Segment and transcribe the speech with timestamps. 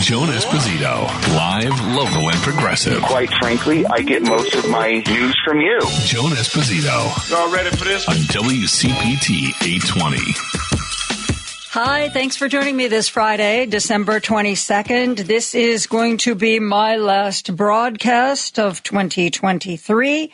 [0.00, 1.06] Joan Esposito,
[1.36, 3.02] live, local, and progressive.
[3.02, 5.78] Quite frankly, I get most of my news from you.
[6.06, 7.30] Joan Esposito.
[7.30, 8.08] Y'all ready for this?
[8.08, 10.16] On WCPT 820.
[11.72, 15.18] Hi, thanks for joining me this Friday, December 22nd.
[15.18, 20.32] This is going to be my last broadcast of 2023.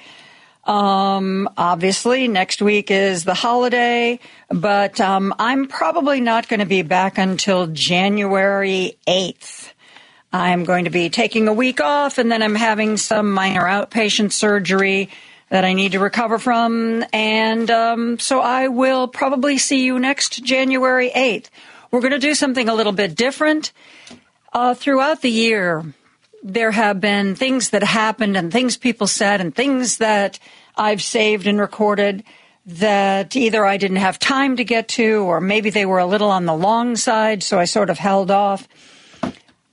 [0.66, 6.82] Um, obviously, next week is the holiday, but um, I'm probably not going to be
[6.82, 9.72] back until January 8th.
[10.32, 14.32] I'm going to be taking a week off, and then I'm having some minor outpatient
[14.32, 15.08] surgery
[15.50, 17.04] that I need to recover from.
[17.12, 21.46] And um, so I will probably see you next January 8th.
[21.92, 23.72] We're going to do something a little bit different.
[24.52, 25.84] Uh, throughout the year,
[26.52, 30.38] there have been things that happened and things people said and things that
[30.76, 32.24] I've saved and recorded
[32.66, 36.30] that either I didn't have time to get to or maybe they were a little
[36.30, 38.68] on the long side, so I sort of held off.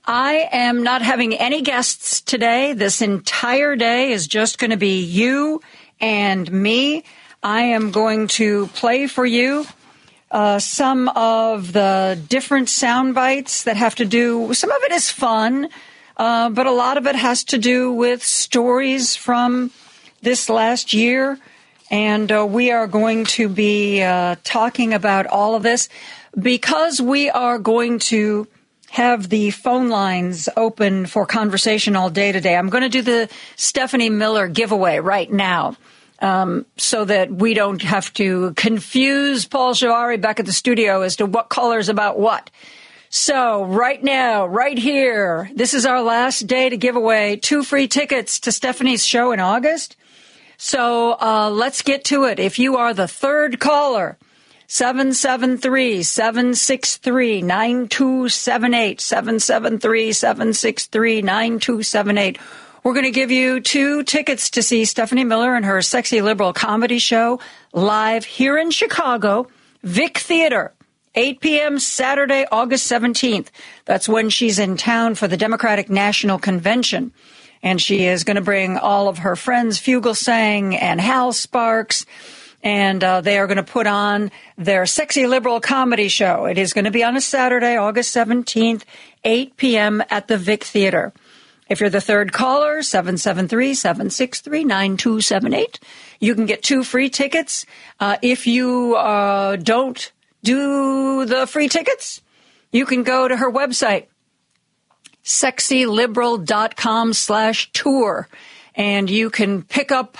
[0.04, 2.72] I am not having any guests today.
[2.72, 5.62] This entire day is just going to be you
[6.00, 7.04] and me.
[7.42, 9.64] I am going to play for you
[10.34, 15.08] uh, some of the different sound bites that have to do, some of it is
[15.08, 15.68] fun,
[16.16, 19.70] uh, but a lot of it has to do with stories from
[20.22, 21.38] this last year.
[21.90, 25.88] And uh, we are going to be uh, talking about all of this
[26.38, 28.48] because we are going to
[28.90, 32.56] have the phone lines open for conversation all day today.
[32.56, 35.76] I'm going to do the Stephanie Miller giveaway right now.
[36.20, 41.16] Um, so that we don't have to confuse Paul Shavari back at the studio as
[41.16, 42.50] to what colors about what.
[43.16, 47.86] So right now, right here, this is our last day to give away two free
[47.86, 49.94] tickets to Stephanie's show in August.
[50.56, 52.40] So uh, let's get to it.
[52.40, 54.18] If you are the third caller,
[54.66, 59.00] 773 763 9278.
[59.00, 62.38] 773 763 9278.
[62.82, 66.52] We're going to give you two tickets to see Stephanie Miller and her sexy liberal
[66.52, 67.38] comedy show
[67.72, 69.46] live here in Chicago,
[69.84, 70.74] Vic Theater.
[71.14, 71.78] 8 p.m.
[71.78, 73.48] Saturday, August 17th.
[73.84, 77.12] That's when she's in town for the Democratic National Convention.
[77.62, 82.04] And she is going to bring all of her friends, Fugelsang and Hal Sparks
[82.64, 86.46] and uh, they are going to put on their sexy liberal comedy show.
[86.46, 88.84] It is going to be on a Saturday, August 17th,
[89.22, 90.02] 8 p.m.
[90.08, 91.12] at the Vic Theater.
[91.68, 95.78] If you're the third caller, 773-763-9278,
[96.20, 97.66] you can get two free tickets.
[98.00, 100.10] Uh, if you uh, don't
[100.44, 102.22] do the free tickets,
[102.70, 104.06] you can go to her website,
[105.24, 108.28] sexyliberal.com slash tour,
[108.74, 110.18] and you can pick up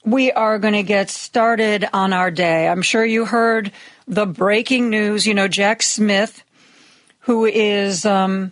[0.05, 2.67] We are going to get started on our day.
[2.67, 3.71] I'm sure you heard
[4.07, 5.25] the breaking news.
[5.25, 6.43] You know, Jack Smith,
[7.21, 8.51] who is um,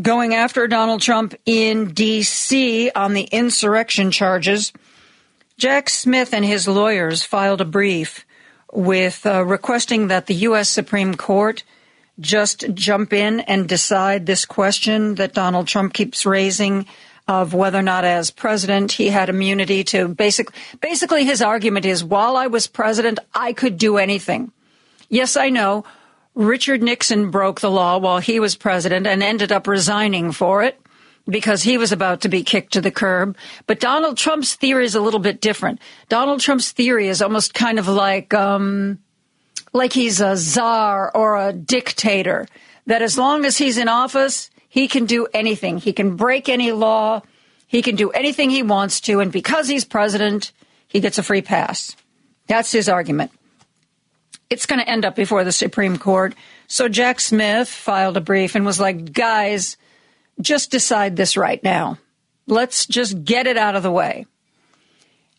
[0.00, 2.90] going after Donald Trump in D.C.
[2.94, 4.72] on the insurrection charges.
[5.58, 8.26] Jack Smith and his lawyers filed a brief
[8.72, 10.68] with uh, requesting that the U.S.
[10.68, 11.62] Supreme Court
[12.20, 16.86] just jump in and decide this question that Donald Trump keeps raising
[17.28, 20.48] of whether or not as president he had immunity to basic
[20.80, 24.52] basically his argument is while I was president I could do anything.
[25.08, 25.84] Yes, I know
[26.36, 30.78] Richard Nixon broke the law while he was president and ended up resigning for it
[31.26, 33.36] because he was about to be kicked to the curb.
[33.66, 35.80] But Donald Trump's theory is a little bit different.
[36.10, 38.98] Donald Trump's theory is almost kind of like um,
[39.72, 42.46] like he's a czar or a dictator,
[42.84, 45.78] that as long as he's in office, he can do anything.
[45.78, 47.22] He can break any law.
[47.66, 49.20] He can do anything he wants to.
[49.20, 50.52] And because he's president,
[50.86, 51.96] he gets a free pass.
[52.46, 53.32] That's his argument.
[54.48, 56.34] It's going to end up before the Supreme Court.
[56.66, 59.76] So Jack Smith filed a brief and was like, guys,
[60.40, 61.98] just decide this right now.
[62.46, 64.26] Let's just get it out of the way.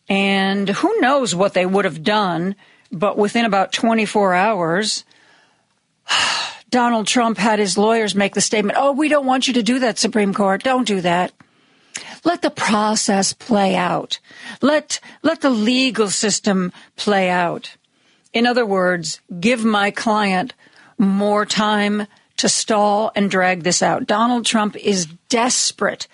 [0.08, 2.54] And who knows what they would have done
[2.90, 5.04] but within about 24 hours,
[6.70, 9.78] Donald Trump had his lawyers make the statement, Oh, we don't want you to do
[9.80, 10.62] that, Supreme Court.
[10.62, 11.32] Don't do that.
[12.24, 14.18] let the process play out.
[14.60, 17.76] Let, let the legal system play out.
[18.38, 20.54] In other words, give my client
[20.96, 22.06] more time
[22.36, 24.06] to stall and drag this out.
[24.06, 26.06] Donald Trump is desperate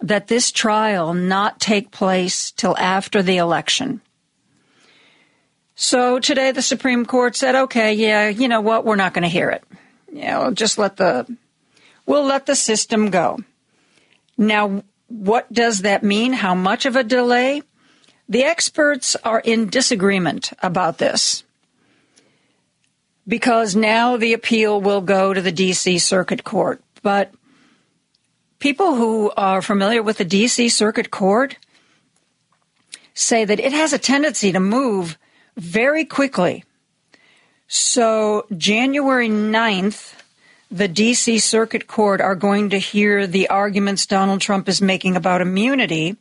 [0.00, 4.00] that this trial not take place till after the election.
[5.76, 8.84] So today the Supreme Court said, okay, yeah, you know what?
[8.84, 9.62] We're not going to hear it.
[10.12, 11.32] You just let the,
[12.06, 13.38] we'll let the system go.
[14.36, 16.32] Now, what does that mean?
[16.32, 17.62] How much of a delay?
[18.28, 21.44] The experts are in disagreement about this
[23.26, 26.82] because now the appeal will go to the DC Circuit Court.
[27.02, 27.32] But
[28.58, 31.56] people who are familiar with the DC Circuit Court
[33.14, 35.18] say that it has a tendency to move
[35.56, 36.64] very quickly.
[37.68, 40.14] So, January 9th,
[40.70, 45.40] the DC Circuit Court are going to hear the arguments Donald Trump is making about
[45.40, 46.16] immunity.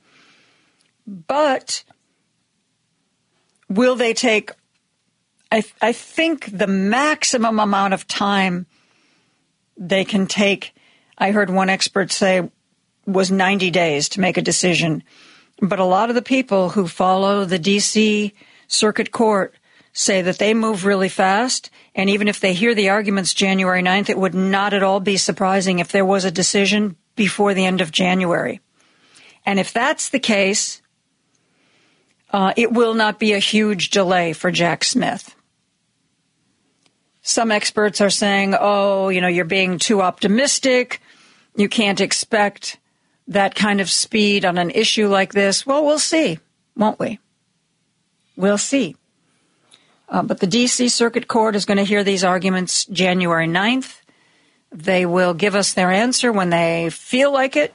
[1.08, 1.84] But
[3.70, 4.52] will they take
[5.52, 8.68] I, I think the maximum amount of time
[9.78, 10.74] they can take,
[11.18, 12.50] I heard one expert say,
[13.06, 15.04] was 90 days to make a decision.
[15.60, 18.32] But a lot of the people who follow the DC
[18.68, 19.56] Circuit Court
[19.94, 21.70] say that they move really fast.
[21.94, 25.18] And even if they hear the arguments January 9th, it would not at all be
[25.18, 28.62] surprising if there was a decision before the end of January.
[29.46, 30.82] And if that's the case,
[32.32, 35.36] uh, it will not be a huge delay for Jack Smith.
[37.22, 41.02] Some experts are saying, oh, you know, you're being too optimistic.
[41.56, 42.80] You can't expect
[43.28, 45.66] that kind of speed on an issue like this.
[45.66, 46.40] Well, we'll see,
[46.76, 47.20] won't we?
[48.36, 48.96] We'll see.
[50.10, 50.90] Uh, but the D.C.
[50.90, 54.02] Circuit Court is going to hear these arguments January 9th.
[54.72, 57.74] They will give us their answer when they feel like it,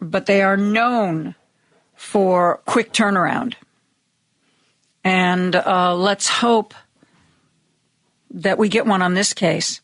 [0.00, 1.34] but they are known
[1.94, 3.54] for quick turnaround.
[5.02, 6.72] And uh, let's hope
[8.34, 9.80] that we get one on this case.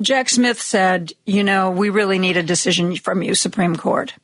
[0.00, 4.14] Jack Smith said, you know, we really need a decision from you, Supreme Court.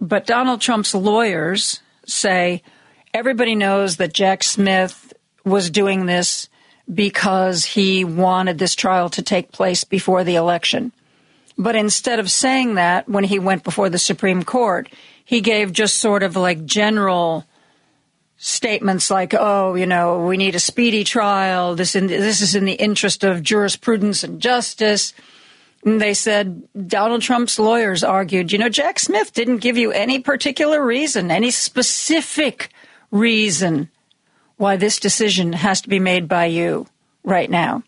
[0.00, 2.62] But Donald Trump's lawyers say
[3.12, 5.12] everybody knows that Jack Smith
[5.44, 6.48] was doing this
[6.92, 10.92] because he wanted this trial to take place before the election.
[11.58, 14.88] But instead of saying that when he went before the Supreme Court,
[15.24, 17.44] he gave just sort of like general
[18.38, 21.74] statements like, "Oh, you know, we need a speedy trial.
[21.74, 25.12] This in, this is in the interest of jurisprudence and justice."
[25.84, 30.18] And they said Donald Trump's lawyers argued, you know, Jack Smith didn't give you any
[30.18, 32.70] particular reason, any specific
[33.12, 33.88] reason
[34.56, 36.86] why this decision has to be made by you
[37.22, 37.84] right now.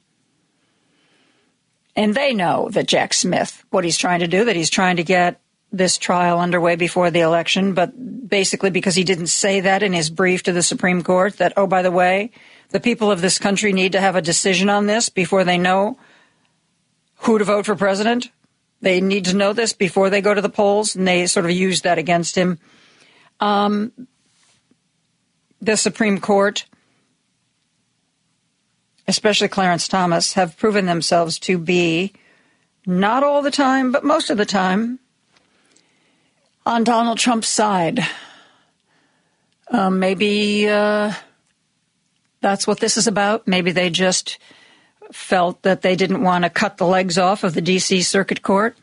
[1.97, 5.03] And they know that Jack Smith, what he's trying to do, that he's trying to
[5.03, 7.93] get this trial underway before the election, but
[8.29, 11.67] basically because he didn't say that in his brief to the Supreme Court that, oh,
[11.67, 12.31] by the way,
[12.71, 15.99] the people of this country need to have a decision on this before they know
[17.19, 18.31] who to vote for president.
[18.81, 21.51] They need to know this before they go to the polls, and they sort of
[21.51, 22.59] used that against him.
[23.41, 23.93] Um,
[25.61, 26.65] the Supreme Court,
[29.09, 32.13] especially Clarence Thomas, have proven themselves to be
[32.87, 35.01] not all the time, but most of the time,
[36.69, 38.07] on Donald Trump's side.
[39.69, 41.15] Uh, maybe uh,
[42.43, 43.49] that's what this is about.
[43.49, 44.39] Maybe they just
[45.11, 48.03] felt that they didn't want to cut the legs off of the D.C.
[48.03, 48.77] Circuit Court.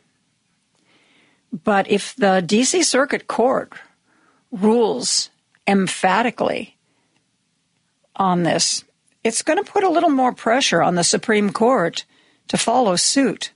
[1.63, 2.81] But if the D.C.
[2.81, 3.73] Circuit Court
[4.51, 5.29] rules
[5.67, 6.77] emphatically
[8.15, 8.83] on this,
[9.23, 12.03] it's going to put a little more pressure on the Supreme Court
[12.47, 13.51] to follow suit.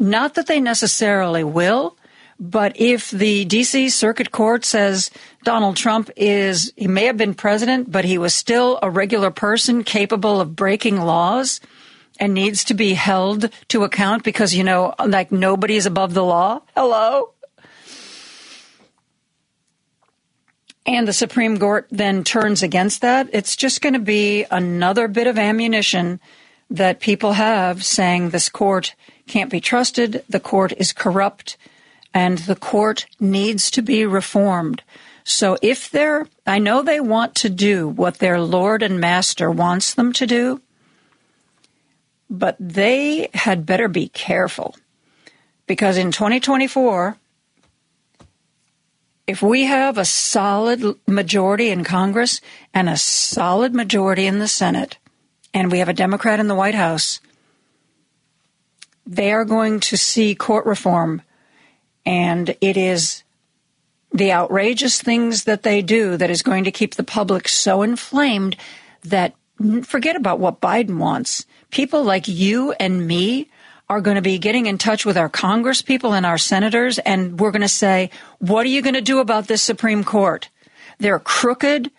[0.00, 1.96] Not that they necessarily will,
[2.42, 5.12] but if the DC Circuit Court says
[5.44, 9.84] Donald Trump is, he may have been president, but he was still a regular person
[9.84, 11.60] capable of breaking laws
[12.18, 16.24] and needs to be held to account because, you know, like nobody is above the
[16.24, 16.60] law.
[16.76, 17.32] Hello?
[20.84, 23.28] And the Supreme Court then turns against that.
[23.32, 26.18] It's just going to be another bit of ammunition
[26.68, 28.96] that people have saying this court
[29.28, 31.56] can't be trusted, the court is corrupt,
[32.14, 34.82] and the court needs to be reformed.
[35.24, 39.94] So if they're, I know they want to do what their Lord and Master wants
[39.94, 40.60] them to do,
[42.28, 44.74] but they had better be careful
[45.66, 47.16] because in 2024,
[49.26, 52.40] if we have a solid majority in Congress
[52.74, 54.98] and a solid majority in the Senate,
[55.54, 57.20] and we have a Democrat in the White House,
[59.06, 61.22] They are going to see court reform,
[62.04, 63.22] and it is
[64.12, 68.56] the outrageous things that they do that is going to keep the public so inflamed
[69.04, 69.34] that
[69.82, 71.46] forget about what Biden wants.
[71.70, 73.48] People like you and me
[73.88, 77.38] are going to be getting in touch with our Congress people and our senators, and
[77.38, 80.48] we're going to say, what are you going to do about this Supreme Court?
[80.98, 81.90] They're crooked.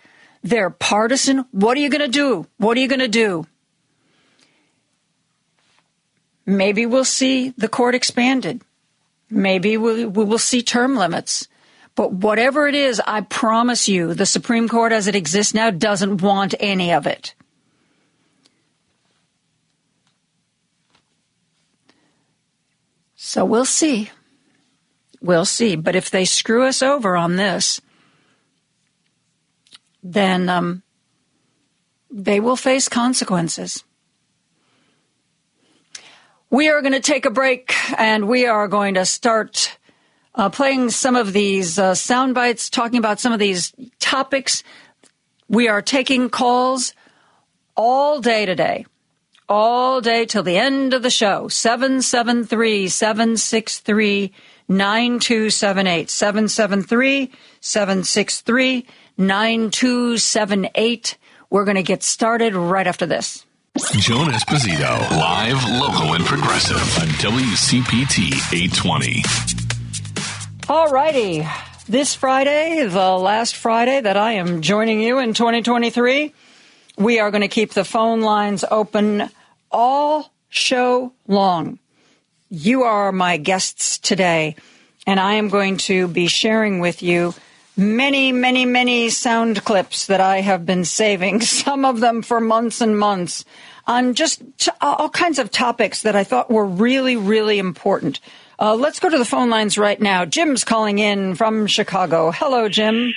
[0.43, 1.45] They're partisan.
[1.51, 2.47] What are you going to do?
[2.57, 3.47] What are you going to do?
[6.45, 8.61] Maybe we'll see the court expanded.
[9.33, 11.47] Maybe we, we will see term limits.
[11.95, 16.21] But whatever it is, I promise you, the Supreme Court as it exists now doesn't
[16.21, 17.33] want any of it.
[23.15, 24.11] So we'll see.
[25.19, 25.75] We'll see.
[25.75, 27.81] But if they screw us over on this,
[30.03, 30.83] then um,
[32.11, 33.83] they will face consequences.
[36.53, 39.75] We are going to take a break and we are going to start
[40.35, 44.63] uh, playing some of these uh, sound bites, talking about some of these topics.
[45.49, 46.93] We are taking calls
[47.75, 48.85] all day today,
[49.49, 51.47] all day till the end of the show.
[51.47, 54.31] 773 763
[54.67, 56.09] 9278.
[56.11, 57.31] 773
[57.61, 58.85] 763
[59.17, 61.17] 9278.
[61.49, 63.43] We're going to get started right after this.
[63.75, 69.23] Joan Esposito, live, local, and progressive on WCPT 820.
[70.69, 71.47] All righty.
[71.89, 76.35] This Friday, the last Friday that I am joining you in 2023,
[76.99, 79.27] we are going to keep the phone lines open
[79.71, 81.79] all show long.
[82.51, 84.55] You are my guests today,
[85.07, 87.33] and I am going to be sharing with you
[87.75, 92.81] many, many, many sound clips that I have been saving, some of them for months
[92.81, 93.45] and months,
[93.85, 98.19] on just t- all kinds of topics that I thought were really, really important.
[98.59, 100.25] Uh, let's go to the phone lines right now.
[100.25, 102.31] Jim's calling in from Chicago.
[102.31, 103.13] Hello, Jim.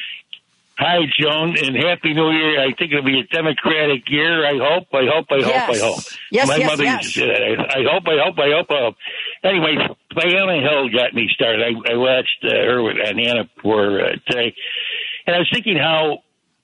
[0.79, 2.61] Hi, Joan, and Happy New Year.
[2.61, 4.45] I think it'll be a Democratic year.
[4.45, 5.71] I hope, I hope, I hope, yes.
[5.71, 6.05] I hope.
[6.31, 7.03] Yes, My yes, mother yes.
[7.03, 7.61] used to say that.
[7.61, 8.97] I, I hope, I hope, I hope, I hope.
[9.43, 9.77] Anyway,
[10.15, 11.63] Diana Hill got me started.
[11.63, 14.55] I, I watched uh, her with Anna for uh, today,
[15.27, 16.19] and I was thinking how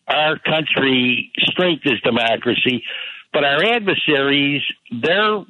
[0.06, 2.84] our country strength is democracy,
[3.32, 5.42] but our adversaries, their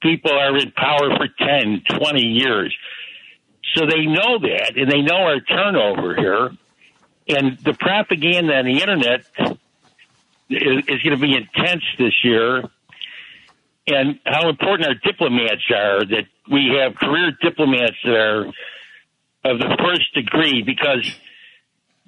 [0.00, 2.74] people are in power for 10, 20 years.
[3.74, 6.50] So they know that, and they know our turnover here
[7.28, 9.24] and the propaganda on the internet
[10.50, 12.62] is, is going to be intense this year.
[13.86, 18.46] And how important our diplomats are that we have career diplomats that are
[19.44, 21.06] of the first degree because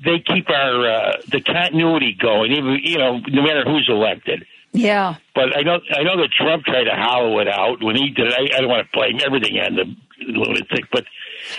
[0.02, 4.46] they keep our uh, the continuity going, even you know, no matter who's elected.
[4.73, 5.16] Yeah.
[5.35, 8.32] But I know I know that Trump tried to hollow it out when he did.
[8.32, 9.85] I, I don't want to blame everything on the
[10.20, 11.04] lunatic, but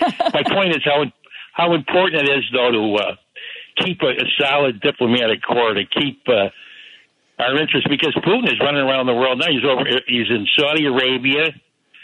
[0.34, 1.04] my point is how
[1.52, 3.14] how important it is though to uh,
[3.84, 6.48] keep a, a solid diplomatic corps to keep uh,
[7.42, 9.46] our interests because Putin is running around the world now.
[9.50, 9.84] He's over.
[10.06, 11.52] He's in Saudi Arabia,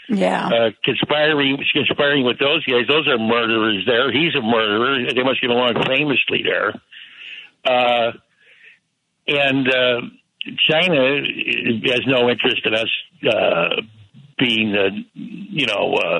[0.09, 0.47] Yeah.
[0.47, 2.87] uh, conspiring conspiring with those guys.
[2.87, 3.83] Those are murderers.
[3.85, 5.11] There, he's a murderer.
[5.13, 6.73] They must get along famously there.
[7.65, 8.11] Uh,
[9.27, 10.01] and uh,
[10.69, 11.21] China
[11.85, 12.91] has no interest in us
[13.27, 13.81] uh,
[14.37, 15.95] being, uh, you know.
[15.95, 16.19] Uh,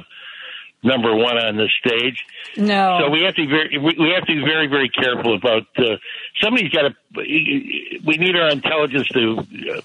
[0.86, 2.24] Number one on the stage,
[2.58, 3.00] no.
[3.02, 5.64] so we have to be very, we we have to be very, very careful about.
[5.76, 5.98] Uh,
[6.40, 6.96] somebody's got to.
[7.16, 9.40] We need our intelligence to.
[9.40, 9.82] Uh,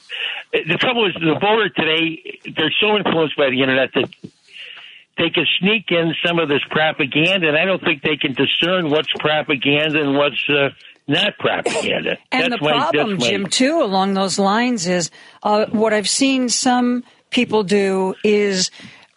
[0.52, 4.10] the trouble is, the voter today they're so influenced by the internet that
[5.16, 8.90] they can sneak in some of this propaganda, and I don't think they can discern
[8.90, 10.68] what's propaganda and what's uh,
[11.06, 12.18] not propaganda.
[12.30, 15.10] And That's the problem, my- Jim, too, along those lines is
[15.42, 18.70] uh, what I've seen some people do is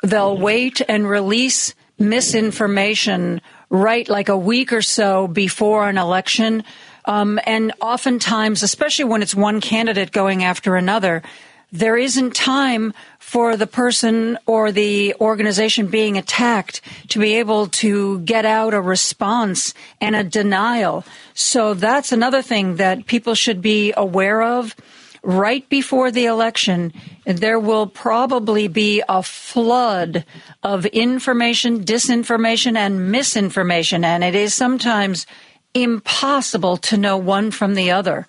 [0.04, 6.64] they'll wait and release misinformation right like a week or so before an election.
[7.06, 11.24] Um, and oftentimes, especially when it's one candidate going after another,
[11.72, 18.20] there isn't time for the person or the organization being attacked to be able to
[18.20, 21.04] get out a response and a denial.
[21.34, 24.76] So that's another thing that people should be aware of.
[25.26, 26.92] Right before the election,
[27.26, 30.26] there will probably be a flood
[30.64, 34.04] of information, disinformation, and misinformation.
[34.04, 35.26] And it is sometimes
[35.74, 38.28] impossible to know one from the other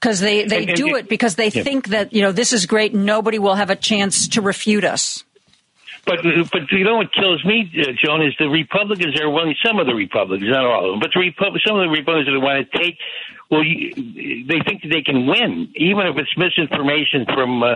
[0.00, 1.62] because they, they And- and- do it because they Yeah.
[1.62, 2.94] think that, you know, this is great.
[2.94, 5.22] Nobody will have a chance to refute us.
[6.06, 6.20] But
[6.50, 9.54] but you know what kills me, uh, Joan, is the Republicans are willing.
[9.62, 12.34] Some of the Republicans, not all of them, but the Repub- some of the Republicans
[12.34, 12.96] that want to take.
[13.50, 13.94] Well, you,
[14.46, 17.74] they think that they can win, even if it's misinformation from uh,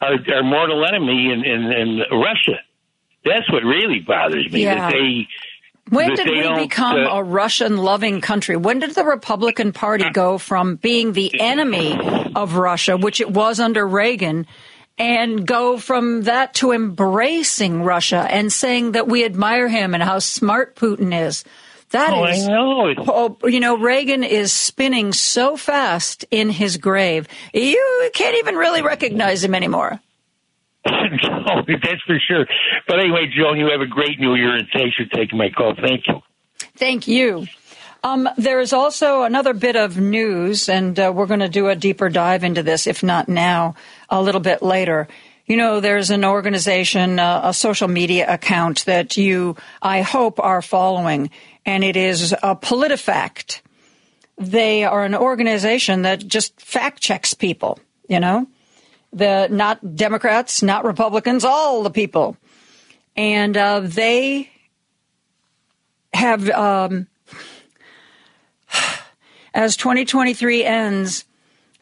[0.00, 2.60] our, our mortal enemy in, in, in Russia.
[3.24, 4.62] That's what really bothers me.
[4.62, 4.74] Yeah.
[4.76, 5.26] That they
[5.88, 8.56] When did they we become uh, a Russian loving country?
[8.56, 11.98] When did the Republican Party go from being the enemy
[12.36, 14.46] of Russia, which it was under Reagan,
[14.96, 20.20] and go from that to embracing Russia and saying that we admire him and how
[20.20, 21.44] smart Putin is?
[21.90, 22.94] That oh, is, I know.
[22.98, 27.28] Oh, you know, Reagan is spinning so fast in his grave.
[27.54, 30.00] You can't even really recognize him anymore.
[30.86, 32.46] no, that's for sure.
[32.88, 35.74] But anyway, Joan, you have a great New Year, and thanks for taking my call.
[35.74, 36.20] Thank you.
[36.76, 37.46] Thank you.
[38.02, 41.74] Um, there is also another bit of news, and uh, we're going to do a
[41.74, 43.74] deeper dive into this, if not now,
[44.08, 45.08] a little bit later.
[45.46, 50.62] You know, there's an organization, uh, a social media account that you, I hope, are
[50.62, 51.30] following,
[51.66, 53.60] and it is a PolitiFact.
[54.38, 58.46] They are an organization that just fact checks people, you know,
[59.12, 62.36] the not Democrats, not Republicans, all the people,
[63.16, 64.48] and uh, they
[66.14, 66.48] have.
[66.50, 67.08] Um,
[69.54, 71.24] as 2023 ends,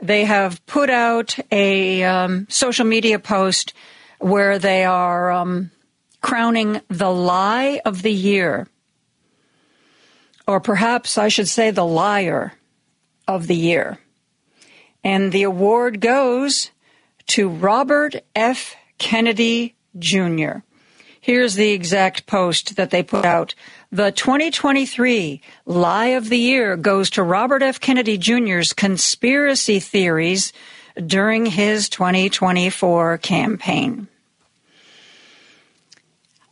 [0.01, 3.75] they have put out a um, social media post
[4.21, 5.73] where they are um,
[6.21, 8.69] crowning the lie of the year.
[10.47, 12.53] Or perhaps I should say the liar
[13.27, 13.99] of the year.
[15.03, 16.71] And the award goes
[17.29, 18.77] to Robert F.
[18.99, 20.59] Kennedy Jr.
[21.21, 23.55] Here's the exact post that they put out.
[23.91, 27.81] The 2023 Lie of the Year goes to Robert F.
[27.81, 30.53] Kennedy Jr.'s conspiracy theories
[31.07, 34.09] during his 2024 campaign.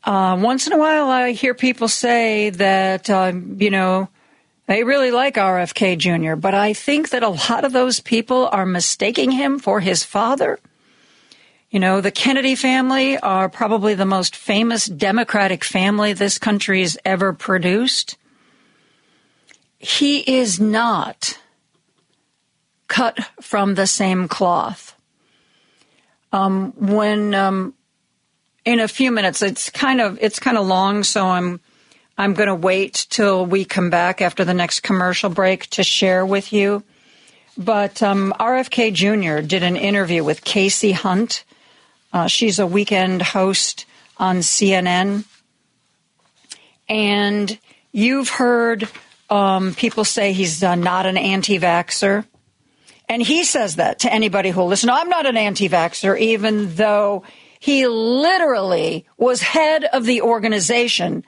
[0.04, 4.08] Uh, once in a while, I hear people say that, uh, you know,
[4.66, 8.66] they really like RFK Jr., but I think that a lot of those people are
[8.66, 10.58] mistaking him for his father.
[11.70, 17.32] You know, the Kennedy family are probably the most famous Democratic family this country's ever
[17.32, 18.16] produced.
[19.78, 21.38] He is not
[22.88, 24.94] cut from the same cloth.
[26.32, 27.74] Um, when um,
[28.64, 31.60] in a few minutes, it's kind of it's kind of long, so I'm
[32.16, 36.24] I'm going to wait till we come back after the next commercial break to share
[36.24, 36.82] with you.
[37.56, 39.46] But um, RFK Jr.
[39.46, 41.44] did an interview with Kasie Hunt.
[42.12, 43.86] Uh, she's a weekend host
[44.18, 45.24] on CNN.
[46.88, 47.58] And
[47.92, 48.88] you've heard
[49.30, 52.24] um, people say he's uh, not an anti vaxxer.
[53.08, 54.90] And he says that to anybody who'll listen.
[54.90, 57.24] I'm not an anti vaxxer, even though
[57.62, 61.24] he literally was head of the organization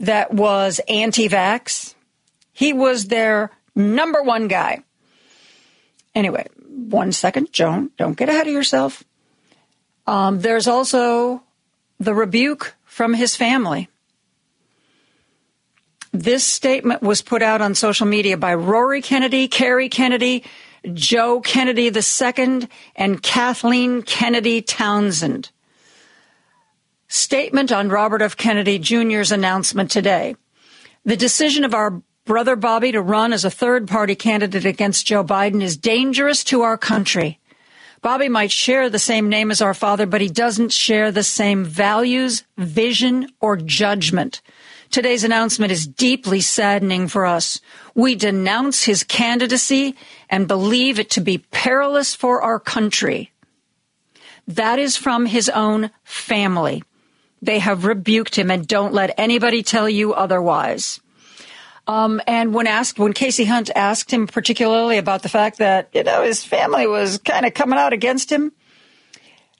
[0.00, 1.94] that was anti vax.
[2.52, 4.84] He was their number one guy.
[6.14, 9.02] Anyway, one second, Joan, don't get ahead of yourself.
[10.06, 11.42] Um, there's also
[11.98, 13.88] the rebuke from his family.
[16.12, 20.44] This statement was put out on social media by Rory Kennedy, Kerry Kennedy,
[20.92, 25.50] Joe Kennedy II, and Kathleen Kennedy Townsend.
[27.08, 28.36] Statement on Robert F.
[28.36, 30.36] Kennedy Jr.'s announcement today.
[31.06, 35.24] The decision of our brother Bobby to run as a third party candidate against Joe
[35.24, 37.40] Biden is dangerous to our country.
[38.02, 41.64] Bobby might share the same name as our father, but he doesn't share the same
[41.64, 44.42] values, vision, or judgment.
[44.90, 47.60] Today's announcement is deeply saddening for us.
[47.94, 49.96] We denounce his candidacy
[50.28, 53.32] and believe it to be perilous for our country.
[54.46, 56.82] That is from his own family.
[57.40, 61.00] They have rebuked him and don't let anybody tell you otherwise.
[61.86, 66.02] Um, and when asked, when Kasie Hunt asked him particularly about the fact that, you
[66.02, 68.52] know, his family was kind of coming out against him,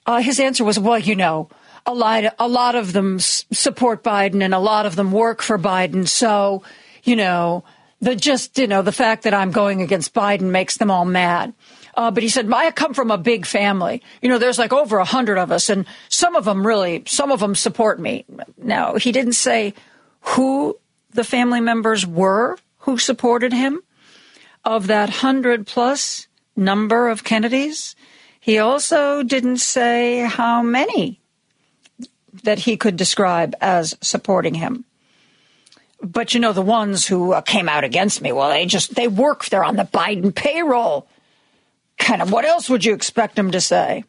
[0.05, 1.49] uh, his answer was, well, you know,
[1.87, 5.41] a lot, a lot of them s- support Biden and a lot of them work
[5.41, 6.07] for Biden.
[6.07, 6.61] So,
[7.03, 7.63] you know,
[7.99, 11.53] the just, you know, the fact that I'm going against Biden makes them all mad.
[11.99, 14.01] Uh, but he said, I come from a big family.
[14.21, 17.29] You know, there's like over a hundred of us and some of them really, some
[17.29, 18.23] of them support me.
[18.57, 19.73] Now, he didn't say
[20.21, 20.79] who
[21.11, 23.81] the family members were who supported him
[24.63, 27.97] of that hundred plus number of Kennedys.
[28.39, 31.19] He also didn't say how many
[32.43, 34.85] that he could describe as supporting him.
[36.01, 39.09] But you know, the ones who uh, came out against me, well, they just, they
[39.09, 41.05] work, they're on the Biden payroll.
[41.99, 44.03] Kind of, what else would you expect him to say?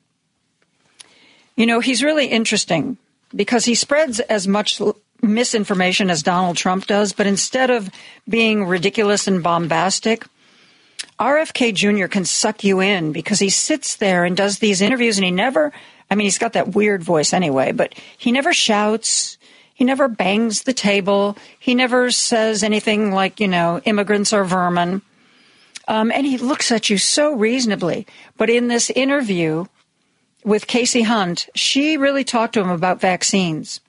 [1.57, 2.97] You know, he's really interesting
[3.35, 4.81] because he spreads as much
[5.23, 7.91] misinformation as Donald Trump does, but instead of
[8.27, 10.25] being ridiculous and bombastic,
[11.19, 12.07] RFK Jr.
[12.07, 15.73] can suck you in because he sits there and does these interviews and he never,
[16.11, 19.37] I mean, he's got that weird voice anyway, but he never shouts.
[19.75, 21.37] He never bangs the table.
[21.59, 25.03] He never says anything like, you know, immigrants are vermin.
[25.91, 28.07] Um, and he looks at you so reasonably.
[28.37, 29.65] But in this interview
[30.45, 33.81] with Kasie Hunt, she really talked to him about vaccines.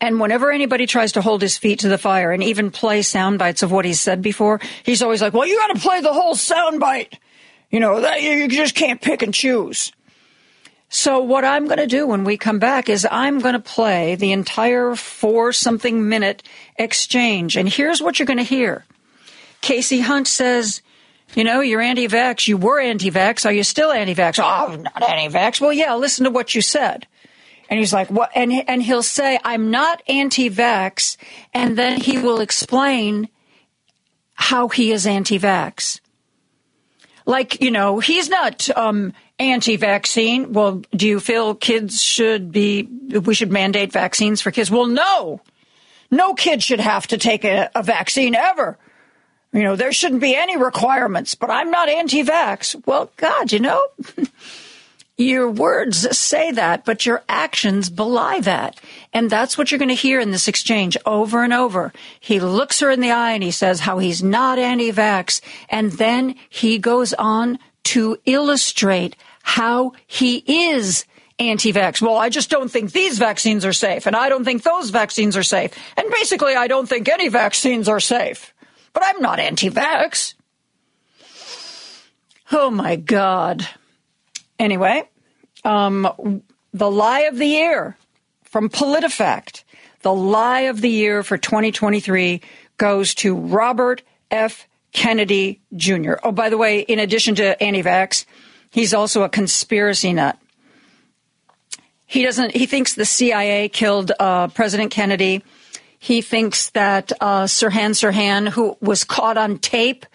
[0.00, 3.38] And whenever anybody tries to hold his feet to the fire and even play sound
[3.38, 6.14] bites of what he's said before, he's always like, well, you got to play the
[6.14, 7.18] whole sound bite.
[7.68, 9.92] You know, that, you just can't pick and choose.
[10.88, 14.14] So what I'm going to do when we come back is I'm going to play
[14.14, 16.42] the entire four something minute
[16.76, 17.58] exchange.
[17.58, 18.86] And here's what you're going to hear.
[19.62, 20.82] Kasie Hunt says,
[21.34, 22.48] you know, you're anti-vax.
[22.48, 23.46] You were anti-vax.
[23.46, 24.38] Are you still anti-vax?
[24.42, 25.60] Oh, I'm not anti-vax.
[25.60, 27.06] Well, yeah, listen to what you said.
[27.68, 28.30] And he's like, what?
[28.34, 31.16] And, and he'll say, I'm not anti-vax.
[31.54, 33.28] And then he will explain
[34.34, 36.00] how he is anti-vax.
[37.26, 40.52] Like, you know, he's not, um, anti-vaccine.
[40.52, 44.70] Well, do you feel kids should be, we should mandate vaccines for kids?
[44.70, 45.40] Well, no.
[46.10, 48.78] No kid should have to take a, a vaccine ever.
[49.52, 52.86] You know, there shouldn't be any requirements, but I'm not anti-vax.
[52.86, 53.84] Well, God, you know,
[55.16, 58.80] your words say that, but your actions belie that.
[59.12, 61.92] And that's what you're going to hear in this exchange over and over.
[62.20, 65.40] He looks her in the eye and he says how he's not anti-vax.
[65.68, 71.04] And then he goes on to illustrate how he is
[71.40, 72.00] anti-vax.
[72.00, 75.36] Well, I just don't think these vaccines are safe and I don't think those vaccines
[75.36, 75.72] are safe.
[75.96, 78.54] And basically, I don't think any vaccines are safe.
[78.92, 80.34] But I'm not anti-vax.
[82.52, 83.66] Oh my God.
[84.58, 85.08] Anyway,
[85.64, 87.96] um, the lie of the year
[88.44, 89.64] from PolitiFact.
[90.02, 92.40] The lie of the year for 2023
[92.78, 94.66] goes to Robert F.
[94.92, 96.14] Kennedy Jr.
[96.24, 98.24] Oh, by the way, in addition to anti-vax,
[98.70, 100.36] he's also a conspiracy nut.
[102.06, 102.56] He doesn't.
[102.56, 105.44] He thinks the CIA killed uh, President Kennedy.
[106.02, 110.06] He thinks that uh, Sirhan Sirhan, who was caught on tape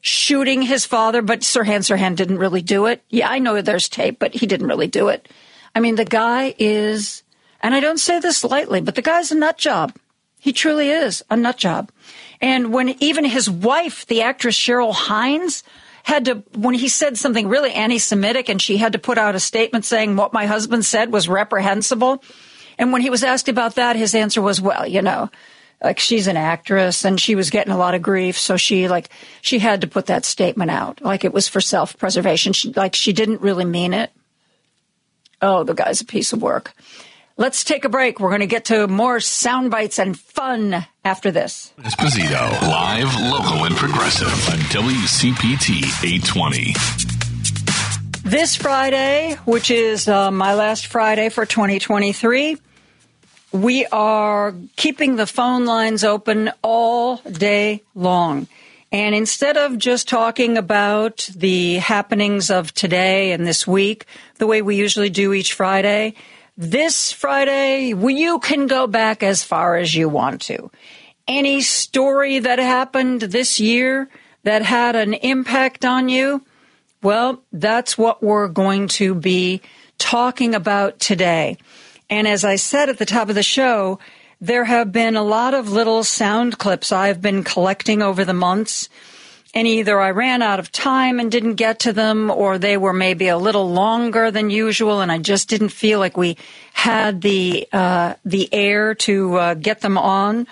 [0.00, 3.02] shooting his father, but Sirhan Sirhan didn't really do it.
[3.10, 5.28] Yeah, I know there's tape, but he didn't really do it.
[5.74, 7.22] I mean, the guy is,
[7.60, 9.94] and I don't say this lightly, but the guy's a nut job.
[10.38, 11.92] He truly is a nut job.
[12.40, 15.62] And when even his wife, the actress Cheryl Hines,
[16.02, 19.34] had to, when he said something really anti Semitic and she had to put out
[19.34, 22.24] a statement saying what my husband said was reprehensible.
[22.80, 25.28] And when he was asked about that, his answer was, well, you know,
[25.84, 28.38] like she's an actress and she was getting a lot of grief.
[28.38, 29.10] So she like,
[29.42, 31.02] she had to put that statement out.
[31.02, 32.54] Like it was for self preservation.
[32.54, 34.10] She, like she didn't really mean it.
[35.42, 36.72] Oh, the guy's a piece of work.
[37.36, 38.18] Let's take a break.
[38.18, 41.74] We're going to get to more sound bites and fun after this.
[41.80, 46.74] Esposito, live, local, and progressive on WCPT 820.
[48.24, 52.56] This Friday, which is uh, my last Friday for 2023,
[53.52, 58.46] we are keeping the phone lines open all day long.
[58.92, 64.06] And instead of just talking about the happenings of today and this week,
[64.38, 66.14] the way we usually do each Friday,
[66.56, 70.70] this Friday, you can go back as far as you want to.
[71.28, 74.08] Any story that happened this year
[74.42, 76.44] that had an impact on you,
[77.02, 79.60] well, that's what we're going to be
[79.98, 81.56] talking about today.
[82.10, 84.00] And as I said at the top of the show,
[84.40, 88.88] there have been a lot of little sound clips I've been collecting over the months.
[89.54, 92.92] And either I ran out of time and didn't get to them, or they were
[92.92, 96.36] maybe a little longer than usual, and I just didn't feel like we
[96.72, 100.46] had the uh, the air to uh, get them on.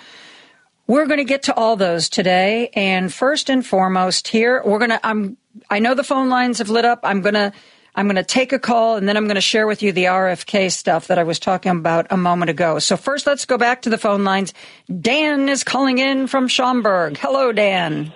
[0.85, 4.89] We're going to get to all those today, and first and foremost, here we're going
[4.89, 4.99] to.
[5.01, 5.37] I'm.
[5.69, 6.99] I know the phone lines have lit up.
[7.03, 7.53] I'm going to
[7.95, 10.05] I'm going to take a call and then I'm going to share with you the
[10.05, 12.79] RFK stuff that I was talking about a moment ago.
[12.79, 14.53] So first, let's go back to the phone lines.
[15.01, 17.17] Dan is calling in from Schaumburg.
[17.17, 18.13] Hello, Dan.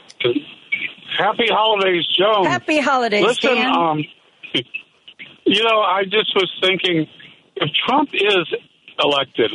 [1.17, 2.45] Happy holidays, Joan.
[2.45, 3.75] Happy holidays, Listen, Dan.
[3.75, 4.03] um,
[5.45, 7.07] you know, I just was thinking,
[7.55, 8.53] if Trump is
[8.99, 9.51] elected,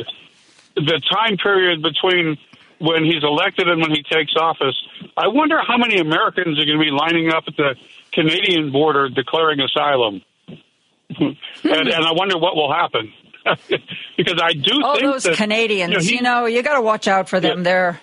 [0.75, 2.37] the time period between
[2.79, 4.75] when he's elected and when he takes office,
[5.17, 7.75] I wonder how many Americans are going to be lining up at the
[8.13, 10.21] Canadian border declaring asylum.
[11.19, 13.11] and, and I wonder what will happen.
[14.17, 16.75] because I do oh, think those that, Canadians, you know, he- you know, you got
[16.75, 17.59] to watch out for them.
[17.59, 17.63] Yeah.
[17.63, 18.01] They're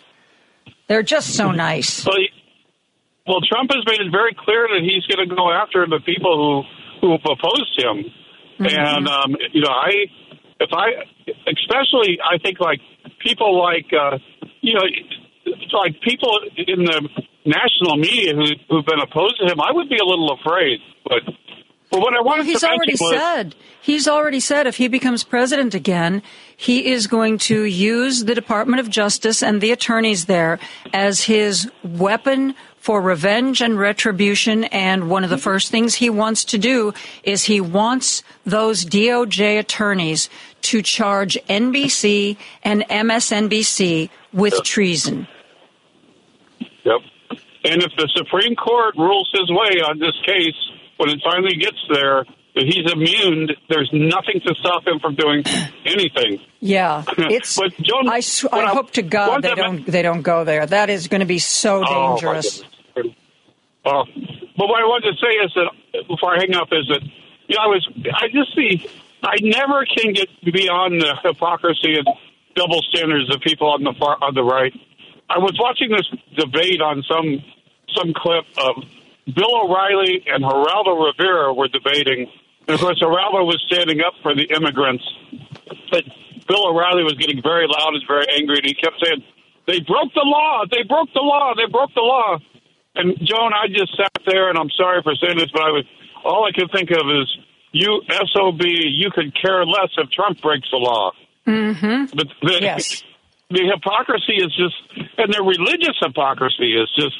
[0.88, 2.04] they're just so nice.
[2.06, 2.30] Well, he-
[3.26, 6.64] well, Trump has made it very clear that he's going to go after the people
[7.00, 8.04] who who have opposed him,
[8.58, 9.90] and um, you know, I
[10.60, 11.04] if I
[11.50, 12.80] especially I think like
[13.20, 14.18] people like uh,
[14.60, 14.82] you know
[15.78, 17.08] like people in the
[17.46, 21.22] national media who who've been opposed to him, I would be a little afraid, but
[21.90, 24.88] But what I wanted well, he's to already was, said he's already said if he
[24.88, 26.22] becomes president again,
[26.56, 30.58] he is going to use the Department of Justice and the attorneys there
[30.92, 34.64] as his weapon for revenge and retribution.
[34.64, 35.42] And one of the mm-hmm.
[35.42, 40.28] first things he wants to do is he wants those DOJ attorneys
[40.62, 45.28] to charge NBC and MSNBC with treason.
[46.84, 47.00] Yep.
[47.66, 50.54] And if the Supreme Court rules his way on this case,
[50.96, 52.20] when it finally gets there,
[52.54, 55.42] if he's immune, there's nothing to stop him from doing
[55.84, 56.40] anything.
[56.60, 57.56] Yeah, it's.
[57.58, 60.64] but John, I, sw- I hope to God they don't they don't go there.
[60.64, 62.62] That is going to be so Oh, dangerous.
[63.84, 64.04] Oh,
[64.56, 67.02] but what I wanted to say is that before I hang up is that
[67.46, 68.88] you know I was I just see
[69.22, 72.08] I never can get beyond the hypocrisy and
[72.54, 74.72] double standards of people on the far on the right.
[75.28, 77.44] I was watching this debate on some
[77.96, 78.84] some clip of
[79.34, 82.30] Bill O'Reilly and Geraldo Rivera were debating.
[82.68, 85.04] And of course, Geraldo was standing up for the immigrants,
[85.90, 86.04] but
[86.46, 89.22] Bill O'Reilly was getting very loud and very angry, and he kept saying,
[89.66, 90.64] "They broke the law!
[90.70, 91.54] They broke the law!
[91.54, 92.38] They broke the law!"
[92.94, 95.84] And Joan, I just sat there, and I'm sorry for saying this, but I was
[96.24, 97.28] all I could think of is
[97.72, 98.60] you sob.
[98.62, 101.12] You could care less if Trump breaks the law.
[101.46, 102.16] Mm-hmm.
[102.16, 103.04] But the, Yes.
[103.50, 104.74] the hypocrisy is just,
[105.18, 107.16] and the religious hypocrisy is just.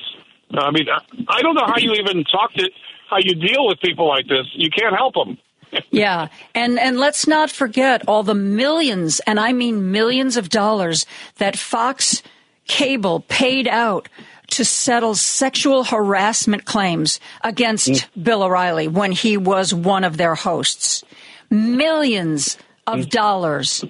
[0.53, 0.87] I mean,
[1.29, 2.71] I- don't know how you even talk to
[3.09, 4.47] how you deal with people like this.
[4.55, 5.39] You can't help them.
[5.91, 11.07] Yeah, and and let's not forget all the millions, and I mean millions of dollars
[11.39, 12.23] that Fox
[12.67, 14.09] Cable paid out
[14.51, 18.23] to settle sexual harassment claims against mm.
[18.23, 21.05] Bill O'Reilly when he was one of their hosts.
[21.51, 22.57] Millions
[22.87, 23.11] of mm.
[23.11, 23.85] dollars.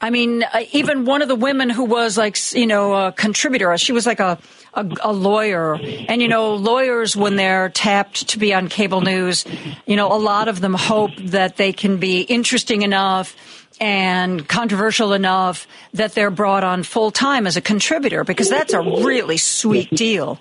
[0.00, 3.76] I mean, uh, even one of the women who was like, you know, a contributor,
[3.76, 4.38] she was like a,
[4.72, 5.74] a, a lawyer.
[6.08, 9.44] And, you know, lawyers, when they're tapped to be on cable news,
[9.86, 13.36] you know, a lot of them hope that they can be interesting enough
[13.78, 18.80] and controversial enough that they're brought on full time as a contributor because that's a
[18.80, 20.38] really sweet deal.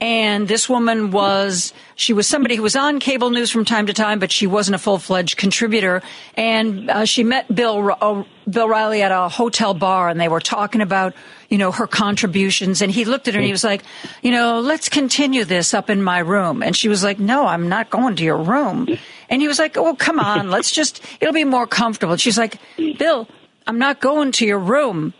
[0.00, 3.92] And this woman was, she was somebody who was on cable news from time to
[3.92, 6.02] time, but she wasn't a full fledged contributor.
[6.34, 10.40] And uh, she met Bill, uh, Bill Riley at a hotel bar and they were
[10.40, 11.14] talking about,
[11.48, 12.80] you know, her contributions.
[12.80, 13.82] And he looked at her and he was like,
[14.22, 16.62] you know, let's continue this up in my room.
[16.62, 18.86] And she was like, no, I'm not going to your room.
[19.28, 22.12] And he was like, oh, come on, let's just, it'll be more comfortable.
[22.12, 23.26] And she's like, Bill,
[23.66, 25.12] I'm not going to your room.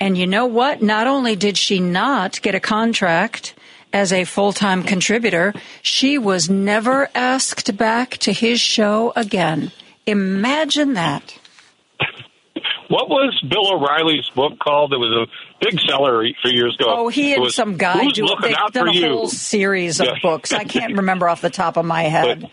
[0.00, 0.82] And you know what?
[0.82, 3.54] Not only did she not get a contract
[3.94, 9.72] as a full time contributor, she was never asked back to his show again.
[10.06, 11.38] Imagine that.
[12.88, 14.92] What was Bill O'Reilly's book called?
[14.92, 16.86] It was a big seller a few years ago.
[16.88, 19.08] Oh, he and some guy Who's do looking out for a you?
[19.08, 20.12] whole series of Yeah.
[20.22, 20.52] books.
[20.52, 22.50] I can't remember off the top of my head.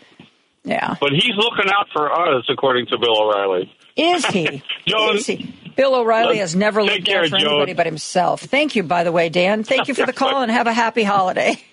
[0.64, 0.96] yeah.
[1.00, 3.70] But he's looking out for us, according to Bill O'Reilly.
[3.96, 4.62] Is he?
[4.86, 5.54] Joan, Is he?
[5.76, 7.52] Bill O'Reilly has never looked care, out for Joan.
[7.54, 8.42] anybody but himself.
[8.42, 9.64] Thank you, by the way, Dan.
[9.64, 11.60] Thank you for the call and have a happy holiday.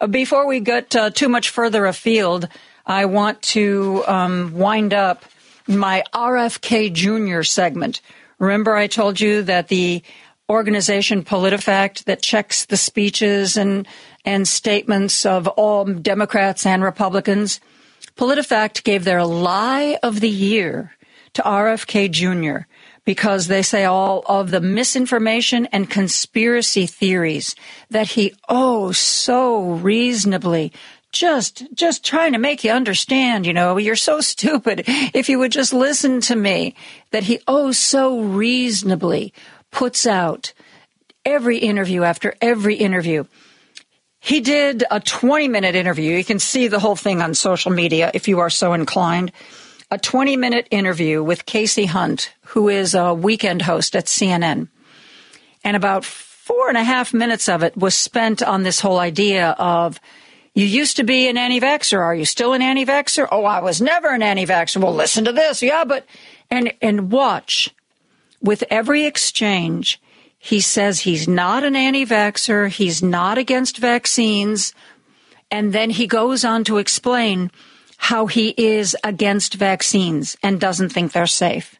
[0.00, 2.46] Uh, Before we get uh, too much further afield,
[2.86, 5.24] I want to um, wind up
[5.66, 7.42] my RFK Jr.
[7.42, 8.00] segment.
[8.38, 10.02] Remember, I told you that the
[10.48, 13.88] organization PolitiFact that checks the speeches and
[14.24, 17.58] and statements of all Democrats and Republicans,
[18.18, 20.92] PolitiFact gave their lie of the year
[21.34, 22.66] to RFK Jr.
[23.04, 27.54] because they say all of the misinformation and conspiracy theories
[27.90, 30.72] that he oh so reasonably
[31.12, 34.82] just just trying to make you understand you know you're so stupid
[35.14, 36.74] if you would just listen to me
[37.12, 39.32] that he oh so reasonably
[39.70, 40.52] puts out
[41.24, 43.24] every interview after every interview
[44.20, 46.16] he did a 20 minute interview.
[46.16, 49.32] You can see the whole thing on social media if you are so inclined.
[49.90, 54.68] A 20 minute interview with Kasie Hunt, who is a weekend host at CNN.
[55.64, 59.50] And about four and a half minutes of it was spent on this whole idea
[59.50, 60.00] of
[60.54, 62.00] you used to be an anti vaxxer.
[62.00, 63.28] Are you still an anti vaxxer?
[63.30, 64.82] Oh, I was never an anti vaxxer.
[64.82, 65.62] Well, listen to this.
[65.62, 66.04] Yeah, but,
[66.50, 67.70] and, and watch
[68.42, 70.00] with every exchange,
[70.48, 74.72] he says he's not an anti vaxxer, he's not against vaccines,
[75.50, 77.50] and then he goes on to explain
[77.98, 81.78] how he is against vaccines and doesn't think they're safe.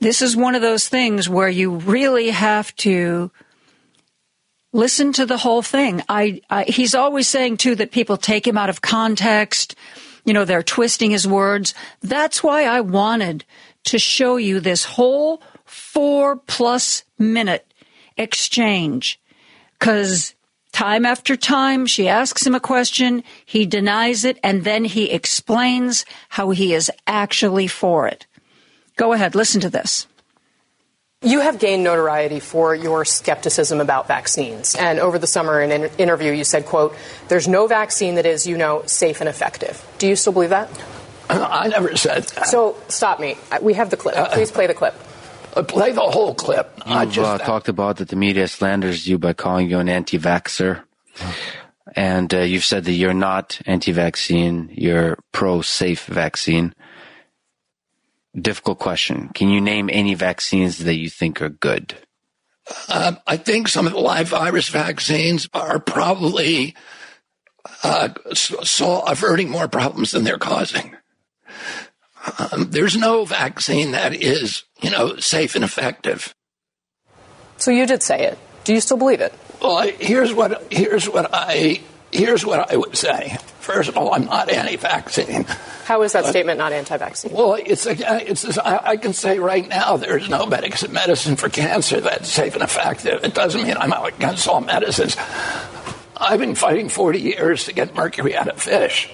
[0.00, 3.30] This is one of those things where you really have to
[4.72, 6.02] listen to the whole thing.
[6.08, 9.76] I, I he's always saying too that people take him out of context.
[10.24, 11.74] You know, they're twisting his words.
[12.00, 13.44] That's why I wanted
[13.84, 15.40] to show you this whole
[15.70, 17.72] four plus minute
[18.16, 19.20] exchange.
[19.78, 20.34] Cause
[20.72, 26.04] Time after time, she asks him a question, he denies it, and then he explains
[26.28, 28.26] how he is actually for it.
[28.96, 30.06] Go ahead, listen to this.
[31.22, 34.74] You have gained notoriety for your skepticism about vaccines.
[34.74, 36.96] And over the summer in an interview, you said, quote,
[37.28, 39.84] there's no vaccine that is, you know, safe and effective.
[39.98, 40.70] Do you still believe that?
[41.28, 42.46] I never said that.
[42.46, 43.36] So stop me.
[43.60, 44.16] We have the clip.
[44.16, 44.94] Uh, Please play the clip.
[45.54, 46.70] Uh, play the whole clip.
[46.86, 50.82] You've uh, talked about that the media slanders you by calling you an anti-vaxxer.
[51.96, 56.74] And uh, you've said that you're not anti-vaccine, you're pro-safe vaccine
[58.38, 59.28] difficult question.
[59.34, 61.94] Can you name any vaccines that you think are good?
[62.88, 66.76] Um, I think some of the live virus vaccines are probably
[67.82, 70.96] uh, so averting more problems than they're causing.
[72.38, 76.34] Um, there's no vaccine that is, you know, safe and effective.
[77.56, 78.38] So you did say it.
[78.64, 79.32] Do you still believe it?
[79.60, 81.80] Well, I, here's what here's what I
[82.12, 83.36] here's what I would say.
[83.60, 85.44] First of all, I'm not anti-vaccine.
[85.84, 87.32] How is that statement not anti-vaccine?
[87.32, 92.54] Well, it's it's I, can say right now there's no medicine for cancer that's safe
[92.54, 93.22] and effective.
[93.24, 95.16] It doesn't mean I'm against all medicines.
[96.16, 99.10] I've been fighting 40 years to get mercury out of fish.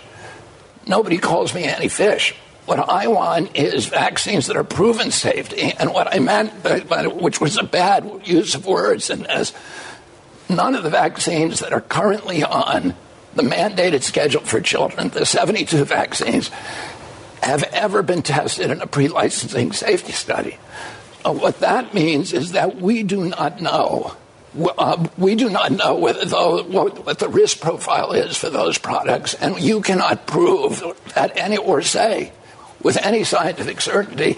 [0.87, 2.35] Nobody calls me anti-fish.
[2.66, 5.52] What I want is vaccines that are proven safe.
[5.79, 6.52] And what I meant,
[7.14, 9.52] which was a bad use of words in this,
[10.48, 12.94] none of the vaccines that are currently on
[13.35, 16.50] the mandated schedule for children, the 72 vaccines,
[17.40, 20.59] have ever been tested in a pre licensing safety study.
[21.24, 24.16] Uh, what that means is that we do not know.
[24.59, 28.79] Uh, we do not know whether the, what, what, the risk profile is for those
[28.79, 30.83] products, and you cannot prove
[31.14, 32.33] that any or say
[32.87, 34.37] with any scientific certainty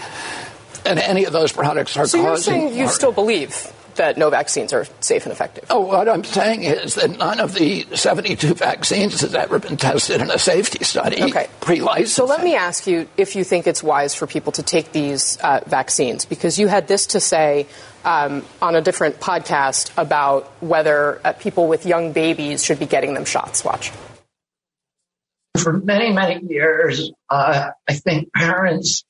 [0.84, 2.42] that any of those products are so causing.
[2.42, 5.66] So you're saying you still believe that no vaccines are safe and effective.
[5.68, 10.22] Oh, what I'm saying is that none of the 72 vaccines has ever been tested
[10.22, 11.48] in a safety study okay.
[11.60, 12.06] pre-licensing.
[12.06, 15.36] So let me ask you if you think it's wise for people to take these
[15.42, 17.66] uh, vaccines, because you had this to say
[18.04, 23.12] um, on a different podcast about whether uh, people with young babies should be getting
[23.12, 23.62] them shots.
[23.64, 23.92] Watch.
[25.58, 29.04] For many, many years, uh, I think parents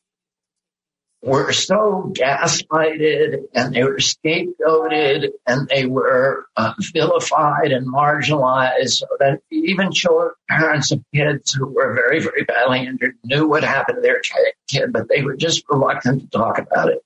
[1.23, 9.07] were so gaslighted and they were scapegoated and they were uh, vilified and marginalized so
[9.19, 13.97] that even children, parents of kids who were very, very badly injured knew what happened
[13.97, 14.21] to their
[14.69, 17.03] kid, but they were just reluctant to talk about it.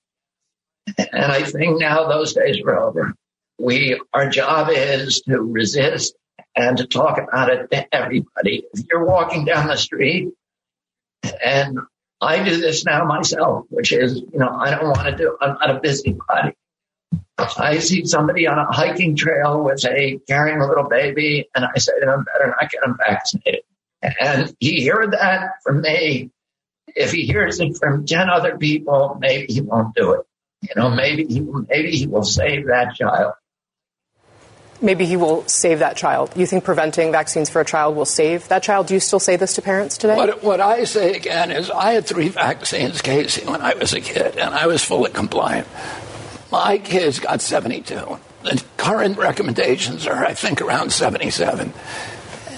[0.99, 3.15] And I think now those days are over.
[3.59, 6.15] We, our job is to resist
[6.55, 8.65] and to talk about it to everybody.
[8.73, 10.33] If you're walking down the street
[11.45, 11.79] and
[12.21, 15.55] I do this now myself, which is, you know, I don't want to do, I'm
[15.55, 16.55] not a busybody.
[17.39, 21.79] I see somebody on a hiking trail with a carrying a little baby, and I
[21.79, 23.63] say to them, better not get them vaccinated.
[24.03, 26.31] And he heard that from me.
[26.95, 30.27] If he hears it from 10 other people, maybe he won't do it.
[30.63, 33.35] You know, maybe he, maybe he will save that child
[34.83, 36.33] maybe he will save that child.
[36.37, 38.89] You think preventing vaccines for a child will save that child?
[38.89, 40.17] Do you still say this to parents today?
[40.17, 44.01] What, what I say again is I had three vaccines, Kasie, when I was a
[44.01, 45.69] kid, and I was fully compliant.
[46.51, 47.95] My kids got 72.
[48.43, 51.73] The current recommendations are, I think, around 77.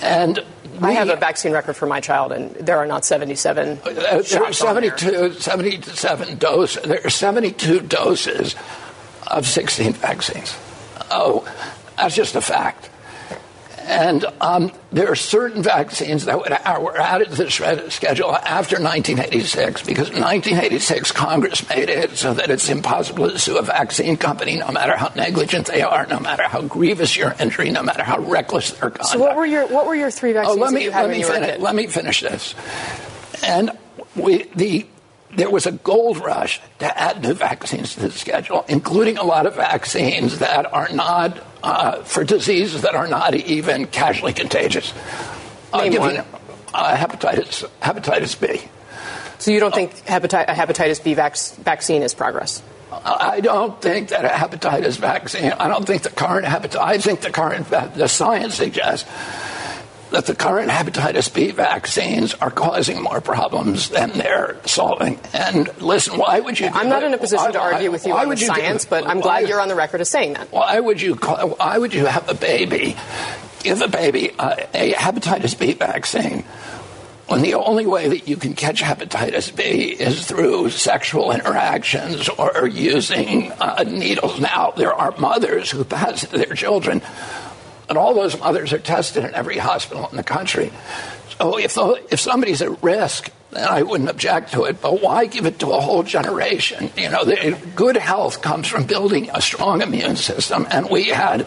[0.02, 0.44] And
[0.80, 3.80] we, I have a vaccine record for my child, and there are not 77.
[3.84, 3.90] Uh,
[4.22, 6.82] there are 72, 77 doses.
[6.82, 8.56] There are 72 doses
[9.28, 10.56] of 16 vaccines.
[11.10, 11.46] Oh,
[11.96, 12.90] that's just a fact.
[13.87, 20.09] And um, there are certain vaccines that were added to the schedule after 1986 because
[20.09, 24.70] in 1986 Congress made it so that it's impossible to sue a vaccine company no
[24.70, 28.70] matter how negligent they are, no matter how grievous your injury, no matter how reckless
[28.70, 29.11] their conduct.
[29.11, 30.57] So what were your what were your three vaccines?
[30.57, 31.61] Oh, let me let me finish.
[31.61, 32.54] Let me finish this.
[33.44, 33.70] And
[34.16, 34.87] we the
[35.37, 39.44] there was a gold rush to add new vaccines to the schedule, including a lot
[39.46, 44.92] of vaccines that are not uh, for diseases that are not even casually contagious.
[45.72, 46.14] Name give one.
[46.16, 46.22] You,
[46.74, 48.61] uh, hepatitis, hepatitis B.
[49.38, 52.62] So you don't think hepatitis, a hepatitis B vac- vaccine is progress?
[52.93, 55.53] I don't think that a hepatitis vaccine.
[55.53, 56.80] I don't think the current hepatitis.
[56.80, 59.09] I think the current the science suggests
[60.14, 65.18] that the current hepatitis B vaccines are causing more problems than they're solving.
[65.32, 66.68] And listen, why would you?
[66.72, 69.20] I'm not in a position why, to argue with you on the science, but I'm
[69.20, 70.52] glad you're on the record as saying that.
[70.52, 71.14] Why would you?
[71.14, 72.96] Why would you have a baby?
[73.62, 76.44] Give a baby a, a hepatitis B vaccine
[77.26, 79.62] when the only way that you can catch hepatitis B
[79.92, 84.38] is through sexual interactions or using uh, needles.
[84.38, 87.00] Now, there are mothers who pass it to their children
[87.89, 90.72] And all those mothers are tested in every hospital in the country.
[91.39, 91.76] So if,
[92.11, 94.80] if somebody's at risk, then I wouldn't object to it.
[94.80, 96.91] But why give it to a whole generation?
[96.97, 100.66] You know, the, good health comes from building a strong immune system.
[100.70, 101.47] And we had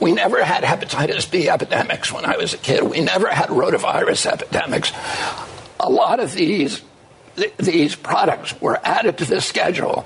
[0.00, 2.84] we never had hepatitis B epidemics when I was a kid.
[2.84, 4.92] We never had rotavirus epidemics.
[5.80, 6.82] A lot of these
[7.56, 10.04] these products were added to the schedule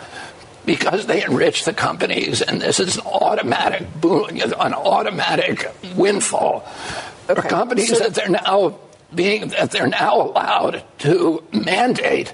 [0.65, 6.65] because they enrich the companies, and this is an automatic boon, an automatic windfall
[7.29, 7.41] okay.
[7.41, 8.79] for companies so that they're now
[9.15, 12.33] being that they're now allowed to mandate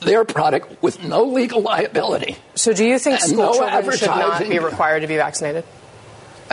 [0.00, 2.36] their product with no legal liability.
[2.54, 5.64] So, do you think school no children should not be required to be vaccinated?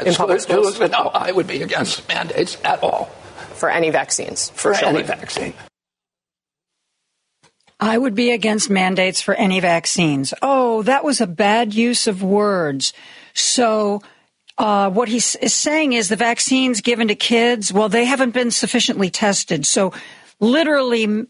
[0.06, 0.80] in public schools?
[0.80, 3.06] No, I would be against mandates at all.
[3.56, 4.50] For any vaccines?
[4.52, 5.54] For, for any vaccine.
[7.82, 10.36] I would be against mandates for any vaccines.
[10.44, 12.94] Oh, that was a bad use of words.
[13.34, 14.04] So,
[14.60, 18.52] uh, what he is saying is the vaccines given to kids, well, they haven't been
[18.52, 19.66] sufficiently tested.
[19.66, 19.94] So,
[20.40, 21.26] literally,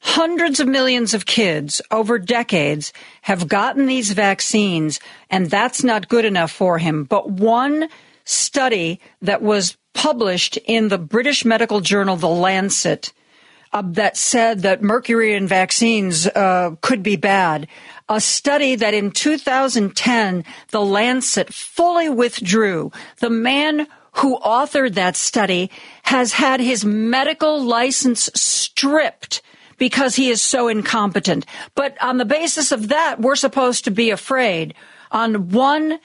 [0.00, 2.92] hundreds of millions of kids over decades
[3.22, 4.98] have gotten these vaccines,
[5.30, 7.04] and that's not good enough for him.
[7.04, 7.88] But one
[8.24, 13.12] study that was published in the British medical journal, The Lancet,
[13.82, 17.66] that said that mercury in vaccines uh, could be bad.
[18.08, 22.92] A study that in 2010, The Lancet fully withdrew.
[23.18, 25.70] The man who authored that study
[26.04, 29.42] has had his medical license stripped
[29.76, 31.44] because he is so incompetent.
[31.74, 34.74] But on the basis of that, we're supposed to be afraid.
[35.10, 35.98] On one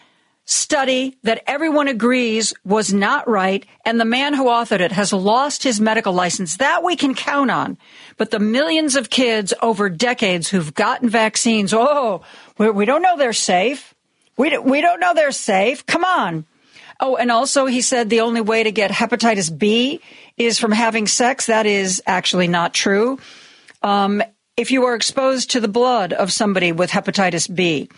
[0.49, 5.61] study that everyone agrees was not right, and the man who authored it has lost
[5.61, 6.57] his medical license.
[6.57, 7.77] That we can count on.
[8.17, 12.23] But the millions of kids over decades who've gotten vaccines, oh,
[12.57, 13.93] we don't know they're safe.
[14.37, 15.85] We, don't know they're safe.
[15.85, 16.45] Come on.
[16.99, 20.01] Oh, and also he said the only way to get hepatitis B
[20.35, 21.45] is from having sex.
[21.45, 23.19] That is actually not true.
[23.83, 24.23] Um,
[24.57, 27.89] if you are exposed to the blood of somebody with hepatitis B,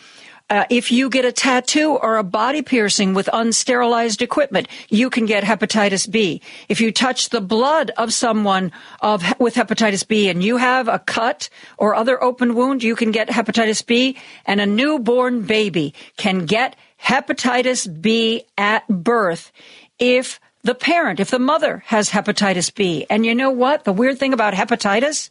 [0.52, 5.26] uh, if you get a tattoo or a body piercing with unsterilized equipment, you can
[5.26, 6.42] get hepatitis B.
[6.68, 11.00] If you touch the blood of someone of, with hepatitis B and you have a
[11.00, 14.18] cut or other open wound, you can get hepatitis B.
[14.46, 19.54] And a newborn baby can get hepatitis B at birth
[20.00, 23.06] if the parent, if the mother has hepatitis B.
[23.10, 23.86] And you know what?
[23.86, 25.30] The weird thing about hepatitis?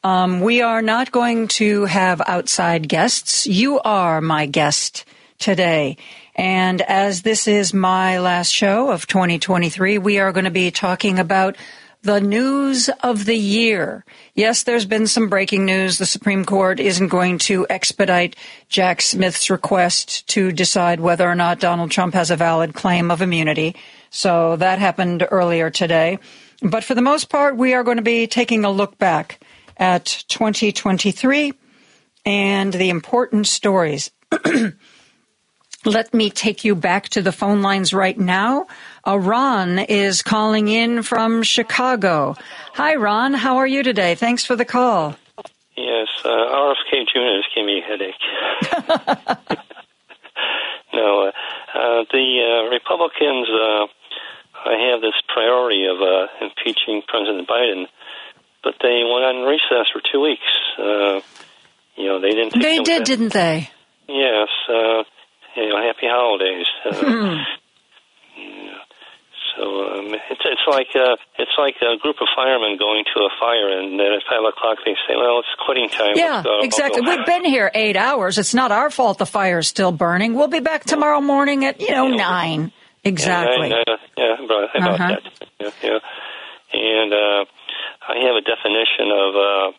[0.05, 3.45] Um, we are not going to have outside guests.
[3.45, 5.03] You are my guest
[5.37, 5.97] today.
[6.33, 11.19] And as this is my last show of 2023, we are going to be talking
[11.19, 11.57] about
[12.03, 14.03] the news of the year.
[14.33, 15.97] Yes, there's been some breaking news.
[15.97, 18.35] The Supreme Court isn't going to expedite
[18.69, 23.21] Jack Smith's request to decide whether or not Donald Trump has a valid claim of
[23.21, 23.75] immunity.
[24.09, 26.17] So that happened earlier today.
[26.61, 29.39] But for the most part, we are going to be taking a look back
[29.77, 31.53] at 2023
[32.25, 34.11] and the important stories.
[35.85, 38.67] Let me take you back to the phone lines right now.
[39.05, 42.35] Uh, Ron is calling in from Chicago.
[42.73, 43.33] Hi, Ron.
[43.33, 44.15] How are you today?
[44.15, 45.15] Thanks for the call.
[45.75, 47.39] Yes, uh, RFK Jr.
[47.39, 48.13] is giving me a headache.
[50.93, 51.31] no, uh,
[51.73, 53.87] uh, the uh, Republicans uh,
[54.65, 57.87] have this priority of uh, impeaching President Biden,
[58.63, 60.43] but they went on recess for two weeks.
[60.77, 61.21] Uh,
[61.95, 62.61] you know, they didn't.
[62.61, 63.69] they did, didn't they?
[64.07, 64.49] Yes.
[64.69, 65.03] Uh,
[65.55, 66.67] you know, happy holidays.
[69.61, 73.69] Um, it's it's like uh, it's like a group of firemen going to a fire,
[73.79, 76.61] and then at five o'clock they say, "Well, it's quitting time." Yeah, go.
[76.61, 77.01] exactly.
[77.01, 78.37] We've been here eight hours.
[78.37, 80.33] It's not our fault the fire's still burning.
[80.33, 82.71] We'll be back tomorrow morning at you know nine.
[83.03, 83.69] Exactly.
[83.69, 85.07] Yeah, I, yeah about, about Uh-huh.
[85.07, 85.49] that.
[85.59, 85.99] Yeah, yeah.
[86.73, 87.45] And uh,
[88.07, 89.77] I have a definition of uh,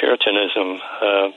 [0.00, 0.80] Puritanism.
[1.02, 1.28] Uh,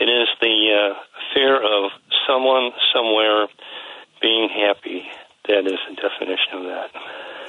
[0.00, 0.94] it is the uh,
[1.34, 1.90] fear of
[2.26, 3.46] someone somewhere
[4.22, 5.02] being happy.
[5.48, 6.90] That is the definition of that.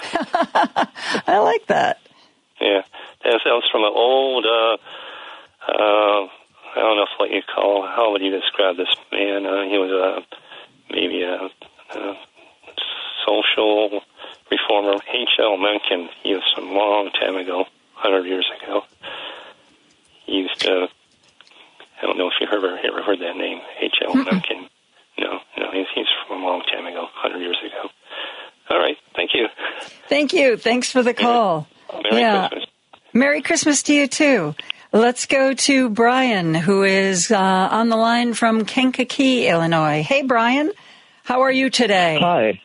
[1.28, 2.00] I like that.
[2.60, 2.82] Yeah,
[3.24, 4.46] that sounds from an old.
[4.46, 4.78] Uh,
[5.68, 6.28] uh,
[6.74, 7.86] I don't know what you call.
[7.86, 9.46] How would you describe this man?
[9.46, 11.50] Uh, he was a maybe a,
[12.00, 12.16] a
[13.28, 14.02] social
[14.50, 14.94] reformer.
[14.94, 15.58] H.L.
[15.58, 16.10] Mencken.
[16.24, 18.84] He was from a long time ago, hundred years ago.
[20.26, 20.88] He used to.
[22.02, 24.16] I don't know if you ever ever heard that name, H.L.
[24.24, 24.70] Mencken.
[25.22, 27.90] No, no, he's he's from a long time ago, hundred years ago.
[28.72, 29.46] All right, thank you.
[30.10, 30.58] Thank you.
[30.58, 31.68] Thanks for the call.
[32.10, 32.48] Merry yeah.
[32.48, 32.70] Christmas.
[33.14, 34.56] Merry Christmas to you too.
[34.92, 40.04] Let's go to Brian, who is uh, on the line from Kankakee, Illinois.
[40.04, 40.72] Hey, Brian.
[41.24, 42.18] How are you today?
[42.20, 42.60] Hi.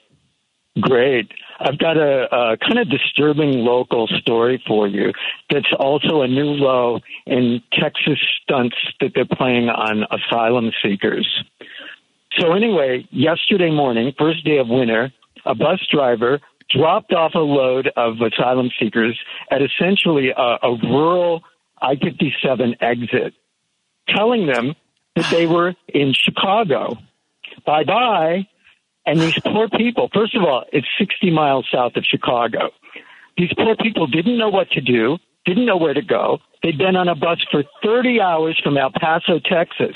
[0.80, 1.30] Great.
[1.58, 5.12] I've got a, a kind of disturbing local story for you
[5.50, 11.26] that's also a new low in Texas stunts that they're playing on asylum seekers.
[12.38, 15.12] So, anyway, yesterday morning, first day of winter,
[15.44, 19.18] a bus driver dropped off a load of asylum seekers
[19.50, 21.42] at essentially a, a rural
[21.80, 23.34] I 57 exit,
[24.08, 24.74] telling them
[25.14, 26.96] that they were in Chicago.
[27.64, 28.46] Bye bye.
[29.04, 32.70] And these poor people, first of all, it's 60 miles south of Chicago.
[33.36, 36.38] These poor people didn't know what to do, didn't know where to go.
[36.66, 39.94] They'd been on a bus for 30 hours from El Paso, Texas.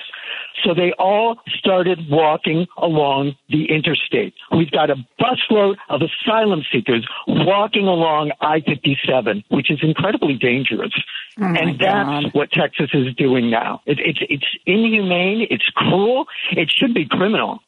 [0.62, 4.34] So they all started walking along the interstate.
[4.56, 10.92] We've got a busload of asylum seekers walking along I 57, which is incredibly dangerous.
[11.40, 12.34] Oh and that's God.
[12.34, 13.82] what Texas is doing now.
[13.86, 17.58] It, it's, it's inhumane, it's cruel, it should be criminal.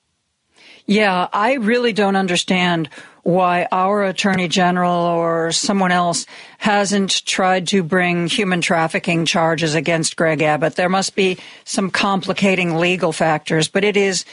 [0.87, 2.89] Yeah, I really don't understand
[3.23, 6.27] why our attorney general or someone else
[6.59, 10.75] hasn't tried to bring human trafficking charges against Greg Abbott.
[10.75, 14.25] There must be some complicating legal factors, but it is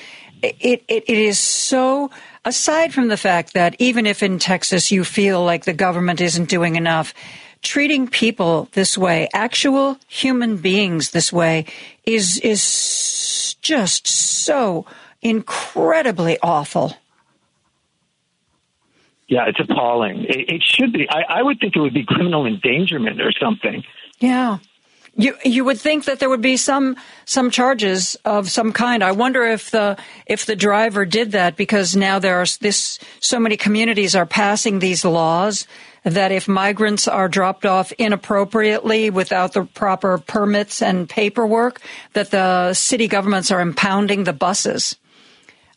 [0.42, 2.10] it, it, it is so
[2.46, 6.50] aside from the fact that even if in Texas you feel like the government isn't
[6.50, 7.14] doing enough,
[7.62, 11.66] treating people this way, actual human beings this way
[12.06, 14.86] is is just so
[15.22, 16.96] incredibly awful.
[19.28, 20.24] Yeah, it's appalling.
[20.24, 21.08] It, it should be.
[21.10, 23.84] I, I would think it would be criminal endangerment or something.
[24.20, 24.58] Yeah.
[25.16, 26.96] You you would think that there would be some
[27.26, 29.04] some charges of some kind.
[29.04, 33.40] I wonder if the if the driver did that because now there are this so
[33.40, 35.68] many communities are passing these laws
[36.04, 41.82] that if migrants are dropped off inappropriately without the proper permits and paperwork,
[42.14, 44.96] that the city governments are impounding the buses.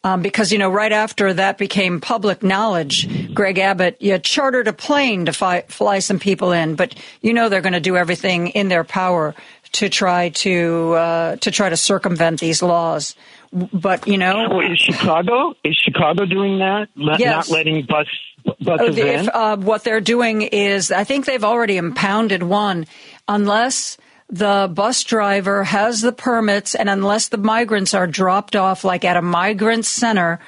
[0.04, 4.72] Um, because you know, right after that became public knowledge, Greg Abbott you chartered a
[4.72, 6.74] plane to fi- fly some people in.
[6.74, 9.34] But you know, they're going to do everything in their power
[9.72, 13.14] to try to uh, to try to circumvent these laws.
[13.52, 16.88] But you know, Well, is Chicago is Chicago doing that?
[16.96, 17.48] Not, Yes.
[17.48, 18.06] not letting bus
[18.44, 19.20] Oh, buses the- in.
[19.20, 22.86] if, uh, what they're doing is, I think they've already impounded one,
[23.28, 23.98] unless
[24.32, 29.18] the bus driver has the permits and unless the migrants are dropped off like at
[29.18, 30.40] a migrant center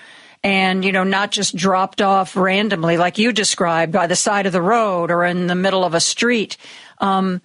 [0.43, 4.53] and, you know, not just dropped off randomly like you described by the side of
[4.53, 6.57] the road or in the middle of a street.
[6.99, 7.43] Um,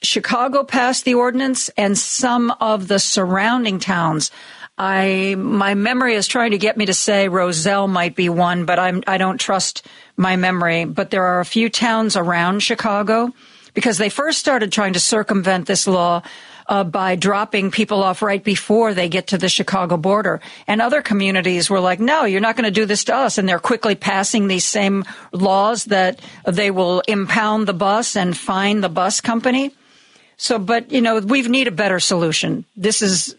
[0.00, 4.30] Chicago passed the ordinance and some of the surrounding towns.
[4.80, 8.78] I my memory is trying to get me to say Roselle might be one, but
[8.78, 9.84] I'm I don't trust
[10.16, 10.84] my memory.
[10.84, 13.32] But there are a few towns around Chicago
[13.78, 16.20] because they first started trying to circumvent this law
[16.66, 20.40] uh, by dropping people off right before they get to the Chicago border.
[20.66, 23.38] And other communities were like, no, you're not going to do this to us.
[23.38, 28.80] And they're quickly passing these same laws that they will impound the bus and fine
[28.80, 29.70] the bus company.
[30.36, 32.64] So, but you know, we need a better solution.
[32.76, 33.36] This is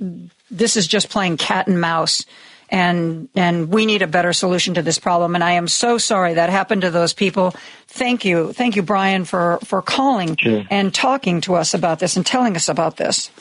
[0.49, 2.23] this is just playing cat and mouse,
[2.71, 5.35] and and we need a better solution to this problem.
[5.35, 7.53] And I am so sorry that happened to those people.
[7.87, 10.63] Thank you, thank you, Brian, for for calling Sure.
[10.69, 13.31] and talking to us about this and telling us about this.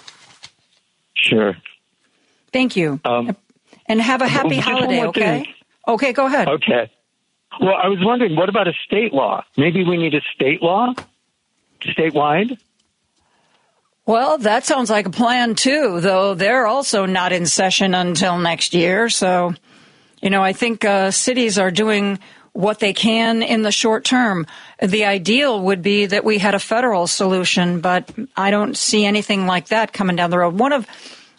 [1.14, 1.56] Sure.
[2.52, 3.36] Thank you, Um,
[3.86, 5.04] and have a happy holiday.
[5.06, 5.20] Okay.
[5.44, 5.54] thing.
[5.86, 6.48] Okay, go ahead.
[6.48, 6.90] Okay.
[7.60, 9.42] Well, I was wondering, what about a state law?
[9.56, 10.92] Maybe we need a state law,
[11.82, 12.58] statewide.
[14.08, 18.72] Well, that sounds like a plan too, though they're also not in session until next
[18.72, 19.10] year.
[19.10, 19.52] So,
[20.22, 22.18] you know, I think uh, cities are doing
[22.54, 24.46] what they can in the short term.
[24.80, 29.46] The ideal would be that we had a federal solution, but I don't see anything
[29.46, 30.58] like that coming down the road.
[30.58, 30.86] One of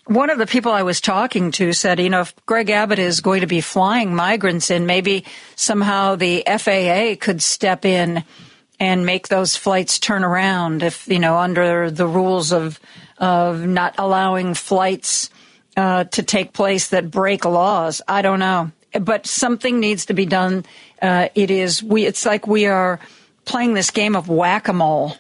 [0.06, 3.22] one of the people I was talking to said, you know, if Greg Abbott is
[3.22, 8.24] going to be flying migrants in, maybe somehow the FAA could step in
[8.80, 12.80] and make those flights turn around if, you know, under the rules of,
[13.18, 15.30] of not allowing flights
[15.76, 18.02] uh, to take place that break laws.
[18.08, 18.72] I don't know.
[19.00, 20.66] But something needs to be done.
[21.02, 23.00] Uh, it is, we, it's like we are
[23.46, 25.16] playing this game of whack-a-mole.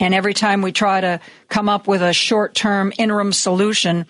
[0.00, 4.06] And every time we try to come up with a short-term interim solution,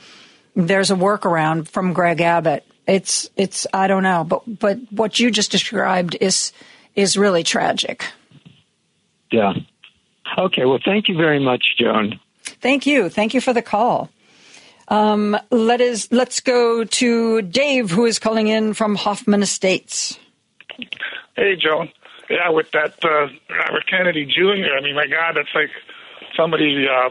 [0.57, 2.65] there's a workaround from Greg Abbott.
[2.87, 6.53] It's it's I don't know, but but what you just described is
[6.95, 8.05] is really tragic.
[9.31, 9.55] Yeah.
[10.39, 10.65] Okay.
[10.65, 12.21] Well, thank you very much, Joan.
[12.43, 13.09] Thank you.
[13.09, 14.11] Thank you for the call.
[14.89, 20.19] Um, let us let's go to Dave, who is calling in from Hoffman Estates.
[21.37, 21.91] Hey, Joan.
[22.29, 24.77] Yeah, with that uh, Robert Kennedy Jr.
[24.79, 25.71] I mean, my God, that's like
[26.37, 27.11] somebody uh,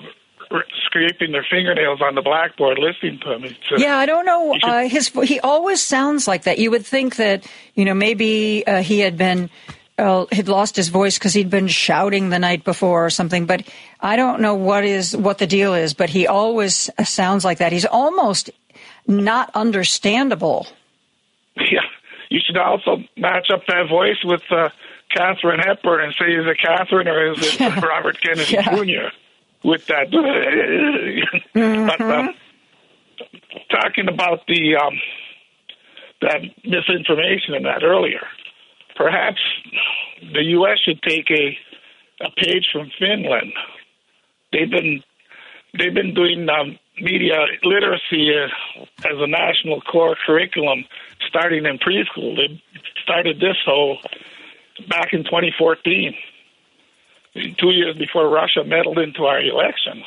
[0.86, 3.44] scraping their fingernails on the blackboard listening to him.
[3.44, 4.54] Uh, yeah, I don't know.
[4.54, 6.60] Should, uh, his he always sounds like that.
[6.60, 7.46] You would think that
[7.76, 9.50] you know maybe uh, he had been
[9.98, 13.46] uh, had lost his voice because he'd been shouting the night before or something.
[13.46, 13.64] But
[14.00, 15.94] I don't know what is what the deal is.
[15.94, 17.72] But he always sounds like that.
[17.72, 18.50] He's almost
[19.08, 20.68] not understandable.
[21.56, 21.82] Yeah,
[22.30, 24.42] you should also match up that voice with.
[24.50, 24.70] Uh,
[25.16, 27.80] Katharine Hepburn and say, is it Catherine or is it yeah.
[27.86, 28.76] Robert Kennedy yeah.
[28.76, 29.16] Jr.?
[29.64, 30.10] with that.
[30.12, 31.88] mm-hmm.
[31.88, 32.28] but, uh,
[33.72, 35.00] talking about the um,
[36.22, 38.22] that misinformation and that earlier,
[38.96, 39.40] perhaps
[40.34, 40.80] the U.S.
[40.86, 41.58] should take a
[42.22, 43.54] a page from Finland.
[44.52, 45.04] They've been
[45.78, 50.86] they've been doing um, media literacy uh, as a national core curriculum
[51.28, 52.36] starting in preschool.
[52.36, 52.62] They
[53.04, 53.98] started this whole
[54.88, 56.14] back in 2014
[57.58, 60.06] two years before Russia meddled into our elections,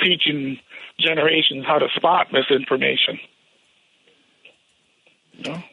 [0.00, 0.58] teaching
[0.98, 3.18] generations how to spot misinformation.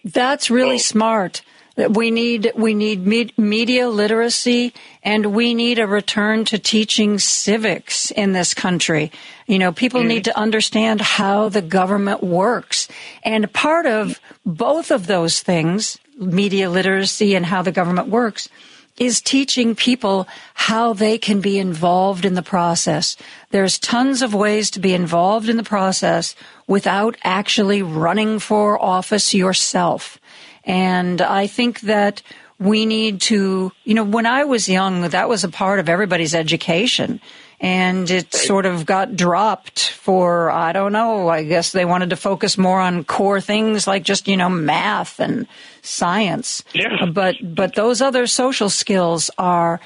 [0.03, 1.41] That's really so, smart.
[1.76, 8.34] We need we need media literacy, and we need a return to teaching civics in
[8.34, 9.11] this country.
[9.47, 10.09] You know, people mm-hmm.
[10.09, 12.88] need to understand how the government works,
[13.24, 18.49] and part of both of those things, media literacy and how the government works,
[18.97, 23.17] is teaching people how they can be involved in the process.
[23.49, 26.36] There's tons of ways to be involved in the process
[26.67, 30.19] without actually running for office yourself.
[30.66, 32.22] And I think that
[32.59, 36.34] we need to, you know, when I was young, that was a part of everybody's
[36.34, 37.20] education
[37.64, 41.30] and it sort of got dropped for I don't know.
[41.30, 45.20] I guess they wanted to focus more on core things like just you know math
[45.22, 45.47] and
[45.82, 46.64] science.
[46.74, 47.05] Yeah.
[47.05, 49.80] But but those other social skills are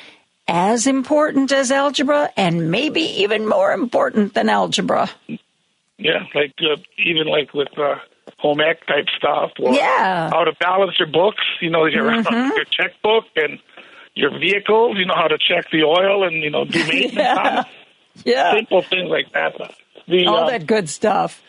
[0.48, 5.10] as important as algebra and maybe even more important than algebra.
[6.00, 7.96] Yeah, like uh, even like with uh,
[8.38, 9.52] home ec type stuff.
[9.60, 10.30] Or yeah.
[10.30, 11.44] How to balance your books.
[11.62, 12.56] You know your mm-hmm.
[12.56, 13.60] your checkbook and
[14.16, 14.98] your vehicles.
[14.98, 17.64] You know how to check the oil and you know do maintenance yeah.
[18.26, 18.54] Yeah.
[18.56, 19.54] Simple things like that.
[20.08, 21.42] The, All uh, that good stuff.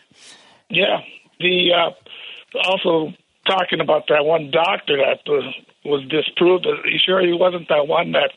[0.69, 0.99] Yeah.
[1.39, 3.13] The uh, also
[3.47, 5.53] talking about that one doctor that was,
[5.85, 6.65] was disproved.
[6.65, 8.31] Are you sure he wasn't that one that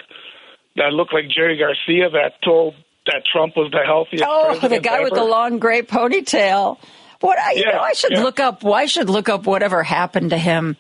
[0.77, 2.75] that looked like Jerry Garcia that told
[3.07, 4.25] that Trump was the healthiest?
[4.27, 5.05] Oh, the guy ever?
[5.05, 6.79] with the long gray ponytail.
[7.23, 8.23] What I, yeah, you know, I should yeah.
[8.23, 8.63] look up.
[8.63, 10.77] Why should look up whatever happened to him?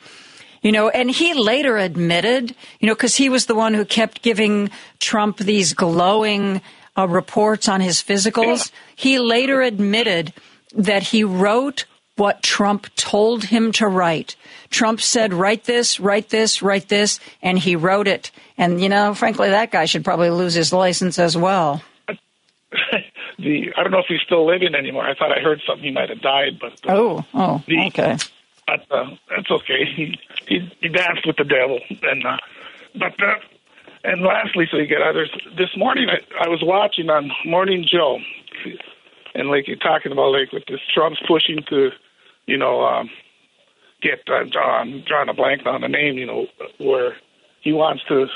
[0.61, 4.23] You know, and he later admitted, you know, because he was the one who kept
[4.23, 6.61] giving Trump these glowing
[6.99, 8.71] uh, reports on his physicals.
[8.71, 8.79] Yeah.
[8.97, 10.33] He later admitted
[10.75, 11.85] that he wrote
[12.17, 14.37] what Trump told him to write.
[14.71, 18.31] Trump said, write this, write this, write this, and he wrote it.
[18.59, 21.83] And, you know, frankly, that guy should probably lose his license as well.
[23.43, 25.05] the I don't know if he's still living anymore.
[25.05, 28.17] I thought I heard something he might have died, but uh, oh, oh, the, okay.
[28.67, 29.85] But uh, that's okay.
[29.85, 32.37] He, he he danced with the devil, and uh,
[32.99, 33.35] but uh,
[34.05, 35.31] and lastly, so you get others.
[35.57, 38.19] This morning, I, I was watching on Morning Joe,
[39.35, 41.91] and like you're talking about, like with this Trump's pushing to,
[42.47, 43.11] you know, um,
[44.01, 46.47] get uh, Joan drawing a blank on the name, you know,
[46.79, 47.17] where
[47.61, 48.27] he wants to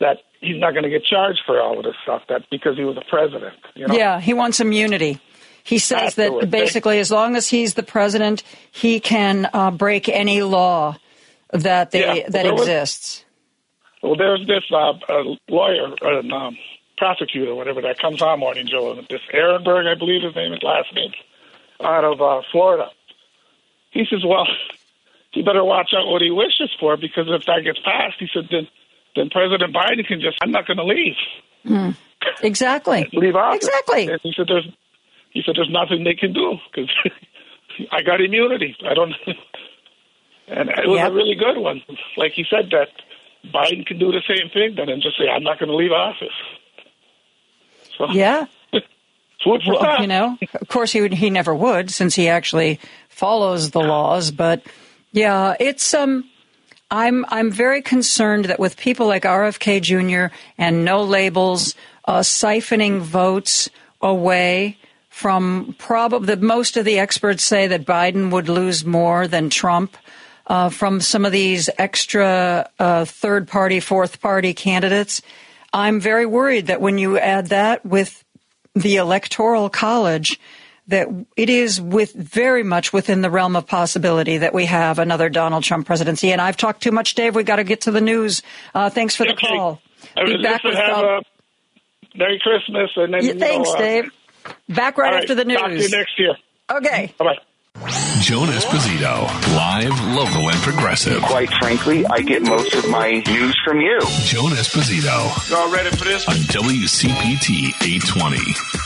[0.00, 2.84] that he's not going to get charged for all of this stuff that because he
[2.84, 3.54] was a president.
[3.74, 3.94] You know?
[3.94, 5.20] Yeah, he wants immunity.
[5.64, 10.42] He says that basically, as long as he's the president, he can uh, break any
[10.42, 10.96] law
[11.50, 13.24] that they, yeah, that exists.
[14.02, 14.92] Was, well, there's this uh,
[15.48, 16.56] lawyer, a um,
[16.96, 20.94] prosecutor, whatever that comes on Morning Joe, this Ehrenberg, I believe his name is last
[20.94, 21.12] name,
[21.82, 22.90] out of uh, Florida.
[23.90, 24.46] He says, well,
[25.32, 28.48] he better watch out what he wishes for because if that gets passed, he said,
[28.50, 28.68] then
[29.16, 31.14] then President Biden can just, I'm not going to leave.
[31.66, 31.96] Mm.
[32.42, 33.08] Exactly.
[33.12, 33.64] leave office.
[33.66, 34.08] Exactly.
[34.08, 34.68] And he said, there's,
[35.30, 36.90] he said, there's nothing they can do because
[37.92, 38.76] I got immunity.
[38.88, 39.12] I don't.
[40.48, 41.10] and it was Yep.
[41.10, 41.82] a really good one.
[42.16, 42.88] Like he said, that
[43.52, 45.92] Biden can do the same thing then and just say, I'm not going to leave
[45.92, 46.28] office.
[47.98, 48.46] So, Yeah.
[48.72, 52.80] food for Well, you know, of course he would, he never would since he actually
[53.08, 54.30] follows the laws.
[54.30, 54.62] But
[55.12, 56.28] yeah, it's um,
[56.90, 60.34] I'm I'm very concerned that with people like RFK Jr.
[60.56, 61.74] and no labels
[62.04, 63.68] uh, siphoning votes
[64.00, 64.78] away
[65.08, 69.96] from probably most of the experts say that Biden would lose more than Trump.
[70.48, 75.20] Uh, from some of these extra uh, third party, fourth party candidates.
[75.72, 78.22] I'm very worried that when you add that with
[78.76, 80.38] the electoral college
[80.88, 85.28] that it is with very much within the realm of possibility that we have another
[85.28, 86.30] Donald Trump presidency.
[86.32, 87.34] And I've talked too much, Dave.
[87.34, 88.42] We got to get to the news.
[88.74, 89.48] Uh, thanks for the Okay.
[89.48, 89.80] call.
[90.24, 91.22] Be back with have a
[92.14, 94.10] Merry Christmas and then yeah, thanks, know, uh, Dave.
[94.68, 95.58] Back right all after the news.
[95.58, 96.34] Talk to you next year.
[96.70, 97.12] Okay.
[97.18, 97.38] Bye bye.
[98.20, 101.20] Joan Esposito, live, local, and progressive.
[101.22, 103.98] Quite frankly, I get most of my news from you.
[104.24, 106.26] Joan Esposito Y'all ready for this?
[106.26, 108.85] on WCPT 820.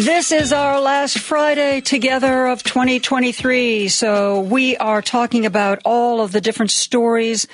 [0.00, 3.88] This is our last Friday together of 2023.
[3.88, 7.46] So we are talking about all of the different stories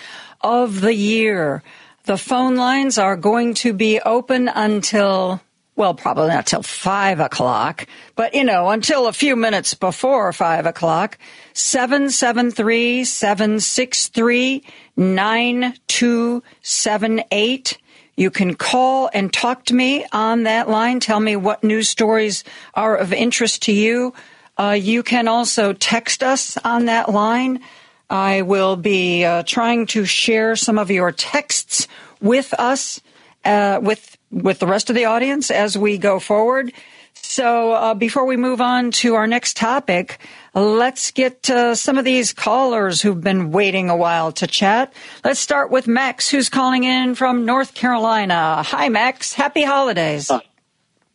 [0.42, 1.64] of the year.
[2.05, 5.40] The phone lines are going to be open until,
[5.74, 10.66] well, probably not till five o'clock, but you know, until a few minutes before five
[10.66, 11.18] o'clock.
[11.53, 14.62] 773 763
[14.97, 17.78] 9278.
[18.17, 21.01] You can call and talk to me on that line.
[21.01, 22.45] Tell me what news stories
[22.75, 24.14] are of interest to you.
[24.59, 27.61] Uh, you can also text us on that line.
[28.09, 31.89] I will be uh, trying to share some of your texts
[32.21, 33.03] with us,
[33.45, 36.73] uh, with with the rest of the audience as we go forward.
[37.14, 40.19] So uh, before we move on to our next topic,
[40.57, 44.92] let's get uh, some of these callers who've been waiting a while to chat.
[45.22, 48.62] Let's start with Max, who's calling in from North Carolina.
[48.62, 49.34] Hi, Max.
[49.34, 50.30] Happy holidays.
[50.30, 50.40] Uh,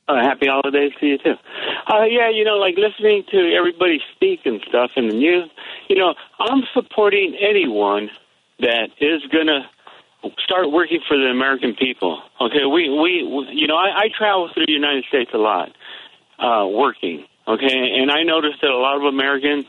[0.07, 1.33] happy holidays to you too.
[1.87, 5.49] Uh, yeah, you know, like listening to everybody speak and stuff in the news.
[5.89, 8.09] You know, I'm supporting anyone
[8.59, 9.69] that is gonna
[10.43, 12.21] start working for the American people.
[12.39, 15.69] Okay, we we, we you know, I, I travel through the United States a lot,
[16.39, 17.25] uh, working.
[17.47, 19.65] Okay, and I noticed that a lot of Americans,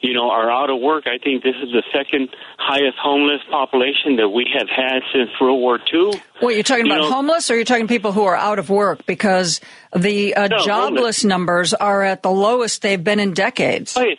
[0.00, 1.06] you know, are out of work.
[1.06, 5.60] I think this is the second highest homeless population that we have had since World
[5.60, 6.12] War II.
[6.40, 8.70] What you're talking You about know- homeless, or you're talking people who are out of
[8.70, 9.60] work because
[9.94, 11.24] the uh, No, jobless homeless.
[11.24, 13.96] numbers are at the lowest they've been in decades.
[13.96, 14.14] Oh, yeah.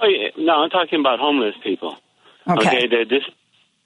[0.00, 0.28] Oh, yeah.
[0.36, 1.96] No, I'm talking about homeless people.
[2.48, 2.86] Okay.
[2.88, 3.22] that this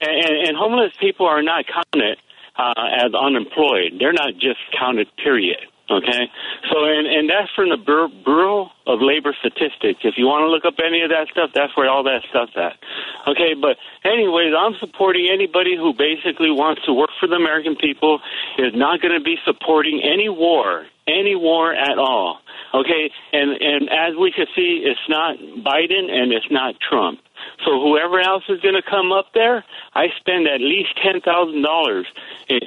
[0.01, 2.17] and, and homeless people are not counted
[2.57, 2.73] uh,
[3.05, 3.93] as unemployed.
[3.99, 5.07] They're not just counted.
[5.23, 5.57] Period.
[5.91, 6.31] Okay.
[6.71, 10.01] So, and and that's from the Bur- Bureau of Labor Statistics.
[10.03, 12.55] If you want to look up any of that stuff, that's where all that stuff's
[12.55, 12.79] at.
[13.27, 13.53] Okay.
[13.59, 18.19] But anyways, I'm supporting anybody who basically wants to work for the American people.
[18.57, 22.40] Is not going to be supporting any war, any war at all.
[22.73, 23.11] Okay.
[23.33, 27.19] And and as we can see, it's not Biden and it's not Trump.
[27.65, 29.63] So whoever else is going to come up there,
[29.93, 32.07] I spend at least ten thousand dollars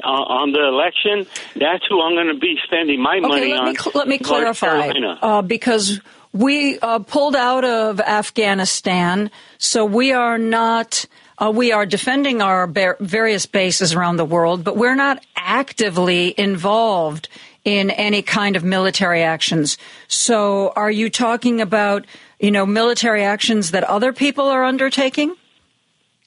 [0.05, 1.27] on the election.
[1.57, 3.67] That's who I'm going to be spending my money let on.
[3.67, 4.91] me, cl- let me clarify
[5.23, 6.01] uh, because
[6.33, 11.07] we uh, pulled out of Afghanistan, so we are not.
[11.37, 12.69] Uh, we are defending our
[13.01, 17.29] various bases around the world, but we're not actively involved
[17.65, 19.79] in any kind of military actions.
[20.09, 22.05] So, are you talking about,
[22.39, 25.35] you know, military actions that other people are undertaking?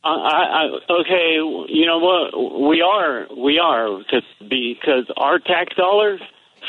[0.04, 1.36] I, I, okay,
[1.74, 2.70] you know what?
[2.70, 6.22] We are, we are, cause, because our tax dollars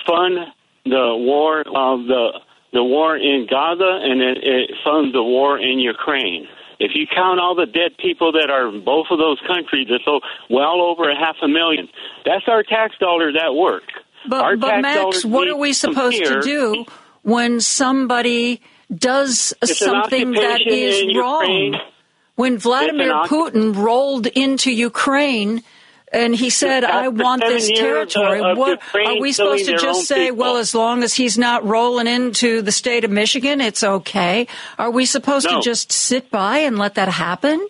[0.07, 0.39] fund
[0.85, 2.41] the war of the
[2.73, 6.47] the war in Gaza, and it, it funds the war in Ukraine.
[6.79, 10.05] If you count all the dead people that are in both of those countries, it's
[10.05, 11.89] so well over a half a million.
[12.25, 13.85] That's our tax dollars at work.
[14.33, 16.85] Our But, but tax Max, what are we supposed to do
[17.23, 18.61] when somebody
[18.95, 21.77] does It's something that is wrong?
[22.37, 25.63] When Vladimir Putin rolled into Ukraine
[26.13, 30.07] and he said, I want this territory, of- of what are we supposed to just
[30.07, 30.39] say, people.
[30.39, 34.47] well, as long as he's not rolling into the state of Michigan, it's okay?
[34.79, 35.57] Are we supposed No.
[35.57, 37.67] to just sit by and let that happen?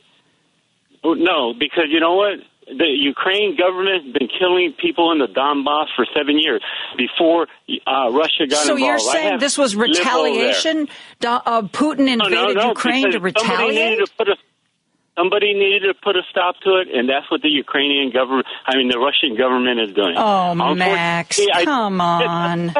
[1.02, 2.34] No, because you know what?
[2.76, 6.62] The Ukraine government has been killing people in the Donbass for seven years
[6.96, 7.46] before
[7.86, 8.80] uh, Russia got so involved.
[8.80, 10.04] So you're saying this was lived over there.
[10.04, 10.88] retaliation?
[11.24, 13.74] Uh, Putin invaded no, no, Ukraine to retaliate?
[13.74, 14.36] needed to put a
[15.16, 18.76] Somebody needed to put a stop to it, and that's what the Ukrainian government, I
[18.76, 20.14] mean, the Russian government is doing.
[20.16, 22.72] Oh, Max, come on.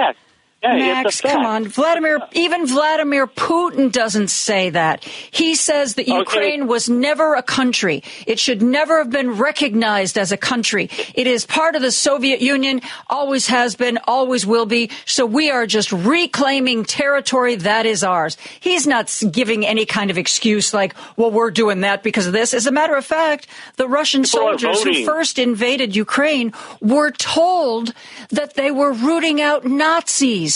[0.61, 0.81] It's a fact.
[0.81, 1.35] Yeah, Max, it's a fact.
[1.35, 1.69] come on.
[1.69, 5.05] Vladimir, even Vladimir Putin doesn't say that.
[5.05, 6.19] He says that Okay.
[6.19, 8.03] Ukraine was never a country.
[8.27, 10.91] It should never have been recognized as a country.
[11.15, 14.91] It is part of the Soviet Union, always has been, always will be.
[15.07, 18.37] So we are just reclaiming territory that is ours.
[18.59, 22.53] He's not giving any kind of excuse like, well, we're doing that because of this.
[22.53, 23.47] As a matter of fact,
[23.77, 27.93] the Russian People soldiers who first invaded Ukraine were told
[28.31, 30.48] that they were rooting out Nazis.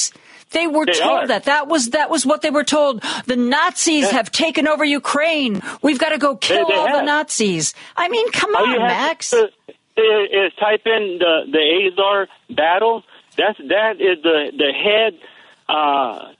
[0.50, 1.26] They were They told are.
[1.28, 1.44] that.
[1.44, 3.02] That was that was what they were told.
[3.26, 4.10] The Nazis Yeah.
[4.18, 5.62] have taken over Ukraine.
[5.80, 7.02] We've got to go kill they all the.
[7.02, 7.74] Nazis.
[7.96, 9.30] I mean, come All on, Max.
[9.30, 9.48] to
[9.96, 12.28] is type in the the Azov
[12.62, 12.96] battle.
[13.38, 15.12] That's that is the the head
[15.68, 16.32] uh,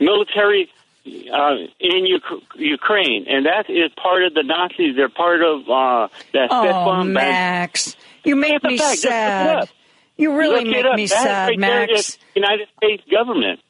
[0.00, 0.68] military
[1.06, 4.96] uh, in Uk- Ukraine, and that is part of the Nazis.
[4.96, 7.94] They're part of uh, that Oh, Max,
[8.24, 9.02] you make me fact.
[9.02, 9.70] Just look sad.
[10.20, 10.96] You really Look make up.
[10.96, 12.18] me That sad, right Max.
[12.34, 13.60] United States government.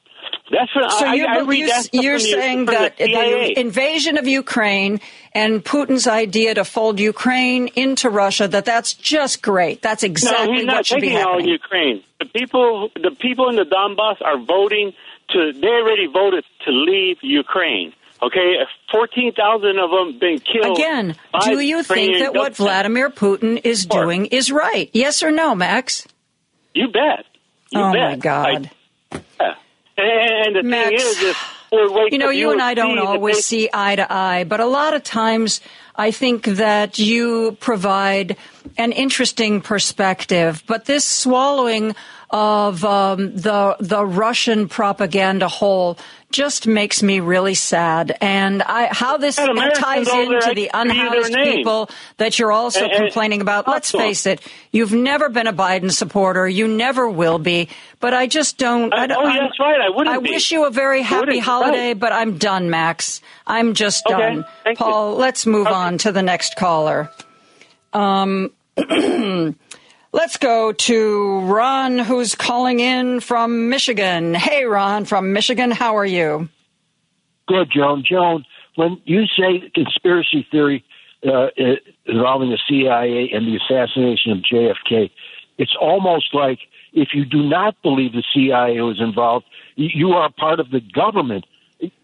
[0.51, 3.05] That's what So I, you're, I read you, that you're from the- saying that the
[3.07, 5.01] the invasion of Ukraine
[5.33, 9.81] and Putin's idea to fold Ukraine into Russia, that that's just great.
[9.81, 11.41] That's no, exactly he's not what should be taking all.
[11.41, 12.03] Ukraine.
[12.19, 14.93] The people, the people in the Donbass are voting
[15.31, 15.53] to.
[15.53, 17.93] They already voted to leave Ukraine.
[18.23, 18.57] Okay,
[18.93, 20.77] fourteen thousand of them been killed.
[20.77, 22.57] Again, do you think that what.
[22.57, 24.91] Vladimir Putin is doing is right?
[24.93, 26.07] Yes or no, Max?
[26.75, 27.27] You bet.
[27.71, 28.11] You oh bet.
[28.11, 28.71] my God!
[29.13, 29.55] I- yeah.
[29.99, 31.37] And, the Max, thing is,
[31.73, 34.67] waiting you know, you and I don't always they- see eye to eye, but a
[34.67, 35.61] lot of times
[35.95, 38.37] I think that you provide
[38.79, 40.63] an interesting perspective.
[40.67, 41.95] But this swallowing
[42.31, 45.99] of um, the the Russian propaganda whole
[46.31, 48.17] just makes me really sad.
[48.21, 49.49] And I, how this ties
[50.09, 53.67] into the can give you their unhoused people that you're also And- and- complaining about.
[53.69, 54.09] Let's Talk to 'em.
[54.11, 54.41] face it,
[54.73, 56.49] you've never been a Biden supporter.
[56.49, 57.69] You never will be.
[58.01, 58.93] But I just don't.
[58.95, 60.31] I, I- don't oh, I'm- that's right, I wouldn't I be.
[60.31, 61.99] wish you a very happy holiday, right.
[61.99, 63.21] but I'm done, Max.
[63.47, 64.45] I'm just Okay, done.
[64.65, 64.85] thank you.
[64.85, 67.11] Paul, let's move on to the next caller.
[67.93, 68.53] Um,
[70.13, 74.35] let's go to Ron, who's calling in from Michigan.
[74.35, 76.49] Hey, Ron from Michigan, how are you?
[77.49, 78.05] Good, Joan.
[78.09, 78.45] Joan,
[78.77, 80.85] when you say conspiracy theory
[81.27, 81.49] uh,
[82.07, 85.11] involving the CIA and the assassination of JFK,
[85.59, 86.61] it's almost like
[86.93, 89.47] if you do not believe the CIA was involved,
[89.77, 91.45] you are part of the government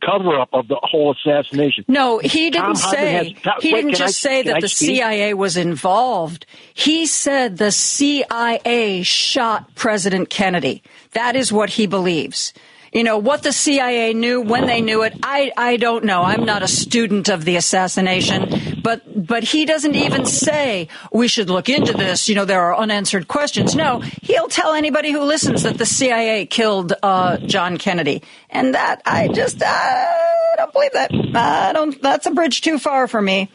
[0.05, 1.85] cover up of the whole assassination.
[1.89, 3.13] No, he didn't Hartmann say.
[3.13, 4.89] has- Tom- he wait, didn't just I- say that I the speak?
[4.97, 6.47] CIA was involved.
[6.75, 10.83] He said the CIA shot President Kennedy.
[11.13, 12.53] That is what he believes.
[12.97, 16.23] You know, what the CIA knew, when they knew it, I, I don't know.
[16.23, 21.51] I'm not a student of the assassination, but, but he doesn't even say we should
[21.51, 22.27] look into this.
[22.27, 23.75] You know, there are unanswered questions.
[23.75, 28.23] No, he'll tell anybody who listens that the CIA killed, uh, John Kennedy.
[28.49, 31.11] And that, I just, uh, I don't believe that.
[31.35, 33.51] I don't, that's a bridge too far for me.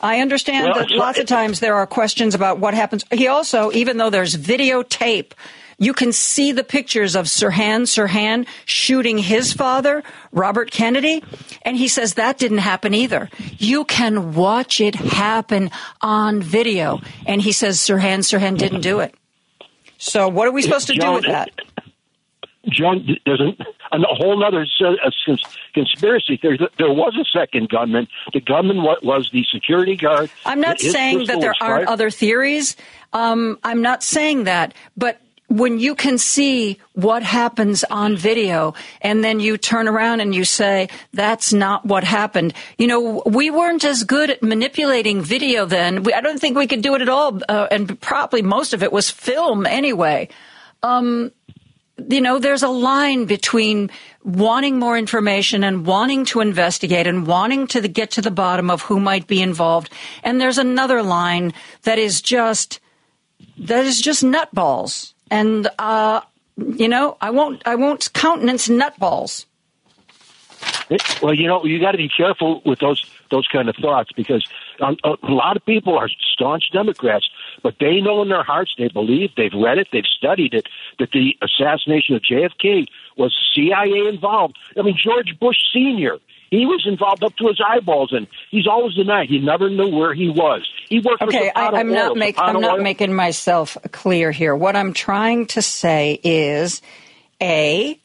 [0.00, 3.04] I understand Well, that lots of times there are questions about what happens.
[3.10, 5.32] He also, even though there's videotape,
[5.78, 10.02] you can see the pictures of Sirhan Sirhan shooting his father,
[10.32, 11.22] Robert Kennedy,
[11.62, 13.30] and he says that didn't happen either.
[13.58, 15.70] You can watch it happen
[16.00, 19.14] on video, and he says Sirhan Sirhan didn't do it.
[19.98, 21.50] So what are we supposed to do with that?
[22.68, 23.52] Joan, there's a,
[23.92, 24.66] a whole other
[25.74, 26.58] conspiracy theory.
[26.78, 28.08] There was a second gunman.
[28.32, 30.30] The gunman was the security guard.
[30.46, 31.88] I'm not saying that there aren't fired.
[31.88, 32.76] other theories.
[33.12, 39.22] Um, I'm not saying that, but when you can see what happens on video and
[39.22, 43.84] then you turn around and you say that's not what happened you know we weren't
[43.84, 47.08] as good at manipulating video then we, i don't think we could do it at
[47.08, 50.28] all uh, and probably most of it was film anyway
[50.82, 51.32] um,
[52.08, 53.90] you know, there's a line between
[54.22, 58.82] wanting more information and wanting to investigate and wanting to get to the bottom of
[58.82, 59.90] who might be involved.
[60.22, 62.80] And there's another line that is just,
[63.58, 65.13] that is just nutballs.
[65.30, 66.20] And, uh,
[66.56, 69.46] you know, I won't, I won't countenance nutballs.
[71.22, 74.46] Well, you know, you got to be careful with those those kind of thoughts because
[74.80, 77.28] a, a lot of people are staunch Democrats,
[77.62, 80.68] but they know in their hearts, they believe, they've read it, they've studied it,
[80.98, 84.58] that the assassination of JFK was CIA involved.
[84.78, 86.18] I mean, George Bush Senior,
[86.58, 89.28] he was involved up to his eyeballs, and he's always denied.
[89.28, 90.62] He never knew where he was.
[90.88, 94.54] He worked Okay, I, I'm not make, I'm not Oil- making myself clear here.
[94.54, 96.82] What I'm trying to say is,
[97.40, 97.98] a,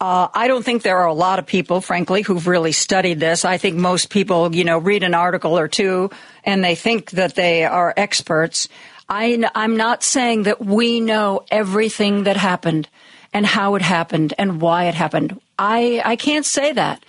[0.00, 3.44] Uh, I don't think there are a lot of people, frankly, who've really studied this.
[3.44, 6.10] I think most people, you know, read an article or two
[6.42, 8.68] and they think that they are experts.
[9.08, 12.88] I, I'm not saying that we know everything that happened
[13.32, 15.40] and how it happened and why it happened.
[15.58, 17.02] I, I can't say that.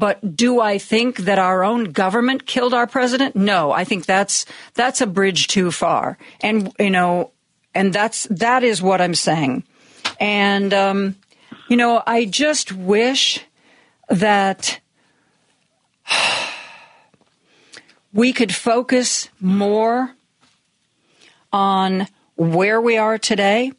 [0.00, 3.36] But do I think that our own government killed our president?
[3.36, 6.16] No, I think that's that's a bridge too far.
[6.40, 7.32] And you know,
[7.74, 9.62] and that's that is what I'm saying.
[10.18, 11.16] And um,
[11.68, 13.44] you know, I just wish
[14.08, 14.80] that
[18.14, 20.14] we could focus more
[21.52, 23.72] on where we are today.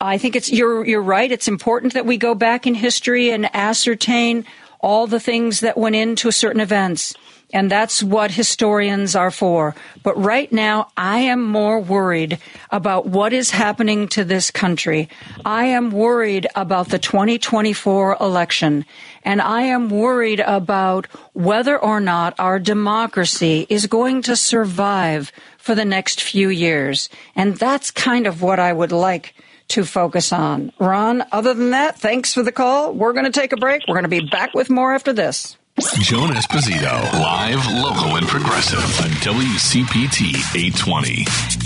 [0.00, 1.30] I think it's you're you're right.
[1.30, 4.44] It's important that we go back in history and ascertain
[4.82, 7.14] all the things that went into certain events.
[7.54, 9.74] And that's what historians are for.
[10.02, 12.38] But right now, I am more worried
[12.70, 15.10] about what is happening to this country.
[15.44, 18.86] I am worried about the 2024 election.
[19.22, 25.74] And I am worried about whether or not our democracy is going to survive for
[25.74, 27.10] the next few years.
[27.36, 29.34] And that's kind of what I would like
[29.72, 30.72] to focus on.
[30.78, 32.92] Ron, other than that, thanks for the call.
[32.92, 33.82] We're going to take a break.
[33.88, 35.56] We're going to be back with more after this.
[36.00, 41.24] Joan Esposito, live, local, and progressive on WCPT 820.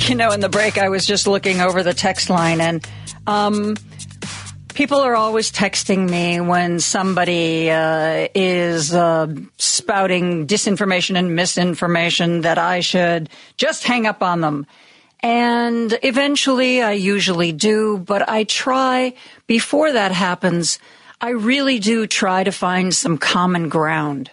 [0.09, 2.89] You know, in the break, I was just looking over the text line, and
[3.27, 3.75] um,
[4.75, 9.27] people are always texting me when somebody uh, is uh,
[9.59, 14.69] spouting disinformation and misinformation that I should just hang up on them.
[15.21, 19.15] And eventually, I usually do, but I try
[19.47, 20.79] before that happens.
[21.21, 24.31] I really do try to find some common ground.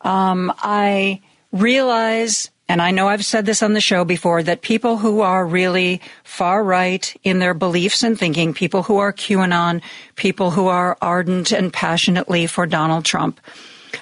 [0.00, 1.22] Um, I
[1.52, 5.46] realize, and I know I've said this on the show before, that people who are
[5.46, 9.80] really far right in their beliefs and thinking, people who are QAnon,
[10.16, 13.40] people who are ardent and passionately for Donald Trump,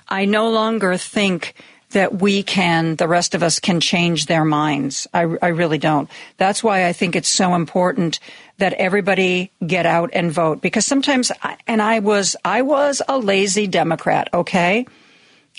[0.09, 1.55] I no longer think
[1.95, 5.07] that we can, the rest of us can change their minds.
[5.15, 6.11] I, I really don't.
[6.37, 8.21] That's why I think it's so important
[8.59, 11.33] that everybody get out and vote because sometimes,
[11.67, 14.87] and I was, I was a lazy Democrat, okay?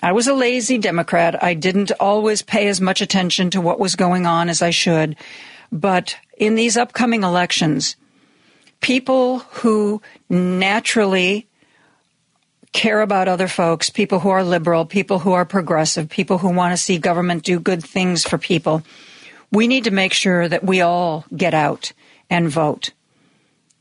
[0.03, 1.41] I was a lazy Democrat.
[1.43, 5.15] I didn't always pay as much attention to what was going on as I should.
[5.71, 7.95] But in these upcoming elections,
[8.81, 11.47] people who naturally
[12.75, 16.73] care about other folks, people who are liberal, people who are progressive, people who want
[16.73, 18.83] to see government do good things for people.
[19.49, 21.93] We need to make sure that we all get out
[22.29, 22.91] and vote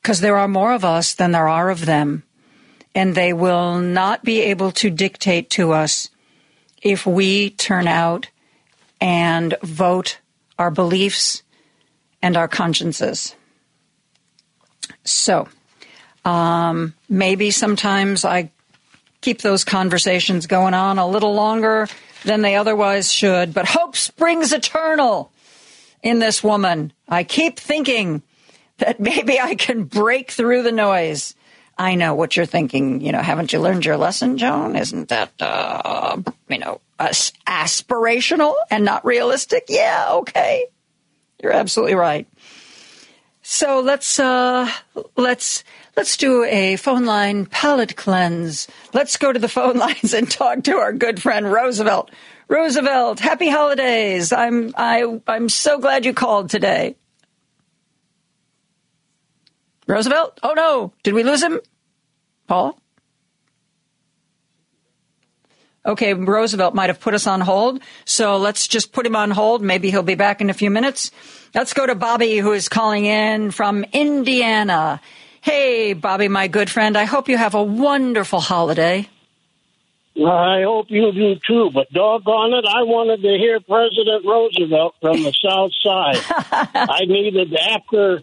[0.00, 2.22] because there are more of us than there are of them.
[2.94, 6.08] And they will not be able to dictate to us
[6.80, 8.28] if we turn out
[9.00, 10.20] and vote
[10.56, 11.42] our beliefs
[12.22, 13.34] and our consciences.
[15.02, 15.48] So,
[16.24, 18.50] um, maybe sometimes I
[19.24, 21.88] keep those conversations going on a little longer
[22.24, 23.54] than they otherwise should.
[23.54, 25.32] But hope springs eternal
[26.02, 26.92] in this woman.
[27.08, 28.22] I keep thinking
[28.78, 31.34] that maybe I can break through the noise.
[31.78, 33.00] I know what you're thinking.
[33.00, 34.76] You know, haven't you learned your lesson, Joan?
[34.76, 39.64] Isn't that, uh, you know, aspirational and not realistic?
[39.68, 40.66] Yeah, okay.
[41.42, 42.28] You're absolutely right.
[43.42, 44.70] So let's uh,
[45.16, 45.64] let's
[45.96, 48.68] let's do a phone line palate cleanse.
[48.92, 52.10] Let's go to the phone lines and talk to our good friend Roosevelt.
[52.48, 54.32] Roosevelt, happy holidays.
[54.32, 56.96] I'm I I'm so glad you called today.
[59.86, 60.40] Roosevelt?
[60.42, 61.60] Oh no, did we lose him?
[62.46, 62.78] Paul?
[65.86, 69.60] Okay, Roosevelt might have put us on hold, so let's just put him on hold.
[69.60, 71.10] Maybe he'll be back in a few minutes.
[71.54, 75.02] Let's go to Bobby, who is calling in from Indiana.
[75.44, 79.06] Hey, Bobby, my good friend, I hope you have a wonderful holiday.
[80.16, 85.22] I hope you do too, but doggone it, I wanted to hear President Roosevelt from
[85.22, 86.16] the South Side.
[86.90, 88.22] I needed after.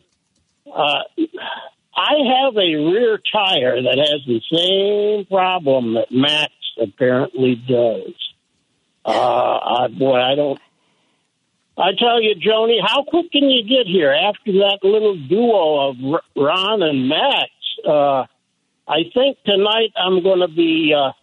[0.66, 1.04] Uh,
[1.96, 2.14] I
[2.44, 6.52] have a rear tire that has the same problem that Max
[6.82, 8.16] apparently does.
[9.06, 10.60] Uh, I, boy, I don't
[11.78, 16.22] I tell you, Joni, how quick can you get here after that little duo of
[16.36, 17.52] Ron and Max?
[17.88, 18.26] Uh,
[18.88, 21.14] I think tonight I'm going to be uh,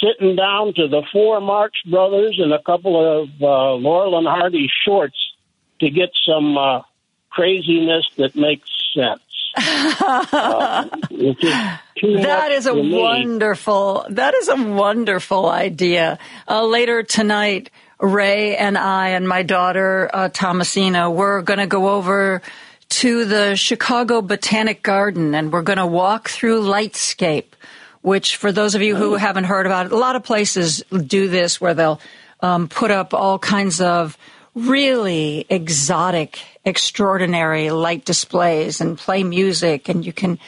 [0.00, 4.68] sitting down to the four Marx Brothers and a couple of uh, Laurel and Hardy
[4.84, 5.16] shorts
[5.80, 6.82] to get some uh,
[7.30, 9.22] craziness that makes sense.
[9.56, 10.84] uh,
[12.02, 14.04] that is a wonderful.
[14.10, 16.18] That is a wonderful idea.
[16.46, 17.70] Uh, later tonight,
[18.00, 22.42] Ray and I and my daughter uh, Thomasina, we're going to go over
[22.88, 27.54] to the Chicago Botanic Garden and we're going to walk through Lightscape,
[28.02, 31.28] which for those of you who haven't heard about it, a lot of places do
[31.28, 32.00] this where they'll
[32.40, 34.18] um, put up all kinds of
[34.54, 40.38] really exotic, extraordinary light displays and play music and you can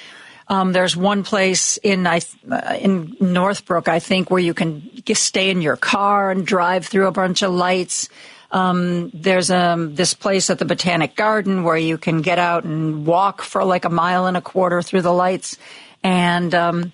[0.48, 2.20] um, there's one place in I,
[2.50, 6.86] uh, in Northbrook, I think, where you can just stay in your car and drive
[6.86, 8.08] through a bunch of lights.
[8.50, 13.04] Um, there's um, this place at the Botanic Garden where you can get out and
[13.06, 15.58] walk for like a mile and a quarter through the lights,
[16.02, 16.92] and um,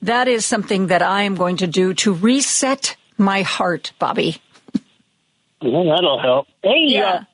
[0.00, 4.36] that is something that I am going to do to reset my heart, Bobby.
[5.62, 6.46] Well, that'll help.
[6.62, 7.24] Hey, Yeah.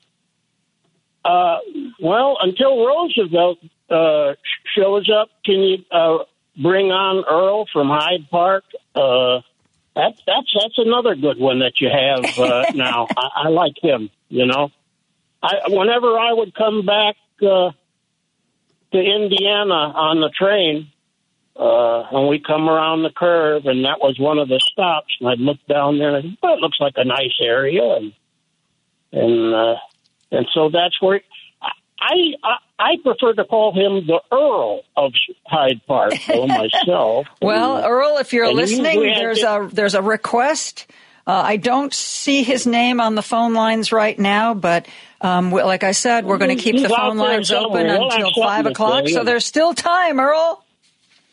[1.24, 1.58] uh, uh,
[2.00, 3.58] well, until Roosevelt
[3.90, 4.34] uh,
[4.76, 6.18] shows up, can you uh,
[6.60, 8.64] bring on Earl from Hyde Park?
[8.94, 9.40] Uh,
[9.96, 13.06] that, that's that's another good one that you have uh, now.
[13.16, 14.10] I, I like him.
[14.28, 14.70] You know,
[15.42, 17.72] I whenever I would come back uh,
[18.92, 20.88] to Indiana on the train,
[21.56, 25.28] uh, and we come around the curve, and that was one of the stops, and
[25.28, 28.12] I'd look down there, and well, it looks like a nice area, and
[29.12, 29.76] and uh,
[30.30, 31.20] and so that's where
[32.00, 35.12] I, I I prefer to call him the Earl of
[35.46, 37.26] Hyde Park, though myself.
[37.42, 40.86] Well, And, Earl, if you're listening, there's a there's a request.
[41.26, 44.88] Uh, I don't see his name on the phone lines right now, but
[45.20, 47.86] um, like I said, we're going to keep He's the phone lines open.
[47.86, 49.06] He'll until five o'clock.
[49.08, 50.64] So there's still time, Earl.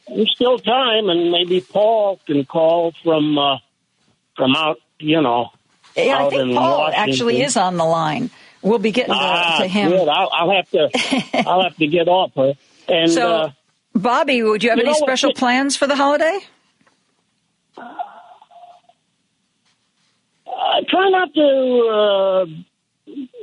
[0.07, 3.57] There's still time, and maybe Paul can call from uh,
[4.35, 5.49] from out, you know,
[5.95, 7.09] Yeah, I think in Paul Washington.
[7.09, 8.29] actually is on the line.
[8.61, 9.91] We'll be getting to, ah, to him.
[9.91, 10.07] Good.
[10.07, 10.89] I'll, I'll have to.
[11.47, 12.53] I'll have to get off her.
[12.87, 13.51] And so, uh,
[13.93, 16.39] Bobby, would you have you any know what, special plans for the holiday?
[20.57, 22.45] I try not to uh,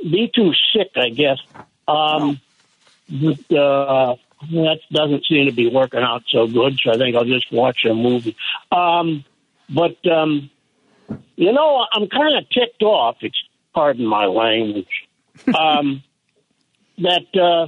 [0.03, 1.39] be too sick, I guess.
[1.87, 2.39] Um,
[3.09, 4.15] but uh,
[4.51, 7.85] that doesn't seem to be working out so good, so I think I'll just watch
[7.85, 8.35] a movie.
[8.71, 9.23] Um,
[9.69, 10.49] but, um,
[11.35, 13.35] you know, I'm kind of ticked off, ex-
[13.75, 14.87] pardon my language,
[15.47, 16.01] um,
[16.97, 17.67] that uh,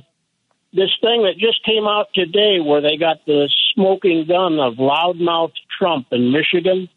[0.74, 5.53] this thing that just came out today where they got the smoking gun of loudmouth
[5.78, 6.89] Trump in Michigan,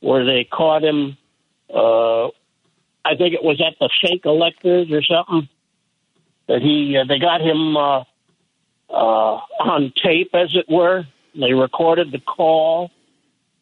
[0.00, 1.16] where they caught him
[1.72, 2.26] uh,
[3.04, 5.48] I think it was at the fake electors or something
[6.48, 8.00] that he uh, they got him uh,
[8.90, 11.04] uh, on tape, as it were.
[11.34, 12.90] They recorded the call,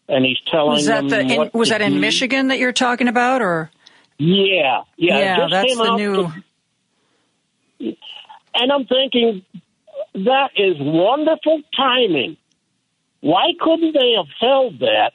[0.09, 2.01] and he's telling Was that them the in, was that in.
[2.01, 3.71] Michigan that you're talking about, or
[4.23, 6.31] Yeah, yeah, yeah, that's the new.
[7.81, 7.97] to-
[8.55, 9.43] and I'm thinking
[10.15, 12.37] that is wonderful timing.
[13.23, 15.13] Why couldn't they have held that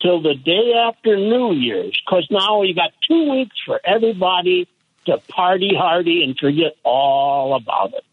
[0.00, 2.00] till the day after New Year's?
[2.06, 4.68] Because now you got two weeks for everybody
[5.06, 8.04] to party hardy and forget all about it.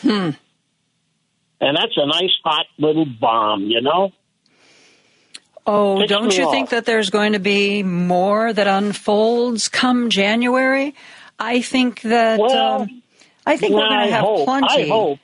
[0.00, 0.30] Hmm.
[1.60, 4.10] And that's a nice hot little bomb, you know?
[5.68, 6.50] Oh, don't you off.
[6.52, 10.94] think that there's going to be more that unfolds come January?
[11.38, 13.02] I think that Well, um,
[13.46, 14.84] I think we're going to have hope, plenty.
[14.84, 15.18] I hope.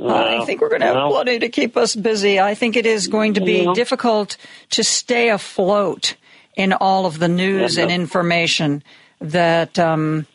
[0.00, 2.38] I think we're going to have Well, plenty to keep us busy.
[2.38, 3.72] I think it is going to be Yeah.
[3.74, 4.36] difficult
[4.70, 6.14] to stay afloat
[6.56, 7.82] in all of the news Yeah.
[7.82, 8.82] and information
[9.20, 10.26] that um,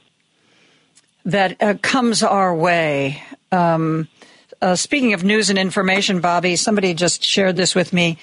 [1.24, 3.24] that uh, comes our way.
[3.52, 4.08] Um,
[4.62, 8.18] uh, speaking of news and information, Bobby, somebody just shared this with me.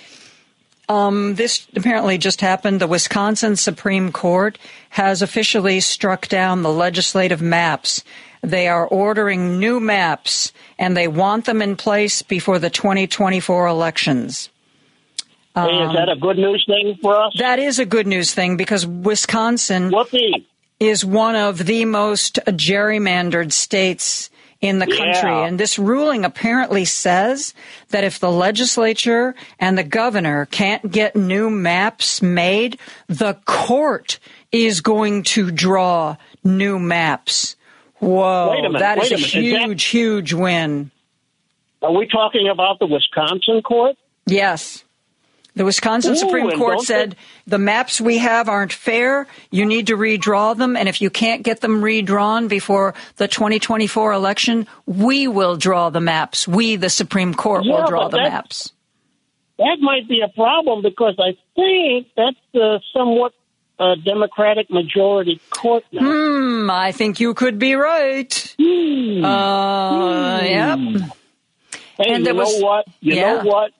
[0.92, 2.80] Um, this apparently just happened.
[2.80, 4.58] The Wisconsin Supreme Court
[4.90, 8.04] has officially struck down the legislative maps.
[8.42, 14.50] They are ordering new maps, and they want them in place before the 2024 elections.
[15.54, 17.34] Hey, is that a good news thing for us?
[17.38, 19.92] That is a good news thing because Wisconsin
[20.78, 24.28] is one of the most gerrymandered states
[24.62, 25.30] in the country.
[25.30, 25.44] Yeah.
[25.44, 27.52] And this ruling apparently says
[27.90, 32.78] that if the legislature and the governor can't get new maps made,
[33.08, 34.18] the court
[34.52, 37.56] is going to draw new maps.
[37.98, 39.18] Whoa, Wait a minute, that is a a.
[39.18, 40.90] Is that- huge, huge win.
[41.82, 43.96] Are we talking about the Wisconsin court?
[44.26, 44.84] Yes.
[45.54, 47.14] The Wisconsin Ooh, Supreme Court said
[47.46, 49.26] the maps we have aren't fair.
[49.50, 50.76] You need to redraw them.
[50.76, 56.00] And if you can't get them redrawn before the 2024 election, we will draw the
[56.00, 56.48] maps.
[56.48, 58.72] We, the Supreme Court, will draw the maps.
[59.58, 63.34] That might be a problem because I think that's a somewhat
[63.78, 66.00] uh, Democratic majority court now.
[66.00, 68.56] Hmm, I think you could be right.
[68.58, 70.78] Uh, yep.
[71.98, 72.86] Hey, And you know was- what?
[73.00, 73.34] You yeah.
[73.34, 73.72] know what?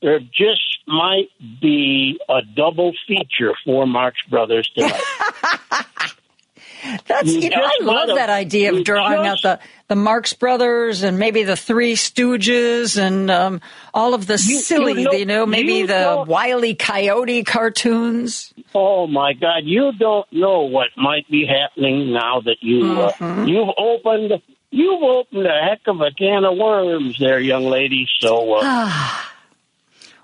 [0.00, 1.28] There just might
[1.60, 5.00] be a double feature for Marx Brothers tonight.
[7.06, 10.32] That's you, You know I love that idea of drawing just- out the the Marx
[10.34, 13.60] Brothers and maybe the Three Stooges and um,
[13.94, 16.24] all of the You- silly, you you know- know, maybe you the
[16.64, 16.74] E.
[16.74, 18.52] Coyote cartoons.
[18.74, 19.62] Oh my God!
[19.64, 23.42] You don't know what might be happening now that you Mhm.
[23.42, 28.06] uh, you've opened you've opened a heck of a can of worms there, young lady.
[28.20, 28.90] So, uh,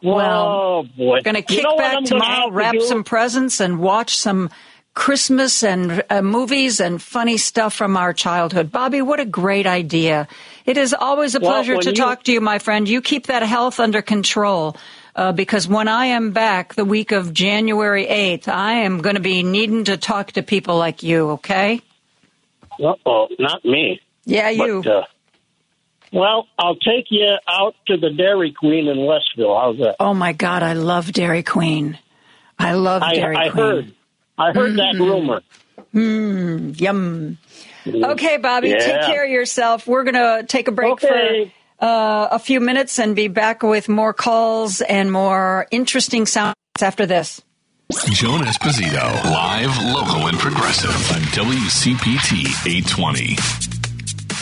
[0.04, 2.80] Well, oh boy, Going to You kick know back tomorrow, to wrap do?
[2.82, 4.50] some presents, and watch some
[4.94, 8.70] Christmas and uh, movies and funny stuff from our childhood.
[8.70, 10.28] Bobby, what a great idea!
[10.66, 12.88] It is always a Well, pleasure to you- talk to you, my friend.
[12.88, 14.76] You keep that health under control.
[15.16, 19.22] Uh, because when I am back the week of January 8th, I am going to
[19.22, 21.82] be needing to talk to people like you, okay?
[22.82, 24.00] Uh-oh, not me.
[24.24, 24.82] Yeah, you.
[24.82, 25.04] But, uh,
[26.14, 29.58] well, I'll take you out to the Dairy Queen in Westville.
[29.60, 29.96] How's that?
[30.00, 31.98] Oh my God, I love Dairy Queen.
[32.58, 33.64] I love I, Dairy I Queen.
[33.64, 33.94] heard.
[34.38, 35.00] I heard that Mhm.
[35.00, 35.40] rumor.
[35.94, 37.38] Mm, yum.
[37.86, 39.86] Okay, Bobby, take care of yourself.
[39.86, 41.52] We're going to take a break Okay.
[41.78, 46.54] for uh, a few minutes and be back with more calls and more interesting sounds
[46.80, 47.42] after this.
[48.12, 53.36] Joan Esposito, live, local, and progressive on WCPT 820.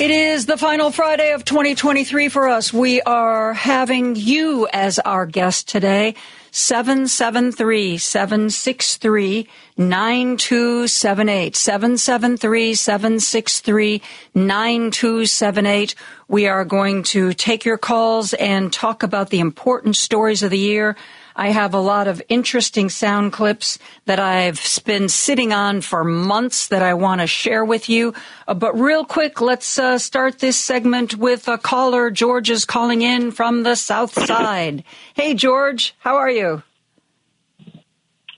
[0.02, 2.72] It is the final Friday of 2023 for us.
[2.72, 6.16] We are having you as our guest today.
[6.50, 11.54] 773 763 9278.
[11.54, 14.02] 773 763
[14.34, 15.94] 9278.
[16.26, 20.58] We are going to take your calls and talk about the important stories of the
[20.58, 20.96] year.
[21.34, 26.68] I have a lot of interesting sound clips that I've been sitting on for months
[26.68, 28.14] that I want to share with you.
[28.46, 32.10] Uh, but real quick, let's uh, start this segment with a caller.
[32.10, 34.84] George is calling in from the South Side.
[35.14, 36.62] hey, George, how are you?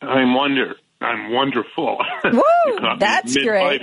[0.02, 0.76] I'm wonder.
[1.00, 1.98] I'm wonderful.
[2.24, 3.82] Woo, You caught me that's great.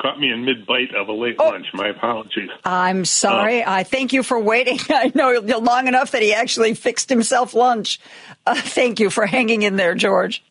[0.00, 1.48] Caught me in mid bite of a late Oh.
[1.48, 1.66] lunch.
[1.74, 2.50] My apologies.
[2.64, 3.64] I'm sorry.
[3.64, 4.78] I thank you for waiting.
[4.90, 7.98] I know long enough that he actually fixed himself lunch.
[8.46, 10.44] Uh, thank you for hanging in there, George.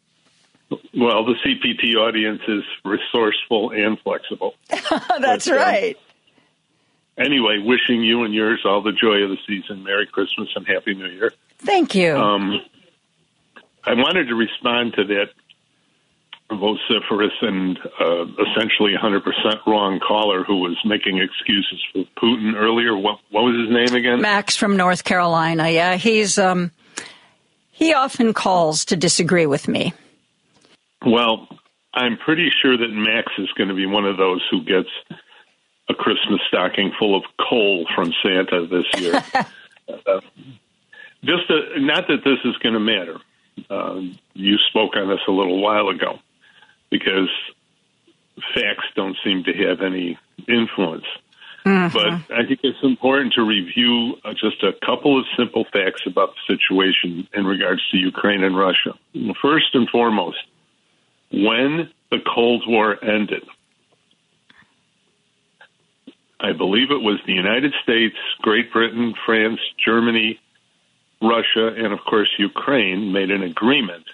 [0.69, 4.55] Well, the CPT audience is resourceful and flexible.
[4.69, 5.97] That's But, um, right.
[7.17, 9.83] Anyway, wishing you and yours all the joy of the season.
[9.83, 11.31] Merry Christmas and Happy New Year.
[11.59, 12.15] Thank you.
[12.15, 12.59] Um,
[13.85, 15.29] I wanted to respond to that
[16.49, 19.21] vociferous and uh, essentially 100%
[19.65, 22.95] wrong caller who was making excuses for Putin earlier.
[22.95, 24.21] What, what was his name again?
[24.21, 25.69] Max from North Carolina.
[25.69, 26.71] Yeah, he's um
[27.71, 29.93] he often calls to disagree with me.
[31.05, 31.47] Well,
[31.93, 34.89] I'm pretty sure that Max is going to be one of those who gets
[35.89, 39.15] a Christmas stocking full of coal from Santa this year.
[39.89, 40.21] uh,
[41.23, 43.17] just uh not that this is going to matter.
[43.69, 43.99] Uh,
[44.33, 46.19] you spoke on this a little while ago
[46.89, 47.29] because
[48.53, 51.05] facts don't seem to have any influence.
[51.93, 56.29] But I think it's important to review uh, just a couple of simple facts about
[56.35, 58.93] the situation in regards to Ukraine and Russia.
[59.41, 60.37] First and foremost,
[61.31, 63.43] when the Cold War ended,
[66.39, 70.39] I believe it was the United States, Great Britain, France, Germany,
[71.21, 74.05] Russia, and of course Ukraine made an agreement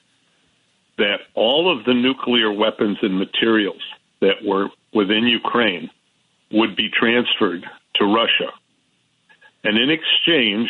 [0.97, 3.81] that all of the nuclear weapons and materials
[4.21, 5.89] that were within Ukraine
[6.51, 7.65] would be transferred
[7.95, 8.51] to Russia.
[9.63, 10.69] And in exchange,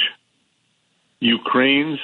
[1.19, 1.99] Ukraine's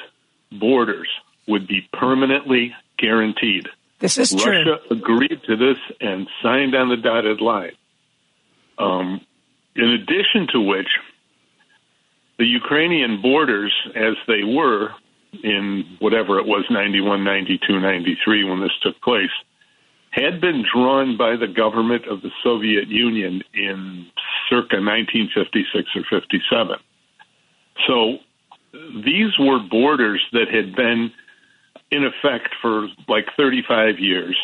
[0.51, 1.07] borders
[1.47, 3.67] would be permanently guaranteed.
[3.99, 4.59] This is true.
[4.59, 7.73] Russia agreed to this and signed on the dotted line.
[8.77, 9.21] Um,
[9.75, 10.87] in addition to which,
[12.37, 14.91] the Ukrainian borders, as they were
[15.43, 19.30] in whatever it was, 91, 92, 93, when this took place,
[20.11, 24.07] had been drawn by the government of the Soviet Union in
[24.49, 26.77] circa 1956 or 57.
[27.88, 28.18] So
[29.03, 31.11] these were borders that had been
[31.91, 34.38] in effect for like 35 years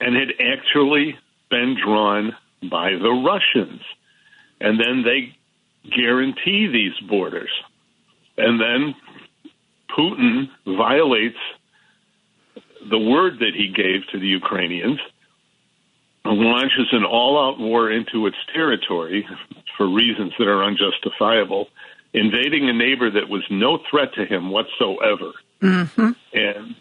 [0.00, 1.18] and had actually
[1.50, 2.36] been drawn
[2.70, 3.80] by the Russians.
[4.60, 5.36] And then they
[5.90, 7.50] guarantee these borders.
[8.36, 8.94] And then
[9.90, 11.38] Putin violates
[12.90, 15.00] the word that he gave to the Ukrainians,
[16.24, 19.26] launches an all out war into its territory
[19.76, 21.68] for reasons that are unjustifiable,
[22.12, 25.32] invading a neighbor that was no threat to him whatsoever.
[25.60, 26.10] Mm-hmm.
[26.32, 26.74] And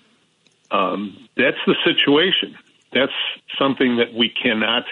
[0.71, 2.57] um, that's the situation.
[2.93, 3.11] That's
[3.57, 4.83] something that we cannot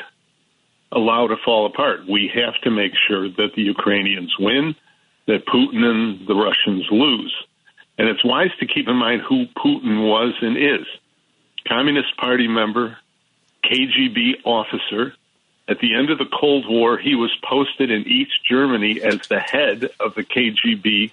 [0.92, 2.02] allow to fall apart.
[2.08, 4.76] We have to make sure that the Ukrainians win,
[5.28, 7.34] that Putin and the Russians lose.
[8.02, 10.88] And it's wise to keep in mind who Putin was and is.
[11.68, 12.98] Communist Party member,
[13.64, 15.14] KGB officer.
[15.68, 19.40] At the end of the Cold War, he was posted in East Germany as the
[19.40, 21.12] head of the KGB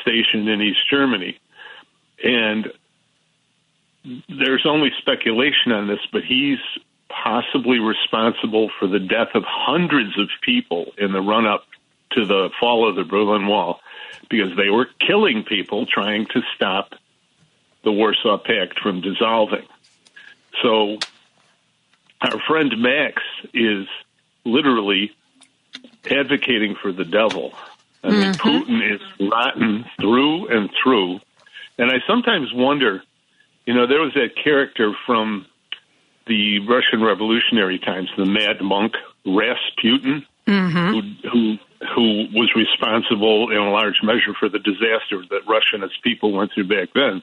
[0.00, 1.38] station in East Germany.
[2.24, 2.72] And
[4.28, 6.58] there's only speculation on this, but he's
[7.08, 11.64] possibly responsible for the death of hundreds of people in the run up
[12.16, 13.80] to the fall of the Berlin Wall
[14.30, 16.94] because they were killing people trying to stop
[17.84, 19.66] the Warsaw Pact from dissolving.
[20.62, 20.98] So
[22.20, 23.22] our friend Max
[23.52, 23.86] is
[24.44, 25.12] literally
[26.10, 27.52] advocating for the devil.
[28.04, 28.48] I mean, Mm-hmm.
[28.48, 31.20] Putin is rotten through and through.
[31.78, 33.02] And I sometimes wonder,
[33.66, 35.46] you know, there was that character from
[36.26, 38.94] the Russian Revolutionary times, the Mad Monk
[39.26, 40.90] Rasputin, Mm-hmm.
[40.90, 41.58] who, who
[41.94, 46.32] who was responsible in a large measure for the disaster that Russia and its people
[46.32, 47.22] went through back then.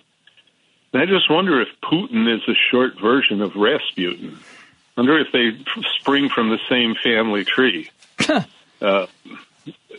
[0.92, 4.38] And I just wonder if Putin is a short version of Rasputin.
[4.98, 5.52] I wonder if they
[6.00, 7.90] spring from the same family tree.
[8.82, 9.08] uh,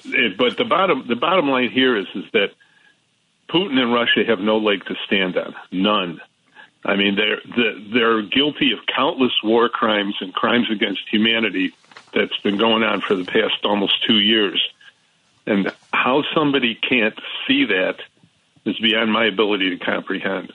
[0.05, 2.51] it, but the bottom the bottom line here is is that
[3.49, 6.21] Putin and Russia have no leg to stand on, none.
[6.85, 7.41] I mean, they're
[7.93, 11.73] they're guilty of countless war crimes and crimes against humanity
[12.13, 14.63] that's been going on for the past almost two years.
[15.47, 17.97] And how somebody can't see that
[18.65, 20.53] is beyond my ability to comprehend.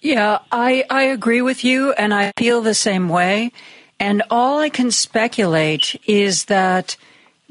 [0.00, 3.52] Yeah, I, I agree with you, and I feel the same way.
[3.98, 6.96] And all I can speculate is that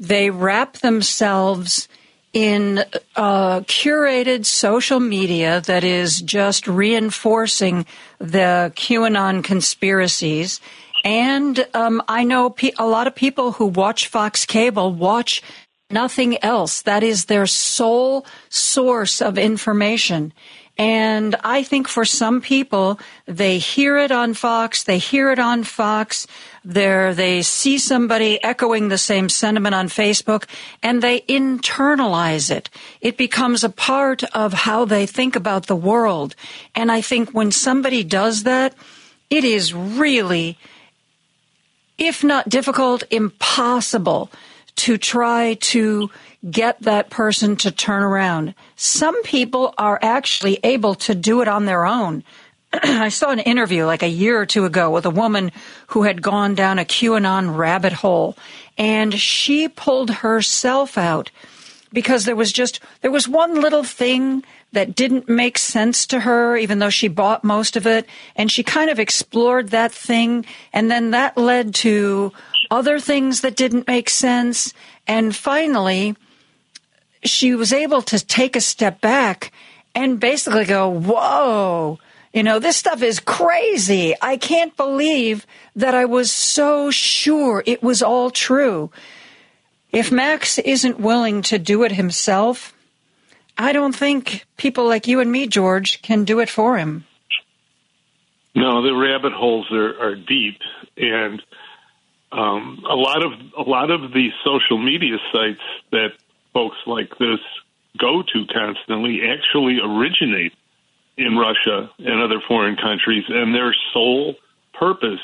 [0.00, 1.86] they wrap themselves
[2.32, 2.84] in
[3.16, 7.86] uh, curated social media that is just reinforcing
[8.18, 10.60] the QAnon conspiracies.
[11.04, 15.42] And um, I know pe- a lot of people who watch Fox Cable watch
[15.90, 16.82] nothing else.
[16.82, 20.32] That is their sole source of information.
[20.78, 25.62] And I think for some people, they hear it on Fox, they hear it on
[25.62, 26.26] Fox,
[26.64, 30.44] there they see somebody echoing the same sentiment on Facebook,
[30.82, 32.70] and they internalize it.
[33.02, 36.34] It becomes a part of how they think about the world.
[36.74, 38.74] And I think when somebody does that,
[39.28, 40.56] it is really,
[42.00, 44.30] if not difficult, impossible
[44.76, 46.10] to try to
[46.50, 48.54] get that person to turn around.
[48.74, 52.24] Some people are actually able to do it on their own.
[52.72, 55.52] I saw an interview like a year or two ago with a woman
[55.88, 58.36] who had gone down a QAnon rabbit hole
[58.78, 61.30] and she pulled herself out
[61.92, 66.56] because there was just there was one little thing that didn't make sense to her
[66.56, 68.06] even though she bought most of it.
[68.36, 70.46] And she kind of explored that thing.
[70.72, 72.32] And then that led to
[72.70, 74.72] other things that didn't make sense.
[75.06, 76.16] And finally
[77.22, 79.52] she was able to take a step back
[79.94, 81.98] and basically go whoa
[82.32, 84.14] you know this stuff is crazy.
[84.22, 88.90] I can't believe that i was so sure it was all true.
[89.92, 92.72] If Max isn't willing to do it himself,
[93.60, 97.04] I don't think people like you and me, George, can do it for him.
[98.54, 100.58] No, the rabbit holes are, are deep,
[100.96, 101.42] and
[102.32, 105.60] um, a lot of a lot of the social media sites
[105.92, 106.08] that
[106.52, 107.38] folks like this
[107.98, 110.52] go to constantly actually originate
[111.18, 114.36] in Russia and other foreign countries, and their sole
[114.72, 115.20] purpose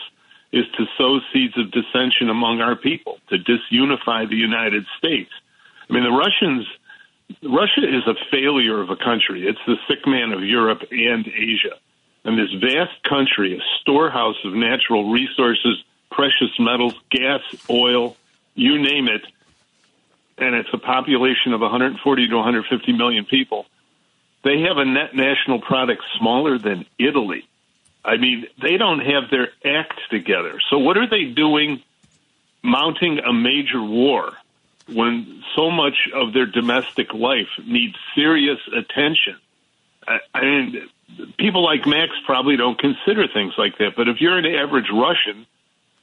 [0.53, 5.31] is to sow seeds of dissension among our people, to disunify the United States.
[5.89, 6.67] I mean, the Russians,
[7.43, 9.47] Russia is a failure of a country.
[9.47, 11.77] It's the sick man of Europe and Asia.
[12.25, 17.41] And this vast country, a storehouse of natural resources, precious metals, gas,
[17.71, 18.17] oil,
[18.55, 19.23] you name it,
[20.39, 23.67] and it's a population of 140 to 150 million people.
[24.43, 27.49] They have a net national product smaller than Italy.
[28.05, 30.61] I mean, they don't have their act together.
[30.71, 31.83] So, what are they doing
[32.63, 34.33] mounting a major war
[34.93, 39.37] when so much of their domestic life needs serious attention?
[40.07, 40.89] I, I mean,
[41.39, 43.97] people like Max probably don't consider things like that.
[43.97, 45.47] But if you're an average Russian,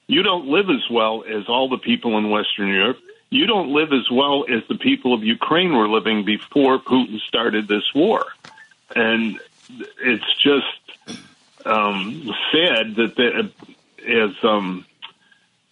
[0.07, 2.99] you don't live as well as all the people in Western Europe.
[3.29, 7.67] You don't live as well as the people of Ukraine were living before Putin started
[7.67, 8.25] this war.
[8.95, 9.39] And
[9.99, 11.17] it's just
[11.65, 13.51] um, sad that, the,
[14.07, 14.85] as um,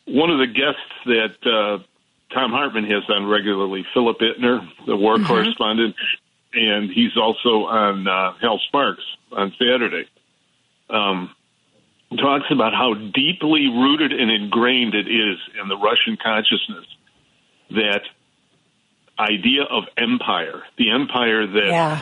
[0.05, 1.83] one of the guests that uh,
[2.33, 5.25] Tom Hartmann has on regularly, Philip Ittner, the war Mhm.
[5.27, 5.95] correspondent,
[6.53, 10.05] and he's also on uh, Hal Sparks on Saturday.
[10.89, 11.33] Um,
[12.17, 16.85] talks about how deeply rooted and ingrained it is in the Russian consciousness
[17.71, 18.01] that
[19.17, 22.01] idea of empire, the empire that Yeah.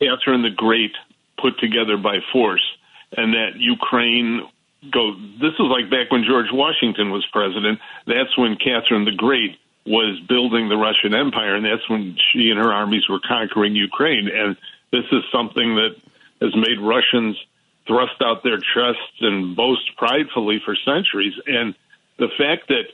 [0.00, 0.92] Catherine the Great
[1.38, 2.62] put together by force,
[3.16, 4.42] and that Ukraine
[4.92, 5.14] go.
[5.40, 7.80] This is like back when George Washington was president.
[8.06, 12.58] That's when Catherine the Great was building the Russian Empire, and that's when she and
[12.58, 14.28] her armies were conquering Ukraine.
[14.28, 14.56] And
[14.92, 15.96] this is something that
[16.40, 17.36] has made Russians
[17.86, 21.34] thrust out their chests and boast pridefully for centuries.
[21.46, 21.74] And
[22.18, 22.84] the fact that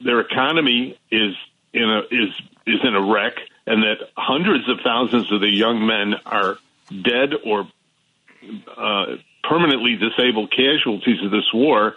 [0.00, 1.34] their economy is
[1.72, 2.30] in a is
[2.66, 3.34] is in a wreck,
[3.66, 6.58] and that hundreds of thousands of the young men are
[6.90, 7.68] dead or
[8.76, 9.16] uh,
[9.48, 11.94] permanently disabled casualties of this war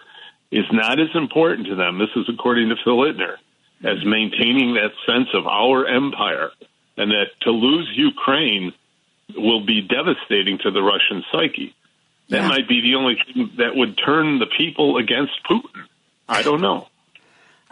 [0.52, 2.00] is not as important to them.
[2.00, 3.36] This is according to Phil Ittner
[3.84, 6.52] as maintaining that sense of our empire,
[6.98, 8.74] and that to lose Ukraine
[9.38, 11.74] will be devastating to the Russian psyche.
[12.30, 12.48] That Yeah.
[12.50, 15.86] might be the only thing that would turn the people against Putin.
[16.28, 16.88] I don't know.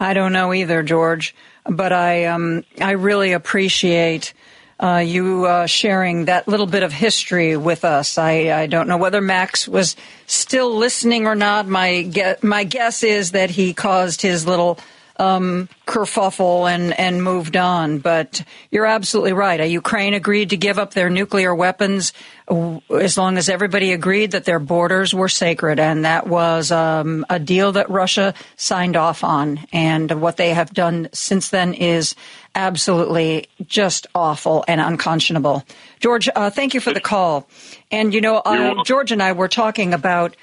[0.00, 1.34] I don't know either, George,
[1.66, 4.32] but I um, I really appreciate
[4.80, 8.18] uh, you uh, sharing that little bit of history with us.
[8.18, 9.96] I, I don't know whether Max was
[10.26, 11.66] still listening or not.
[11.66, 14.78] My ge- my guess is that he caused his little
[15.18, 17.98] um, kerfuffle and and moved on.
[17.98, 19.60] But you're absolutely right.
[19.68, 22.12] Ukraine agreed to give up their nuclear weapons
[22.48, 27.24] uh, as long as everybody agreed that their borders were sacred, and that was um,
[27.28, 29.60] a deal that Russia signed off on.
[29.72, 32.14] And what they have done since then is
[32.54, 35.64] absolutely just awful and unconscionable.
[36.00, 37.48] George, uh, thank you for the call.
[37.90, 40.36] And you know, uh, George and I were talking about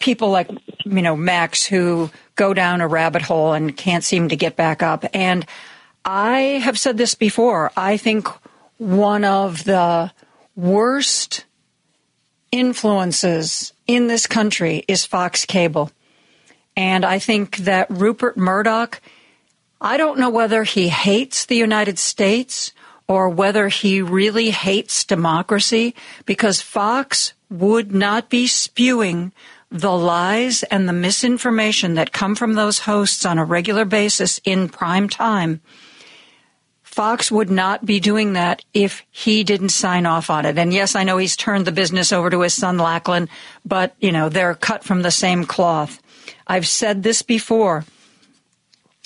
[0.00, 0.50] people like
[0.84, 4.82] you know Max who go down a rabbit hole and can't seem to get back
[4.82, 5.04] up.
[5.14, 5.46] And
[6.04, 7.70] I have said this before.
[7.76, 8.26] I think
[8.78, 10.10] one of the
[10.56, 11.44] worst
[12.50, 15.90] influences in this country is Fox Cable.
[16.76, 19.00] And I think that Rupert Murdoch,
[19.80, 22.72] I don't know whether he hates the United States
[23.06, 25.94] or whether he really hates democracy
[26.24, 29.32] because Fox would not be spewing
[29.70, 34.68] the lies and the misinformation that come from those hosts on a regular basis in
[34.68, 35.60] prime time.
[36.82, 40.58] Fox would not be doing that if he didn't sign off on it.
[40.58, 43.28] And yes, I know he's turned the business over to his son Lachlan,
[43.64, 46.02] but you know, they're cut from the same cloth.
[46.48, 47.84] I've said this before.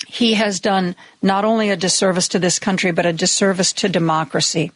[0.07, 4.71] He has done not only a disservice to this country, but a disservice to democracy.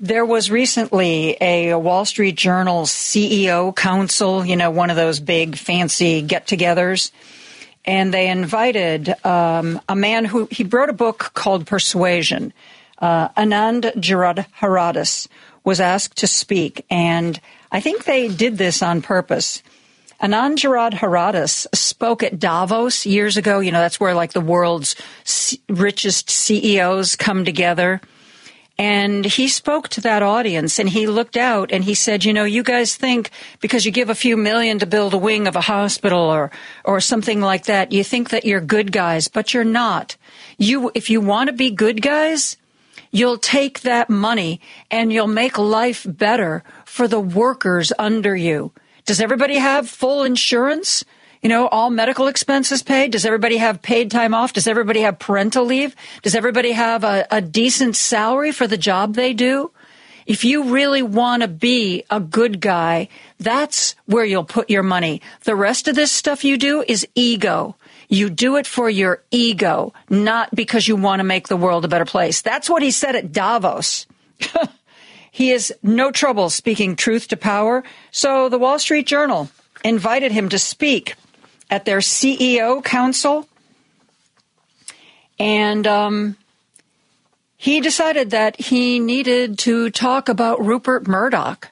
[0.00, 5.56] There was recently a Wall Street Journal CEO council, you know, one of those big
[5.56, 7.10] fancy get togethers.
[7.84, 12.52] And they invited um, a man who he wrote a book called Persuasion.
[12.98, 15.26] Uh, Anand Giridharadas
[15.64, 17.40] was asked to speak, and
[17.72, 19.64] I think they did this on purpose.
[20.22, 23.58] Anand Giridharadas spoke at Davos years ago.
[23.58, 24.94] You know, that's where like the world's
[25.68, 28.00] richest CEOs come together.
[28.78, 32.44] And he spoke to that audience and he looked out and he said, you know,
[32.44, 33.30] you guys think
[33.60, 36.52] because you give a few million to build a wing of a hospital or,
[36.84, 40.16] or something like that, you think that you're good guys, but you're not.
[40.58, 42.56] You, if you want to be good guys,
[43.10, 44.60] you'll take that money
[44.92, 48.70] and you'll make life better for the workers under you.
[49.06, 51.04] Does everybody have full insurance?
[51.42, 53.12] You know, all medical expenses paid?
[53.12, 54.52] Does everybody have paid time off?
[54.52, 55.94] Does everybody have parental leave?
[56.22, 59.70] Does everybody have a, a decent salary for the job they do?
[60.26, 63.08] If you really want to be a good guy,
[63.38, 65.22] that's where you'll put your money.
[65.44, 67.76] The rest of this stuff you do is ego.
[68.08, 71.88] You do it for your ego, not because you want to make the world a
[71.88, 72.42] better place.
[72.42, 74.06] That's what he said at Davos.
[75.30, 77.84] he has no trouble speaking truth to power.
[78.10, 79.48] So the Wall Street Journal
[79.84, 81.14] invited him to speak
[81.70, 83.48] at their CEO council.
[85.38, 86.36] And um,
[87.56, 91.70] he decided that he needed to talk about Rupert Murdoch.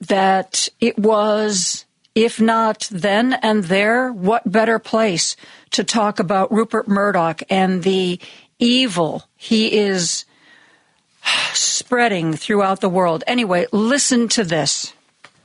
[0.00, 1.84] That it was,
[2.14, 5.36] if not then and there, what better place
[5.70, 8.20] to talk about Rupert Murdoch and the
[8.58, 10.24] evil he is
[11.52, 13.24] spreading throughout the world.
[13.26, 14.92] Anyway, listen to this.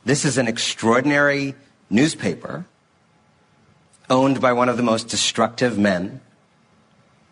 [0.06, 1.56] This is an extraordinary
[1.90, 2.66] newspaper
[4.10, 6.22] owned by one of the most destructive men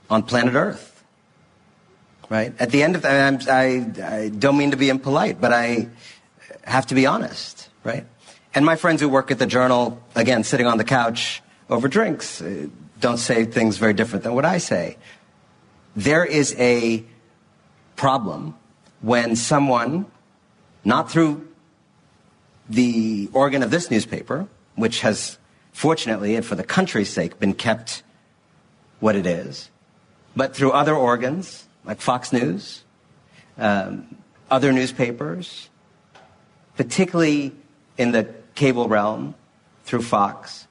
[0.09, 1.03] on planet Earth.
[2.29, 2.53] Right?
[2.59, 5.87] At the end of that, I, I don't mean to be impolite, but I
[6.63, 8.05] have to be honest, right?
[8.53, 12.41] And my friends who work at the Journal, again, sitting on the couch over drinks,
[12.41, 12.67] uh,
[12.99, 14.97] don't say things very different than what I say.
[15.95, 17.05] There is a
[17.95, 18.55] problem
[19.01, 20.05] when someone,
[20.83, 21.47] not through
[22.69, 25.37] the organ of this newspaper, which has
[25.71, 28.03] fortunately and for the country's sake been kept
[28.99, 29.69] what it is,
[30.35, 32.83] but through other organs like Fox News,
[33.57, 34.17] um,
[34.51, 35.69] other newspapers,
[36.75, 37.53] particularly
[37.97, 39.35] in the cable realm
[39.85, 40.67] through Fox,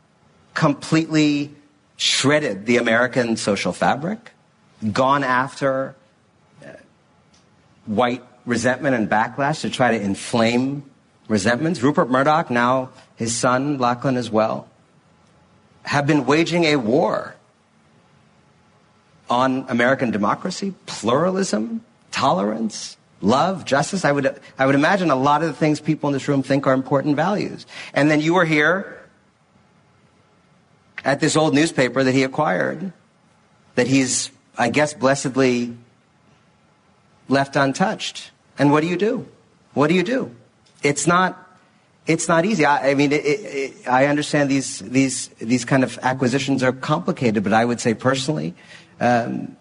[0.54, 1.54] completely
[1.96, 4.32] shredded the American social fabric,
[4.92, 5.96] gone after
[6.64, 6.70] uh,
[7.86, 10.84] white resentment and backlash to try to inflame
[11.28, 11.82] resentments.
[11.82, 14.68] Rupert Murdoch, now his son, Lachlan, as well,
[15.82, 17.34] have been waging a war
[19.28, 24.04] on American democracy, pluralism, tolerance, love, justice.
[24.04, 26.66] I would, I would imagine a lot of the things people in this room think
[26.66, 27.66] are important values.
[27.92, 29.00] And then you were here
[31.04, 32.92] at this old newspaper that he acquired,
[33.74, 35.76] that he's, I guess, blessedly
[37.28, 38.30] left untouched.
[38.58, 39.26] And what do you do?
[39.74, 40.35] What do you do?
[40.86, 41.36] It's not,
[42.06, 42.64] it's not easy.
[42.64, 47.42] I, I mean, it, it, I understand these, these, these kind of acquisitions are complicated,
[47.42, 48.54] but I would say personally,
[49.00, 49.56] um,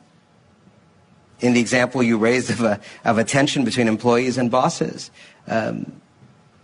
[1.39, 5.09] in the example you raised of a, of a tension between employees and bosses,
[5.47, 6.01] um,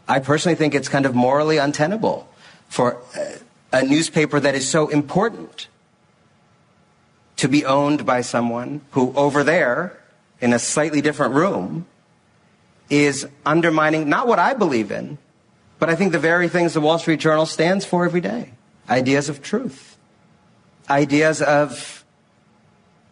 [0.08, 2.28] I personally think it's kind of morally untenable
[2.70, 5.68] for a, a newspaper that is so important
[7.38, 9.98] to be owned by someone who over there
[10.40, 11.88] in a slightly different room
[12.92, 15.18] is undermining not what I believe in,
[15.80, 18.52] but I think the very things the Wall Street Journal stands for every day
[18.90, 19.98] ideas of truth,
[20.90, 22.04] ideas of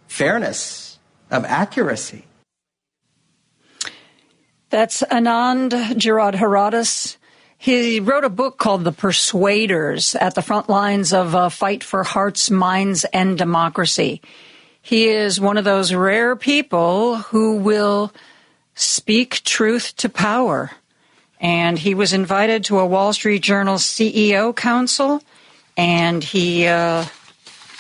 [0.07, 0.99] fairness,
[1.31, 2.25] of accuracy.
[4.69, 7.15] That's Anand Giridharadas.
[7.57, 12.03] He wrote a book called The Persuaders at the front lines of a fight for
[12.03, 14.21] hearts, minds, and democracy.
[14.81, 18.13] He is one of those rare people who will
[18.79, 20.71] speak truth to power.
[21.41, 25.21] And he was invited to a Wall Street Journal CEO council,
[25.77, 27.05] and he uh,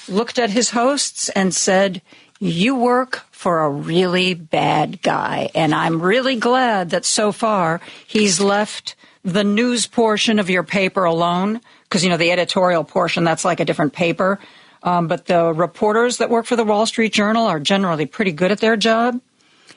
[0.07, 2.01] looked at his hosts and said,
[2.39, 5.49] You work for a really bad guy.
[5.55, 11.03] And I'm really glad that so far he's left the news portion of your paper
[11.03, 14.39] alone, because, you know, the editorial portion, that's like a different paper.
[14.83, 18.51] Um, but the reporters that work for the Wall Street Journal are generally pretty good
[18.51, 19.19] at their job.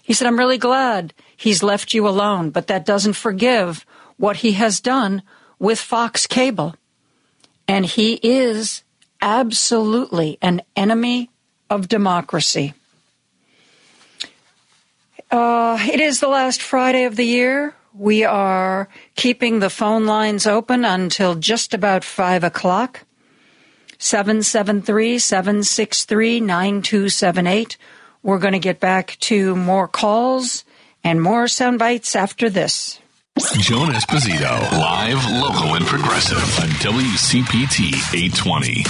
[0.02, 4.52] He said, I'm really glad he's left you alone, but that doesn't forgive what he
[4.52, 5.22] has done
[5.58, 6.74] with Fox Cable.
[7.68, 8.82] And he is
[9.20, 11.30] absolutely an enemy
[11.70, 12.74] of democracy.
[15.30, 17.74] Uh, it is the last Friday of the year.
[17.94, 23.04] We are keeping the phone lines open until just about 5 o'clock.
[23.98, 27.78] 773 763 9278
[28.22, 30.64] we're going to get back to more calls
[31.04, 32.98] and more sound bites after this.
[33.58, 38.84] Joan Esposito, live, local, and progressive on WCPT 820.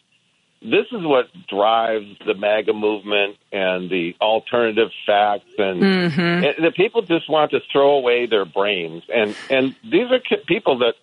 [0.61, 6.19] this is what drives the MAGA movement and the alternative facts, and, mm-hmm.
[6.19, 10.79] and the people just want to throw away their brains, and and these are people
[10.79, 10.95] that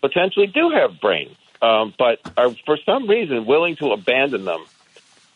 [0.00, 4.64] potentially do have brains, um, but are for some reason willing to abandon them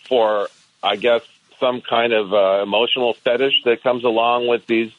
[0.08, 0.48] for,
[0.82, 1.22] I guess,
[1.58, 4.92] some kind of uh, emotional fetish that comes along with these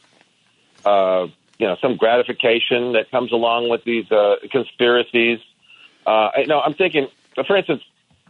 [0.86, 1.28] uh,
[1.60, 5.40] you know some gratification that comes along with these uh, conspiracies.
[6.06, 7.08] Uh, you know, I'm thinking,
[7.46, 7.84] for instance,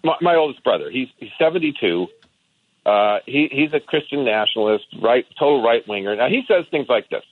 [0.03, 0.89] my, my oldest brother.
[0.89, 2.07] He's he's 72.
[2.85, 6.15] Uh, he he's a Christian nationalist, right, total right winger.
[6.15, 7.23] Now he says things like this: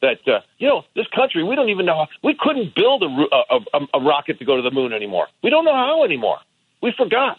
[0.00, 3.06] that uh, you know, this country, we don't even know how, we couldn't build a,
[3.06, 5.26] a, a, a rocket to go to the moon anymore.
[5.42, 6.38] We don't know how anymore.
[6.82, 7.38] We forgot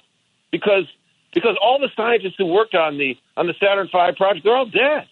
[0.52, 0.86] because
[1.34, 4.66] because all the scientists who worked on the on the Saturn V project, they're all
[4.66, 5.08] dead.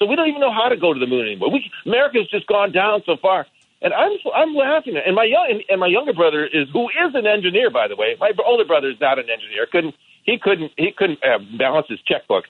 [0.00, 1.52] So we don't even know how to go to the moon anymore.
[1.52, 3.46] We, America's just gone down so far.
[3.82, 4.96] And I'm I'm laughing.
[4.96, 8.16] And my young and my younger brother is who is an engineer, by the way.
[8.18, 9.66] My older brother is not an engineer.
[9.70, 9.94] Couldn't
[10.24, 12.44] he couldn't he couldn't uh, balance his checkbook.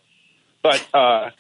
[0.63, 1.31] But uh,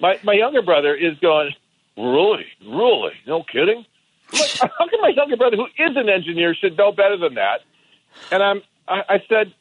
[0.00, 1.54] my my younger brother is going
[1.96, 3.84] really, really, no kidding.
[4.32, 7.60] Like, how come my younger brother, who is an engineer, should know better than that?
[8.30, 9.54] And I'm I, I said,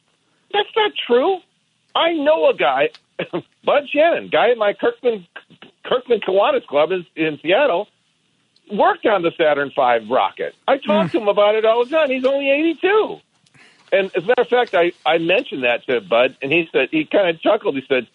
[0.51, 1.39] that's not true.
[1.95, 2.89] I know a guy,
[3.63, 5.25] Bud Shannon, guy in my Kirkman
[5.87, 7.87] Kirkland Kiwanis Club in, in Seattle
[8.71, 10.53] worked on the Saturn V rocket.
[10.67, 11.17] I talk hmm.
[11.17, 12.09] to him about it all the time.
[12.09, 13.19] He's only 82.
[13.93, 16.89] And as a matter of fact, I, I mentioned that to Bud, and he said,
[16.91, 17.75] he kind of chuckled.
[17.75, 18.07] He said,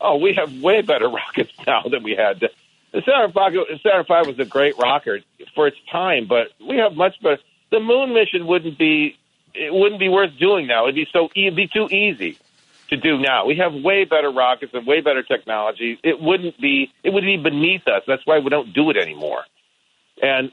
[0.00, 2.40] Oh, we have way better rockets now than we had.
[2.40, 5.24] The Saturn V, Saturn V was a great rocket
[5.54, 7.38] for its time, but we have much better.
[7.70, 9.16] The moon mission wouldn't be,
[9.54, 10.84] it wouldn't be worth doing now.
[10.84, 12.38] It'd be so, it'd be too easy
[12.90, 13.46] to do now.
[13.46, 15.98] We have way better rockets and way better technology.
[16.02, 18.02] It wouldn't be, it would be beneath us.
[18.06, 19.44] That's why we don't do it anymore.
[20.22, 20.52] And,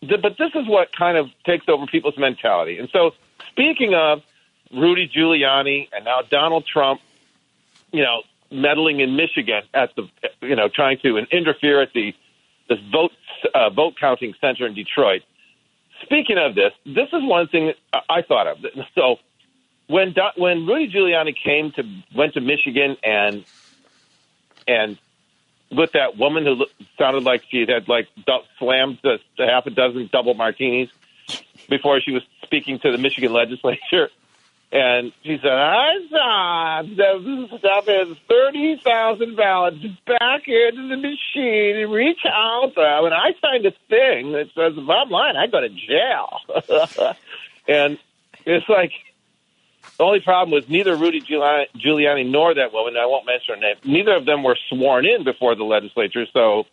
[0.00, 2.78] but this is what kind of takes over people's mentality.
[2.78, 3.12] And so,
[3.50, 4.22] speaking of
[4.72, 7.00] Rudy Giuliani and now Donald Trump,
[7.92, 10.08] you know, meddling in Michigan at the,
[10.42, 12.14] you know, trying to interfere at the
[12.68, 13.12] this vote
[13.54, 15.22] uh, vote counting center in Detroit.
[16.02, 17.72] Speaking of this, this is one thing
[18.08, 18.58] I thought of.
[18.94, 19.18] So
[19.86, 21.84] when Do- when Rudy Giuliani came to
[22.14, 23.44] went to Michigan and
[24.66, 24.98] and
[25.70, 29.66] with that woman who looked, sounded like she had like du- slammed a, a half
[29.66, 30.88] a dozen double martinis
[31.68, 34.10] before she was speaking to the Michigan legislature.
[34.72, 42.18] And she said, I saw the stuff is 30,000 ballots back into the machine reach
[42.26, 42.72] out.
[42.76, 46.40] And I signed a thing that says, bottom line, I go to jail.
[47.68, 47.98] and
[48.44, 48.90] it's like,
[49.96, 53.76] the only problem was neither Rudy Giuliani, nor that woman, I won't mention her name,
[53.84, 56.26] neither of them were sworn in before the legislature.
[56.32, 56.66] So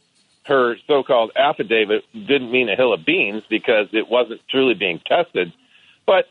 [0.46, 5.00] her so called affidavit didn't mean a hill of beans because it wasn't truly being
[5.06, 5.54] tested.
[6.06, 6.26] But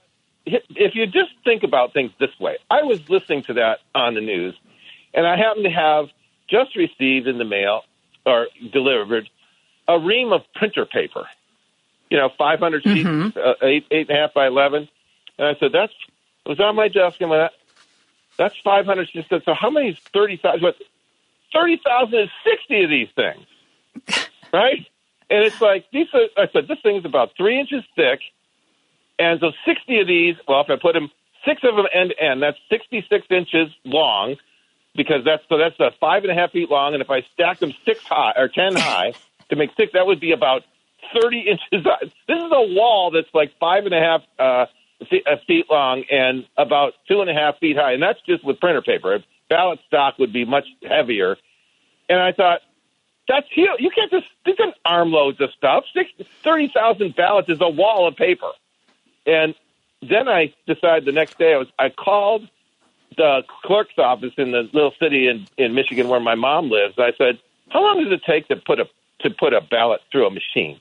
[0.47, 4.21] if you just think about things this way, I was listening to that on the
[4.21, 4.57] news,
[5.15, 6.07] and I happened to have
[6.49, 7.83] just received in the mail
[8.27, 9.29] or delivered
[9.87, 11.27] a ream of printer paper.
[12.11, 14.89] You know, 500 sheets, uh, eight eight and a half by 11.
[15.39, 15.93] And I said, "That's."
[16.47, 17.53] It was on my desk, and went,
[18.37, 20.63] "That's 500 sheets." So how many is 30,000?
[20.63, 20.77] What?
[21.53, 24.87] 30,000 is 60 of these things, right?
[25.29, 26.07] And it's like these.
[26.15, 28.21] Are, I said, "This thing's about three inches thick."
[29.21, 31.11] And so 60 of these, well, if I put them,
[31.45, 34.37] six of them end to end, that's 66 inches long
[34.97, 36.95] because that's, so that's uh, five and a half feet long.
[36.95, 39.13] And if I stack them six high or 10 high
[39.51, 40.63] to make six, that would be about
[41.21, 41.61] 30 inches.
[41.85, 42.07] high.
[42.29, 44.67] This is a wall that's like five and a half uh,
[45.09, 47.93] feet, long and about two and a half feet high.
[47.93, 49.23] And that's just with printer paper.
[49.49, 51.37] Ballot stock would be much heavier.
[52.09, 52.61] And I thought,
[53.29, 53.81] that's huge.
[53.81, 55.85] You can't just, you can armloads of stuff.
[56.43, 58.51] 30,000 ballots is a wall of paper.
[59.27, 59.55] And
[60.03, 62.49] then I decided the next day I was I called
[63.17, 66.95] the clerk's office in the little city in in Michigan where my mom lives.
[66.99, 68.89] I said, "How long does it take to put a
[69.21, 70.81] to put a ballot through a machine?"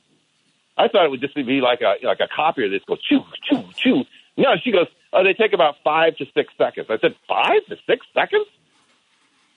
[0.80, 3.64] I thought it would just be like a like a copier that goes choo choo
[3.76, 4.06] choo.
[4.38, 7.76] No, she goes, "Oh, they take about five to six seconds." I said, five to
[7.86, 8.48] six seconds?"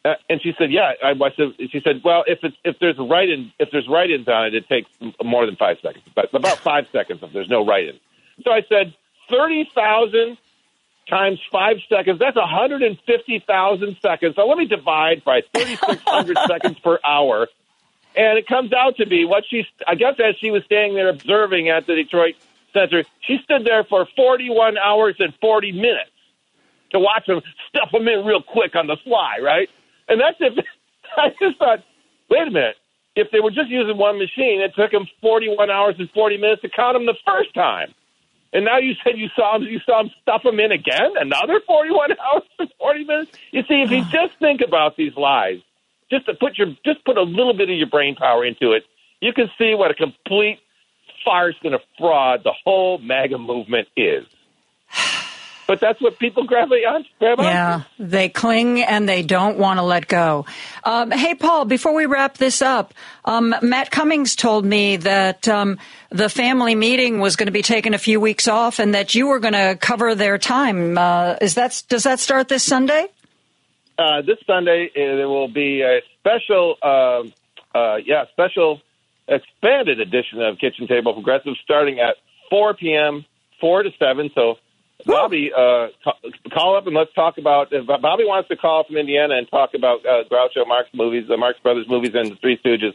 [0.05, 2.99] Uh, and she said, "Yeah." I, I said, "She said, well, if it's if there's
[2.99, 4.91] write-in if there's write-ins on it, it takes
[5.23, 8.01] more than five seconds, but about five seconds if there's no write-in."
[8.45, 8.95] So I said,
[9.31, 10.37] 30,000
[11.09, 14.37] times five seconds, that's 150,000 seconds.
[14.37, 17.49] So let me divide by 3,600 seconds per hour.
[18.15, 21.09] And it comes out to be what she, I guess, as she was standing there
[21.09, 22.35] observing at the Detroit
[22.73, 26.11] Center, she stood there for 41 hours and 40 minutes
[26.91, 29.69] to watch them stuff them in real quick on the fly, right?
[30.09, 30.65] And that's if
[31.17, 31.81] I just thought,
[32.29, 32.77] wait a minute.
[33.15, 36.63] If they were just using one machine, it took them 41 hours and 40 minutes
[36.63, 37.95] to count them the first time.
[38.55, 41.61] And now you said you saw him, you saw him stuff them in again, another
[41.67, 43.33] 41 hours and 40 minutes.
[43.51, 45.61] You see, if you just think about these lies,
[46.13, 48.85] just to put your, just put a little bit of your brain power into it,
[49.21, 50.59] you can see what a complete
[51.25, 54.25] farce and a fraud the whole MAGA movement is.
[55.65, 57.07] But that's what people grab on.
[57.45, 60.45] Yeah, they cling and they don't want to let go.
[60.83, 62.93] Um, hey, Paul, before we wrap this up,
[63.25, 65.79] um, Matt Cummings told me that um,
[66.11, 69.29] the family meeting was going to be taking a few weeks off and that you
[69.29, 70.99] were going to cover their time.
[70.99, 73.07] Uh, is that does that start this Sunday?
[73.99, 77.33] Uh, this Sunday uh, there will be a special, um
[77.75, 78.81] uh, yeah, special
[79.29, 82.17] expanded edition of Kitchen Table Progressive starting at
[82.51, 83.25] 4 p.m.
[83.61, 84.31] 4 to 7.
[84.35, 84.57] So
[85.07, 86.19] Bobby, uh, ca-
[86.53, 87.73] call up and let's talk about.
[87.73, 91.37] If Bobby wants to call from Indiana and talk about uh, Groucho Marx movies, the
[91.37, 92.95] Marx Brothers movies, and the Three Stooges.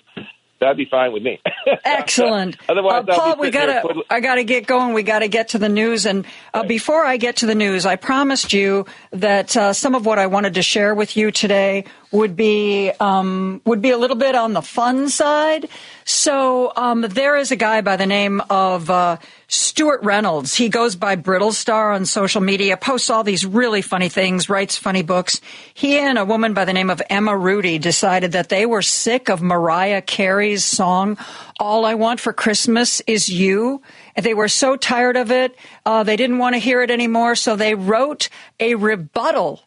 [0.60, 1.40] That'd be fine with me.
[1.86, 2.58] Excellent.
[2.70, 4.94] Otherwise, Uh, Paul, we gotta, twiddling- I gotta get going.
[4.94, 6.06] We gotta get to the news.
[6.06, 10.06] And uh, before I get to the news, I promised you that uh, some of
[10.06, 14.16] what I wanted to share with you today would be um, would be a little
[14.16, 15.68] bit on the fun side.
[16.06, 19.18] So um, there is a guy by the name of uh,
[19.50, 20.56] Stewart Reynolds.
[20.56, 25.04] He goes by Brittlestar on social media, posts all these really funny things, writes funny
[25.04, 25.42] books.
[25.74, 29.30] He and a woman by the name of Emma Rudy decided that they were sick
[29.30, 31.18] of Mariah Carey's song
[31.60, 33.82] "All I Want for Christmas Is You."
[34.16, 35.56] They were so tired of it,
[35.86, 37.36] uh, they didn't want to hear it anymore.
[37.36, 38.30] So they wrote
[38.60, 39.67] a rebuttal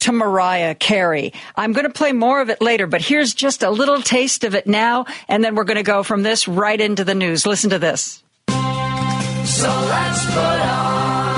[0.00, 1.32] to Mariah Carey.
[1.56, 4.54] I'm going to play more of it later, but here's just a little taste of
[4.54, 7.46] it now, and then we're going to go from this right into the news.
[7.46, 8.22] Listen to this.
[8.48, 11.36] So let's put on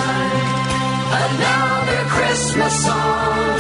[1.13, 3.58] another Christmas song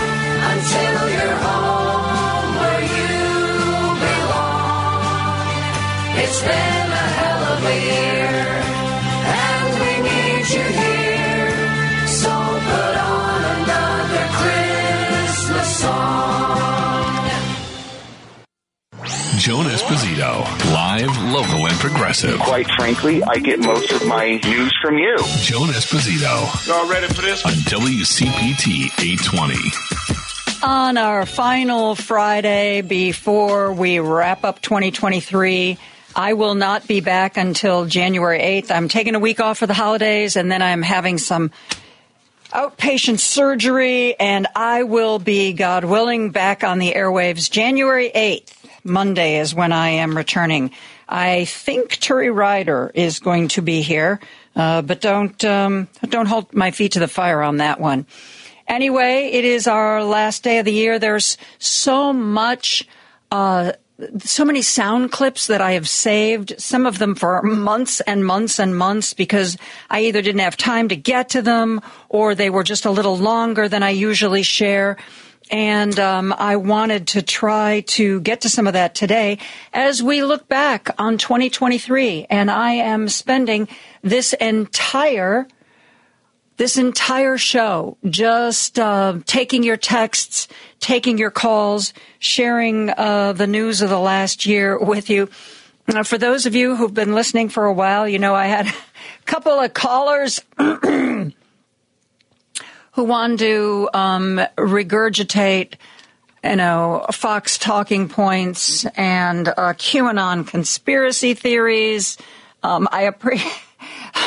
[19.38, 20.42] Joan Esposito,
[20.72, 22.40] live, local, and progressive.
[22.40, 25.16] Quite frankly, I get most of my news from you.
[25.42, 27.44] Joan Esposito Y'all ready for this?
[27.46, 29.54] on WCPT 820.
[30.66, 35.78] On our final Friday before we wrap up 2023,
[36.16, 38.72] I will not be back until January 8th.
[38.72, 41.52] I'm taking a week off for the holidays and then I'm having some
[42.50, 48.57] outpatient surgery and I will be, God willing, back on the airwaves January 8th.
[48.88, 50.72] Monday is when I am returning.
[51.08, 54.20] I think Turi Ryder is going to be here,
[54.56, 58.06] uh, but don't um, don't hold my feet to the fire on that one.
[58.66, 60.98] Anyway, it is our last day of the year.
[60.98, 62.86] There's so much.
[63.30, 63.72] Uh,
[64.20, 68.60] so many sound clips that I have saved, some of them for months and months
[68.60, 69.58] and months because
[69.90, 73.18] I either didn't have time to get to them or they were just a little
[73.18, 74.98] longer than I usually share.
[75.50, 79.38] And um, I wanted to try to get to some of that today
[79.72, 82.26] as we look back on 2023.
[82.28, 83.68] And I am spending
[84.02, 85.46] this entire
[86.58, 90.48] this entire show just uh, taking your texts,
[90.80, 95.28] taking your calls, sharing uh, the news of the last year with you.
[95.86, 98.66] Now, for those of you who've been listening for a while, you know I had
[98.66, 98.74] a
[99.24, 100.40] couple of callers
[102.98, 105.74] who want to um, regurgitate,
[106.42, 112.18] you know, Fox talking points and uh, QAnon conspiracy theories.
[112.64, 113.52] Um, I appreciate.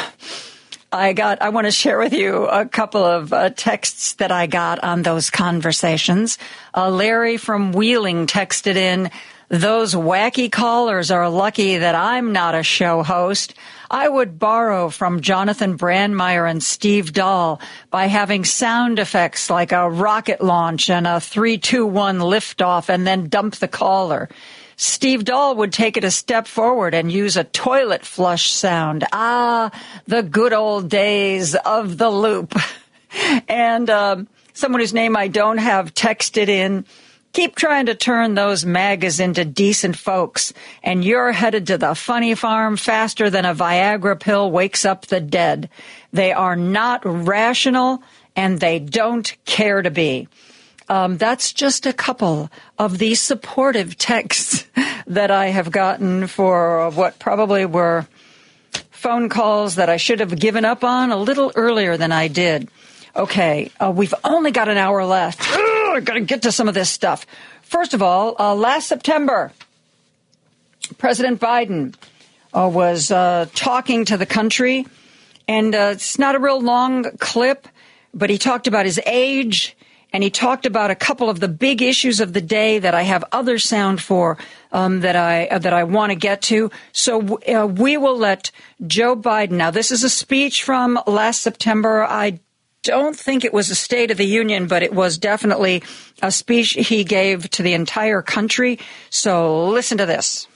[0.93, 4.48] I got, I want to share with you a couple of uh, texts that I
[4.48, 6.38] got on those conversations.
[6.73, 9.11] Uh, Larry from Wheeling texted in,
[9.49, 13.53] those wacky callers are lucky that I'm not a show host.
[13.91, 17.59] I would borrow from Jonathon Brandmeier and Steve Dahl
[17.89, 23.57] by having sound effects like a rocket launch and a 321 liftoff and then dump
[23.57, 24.30] the caller.
[24.77, 29.03] Steve Dahl would take it a step forward and use a toilet flush sound.
[29.11, 29.72] Ah,
[30.07, 32.57] the good old days of the loop.
[33.49, 36.85] and um, someone whose name I don't have texted in.
[37.33, 40.53] Keep trying to turn those magas into decent folks,
[40.83, 45.21] and you're headed to the funny farm faster than a Viagra pill wakes up the
[45.21, 45.69] dead.
[46.11, 48.03] They are not rational,
[48.35, 50.27] and they don't care to be.
[50.89, 54.65] Um, that's just a couple of the supportive texts
[55.07, 58.07] that I have gotten for what probably were
[58.89, 62.69] phone calls that I should have given up on a little earlier than I did.
[63.15, 65.41] Okay, uh, we've only got an hour left.
[65.95, 67.26] I've got to get to some of this stuff.
[67.61, 69.51] First of all, uh, last September,
[70.97, 71.95] President Biden
[72.53, 74.85] uh, was uh, talking to the country,
[75.47, 77.68] and uh, it's not a real long clip,
[78.13, 79.76] but he talked about his age
[80.13, 83.03] and he talked about a couple of the big issues of the day that I
[83.03, 84.38] have other sound for
[84.72, 86.69] um, that I uh, that I want to get to.
[86.91, 88.51] So uh, we will let
[88.85, 89.51] Joe Biden.
[89.51, 92.03] Now, this is a speech from last September.
[92.03, 92.39] I
[92.83, 95.83] don't think it was a State of the Union, but it was definitely
[96.21, 98.79] a speech he gave to the entire country.
[99.09, 100.47] So listen to this.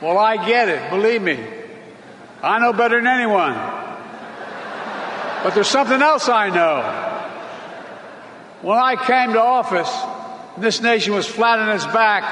[0.00, 0.90] Well, I get it.
[0.90, 1.38] Believe me.
[2.42, 3.54] I know better than anyone.
[5.42, 7.13] But there's something else I know.
[8.64, 9.92] When I came to office,
[10.56, 12.24] this nation was flat on its back.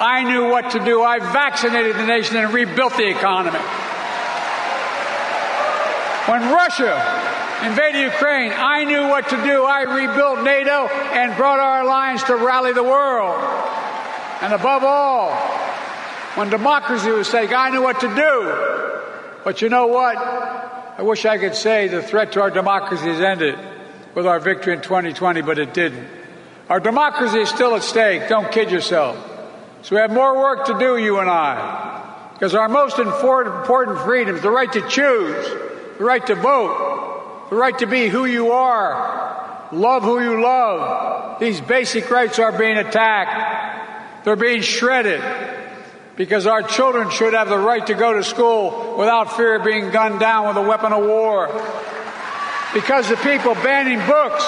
[0.00, 1.02] I knew what to do.
[1.02, 3.58] I vaccinated the nation and rebuilt the economy.
[6.30, 6.94] When Russia
[7.66, 9.64] invaded Ukraine, I knew what to do.
[9.64, 13.42] I rebuilt NATO and brought our alliance to rally the world.
[14.40, 15.34] And above all,
[16.36, 19.42] when democracy was taken, I knew what to do.
[19.42, 20.16] But you know what?
[20.16, 23.58] I wish I could say the threat to our democracy has ended
[24.14, 26.06] with our victory in 2020, but it didn't.
[26.68, 28.28] Our democracy is still at stake.
[28.28, 29.16] Don't kid yourself.
[29.82, 32.30] So we have more work to do, you and I.
[32.34, 35.46] Because our most important freedom is the right to choose,
[35.98, 41.40] the right to vote, the right to be who you are, love who you love.
[41.40, 44.24] These basic rights are being attacked.
[44.24, 45.22] They're being shredded
[46.16, 49.90] because our children should have the right to go to school without fear of being
[49.90, 51.48] gunned down with a weapon of war.
[52.74, 54.44] Because the people banning books.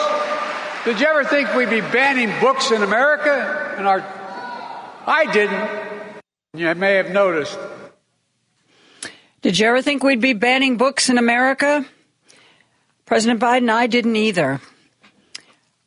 [0.84, 3.74] Did you ever think we'd be banning books in America?
[3.76, 4.00] And our,
[5.06, 6.14] I didn't.
[6.54, 7.58] You may have noticed.
[9.42, 11.84] Did you ever think we'd be banning books in America?
[13.04, 14.60] President Biden, I didn't either.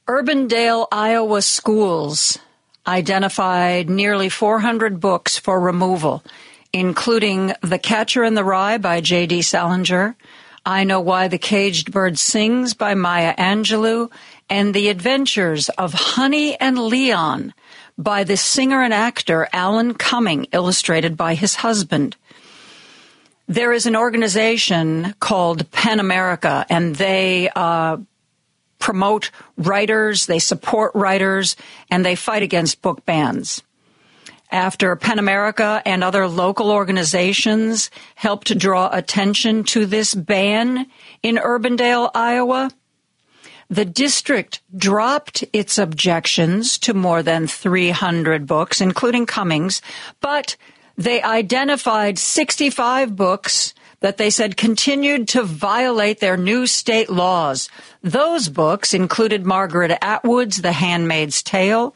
[0.07, 2.37] Urbandale, Iowa schools
[2.87, 6.23] identified nearly 400 books for removal,
[6.71, 9.41] including The Catcher in the Rye by J.D.
[9.41, 10.15] Salinger,
[10.67, 14.11] I Know Why the Caged Bird Sings by Maya Angelou,
[14.49, 17.53] and The Adventures of Honey and Leon
[17.97, 22.17] by the singer and actor Alan Cumming, illustrated by his husband.
[23.47, 27.95] There is an organization called PEN America, and they uh,
[28.77, 31.55] promote writers, they support writers,
[31.89, 33.63] and they fight against book bans.
[34.51, 40.87] After PEN America and other local organizations helped draw attention to this ban
[41.21, 42.71] in Urbandale, Iowa,
[43.69, 49.81] the district dropped its objections to more than 300 books, including Cummings,
[50.21, 50.55] but
[50.97, 57.69] they identified 65 books that they said continued to violate their new state laws.
[58.01, 61.93] Those books included Margaret Atwood's The Handmaid's Tale,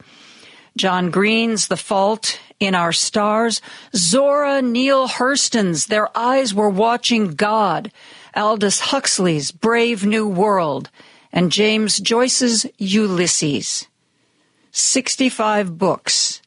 [0.76, 3.60] John Green's The Fault in Our Stars,
[3.94, 7.92] Zora Neale Hurston's Their Eyes Were Watching God,
[8.34, 10.88] Aldous Huxley's Brave New World,
[11.32, 13.86] and James Joyce's Ulysses.
[14.70, 16.40] 65 books,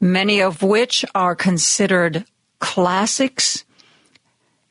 [0.00, 2.24] many of which are considered
[2.58, 3.64] classics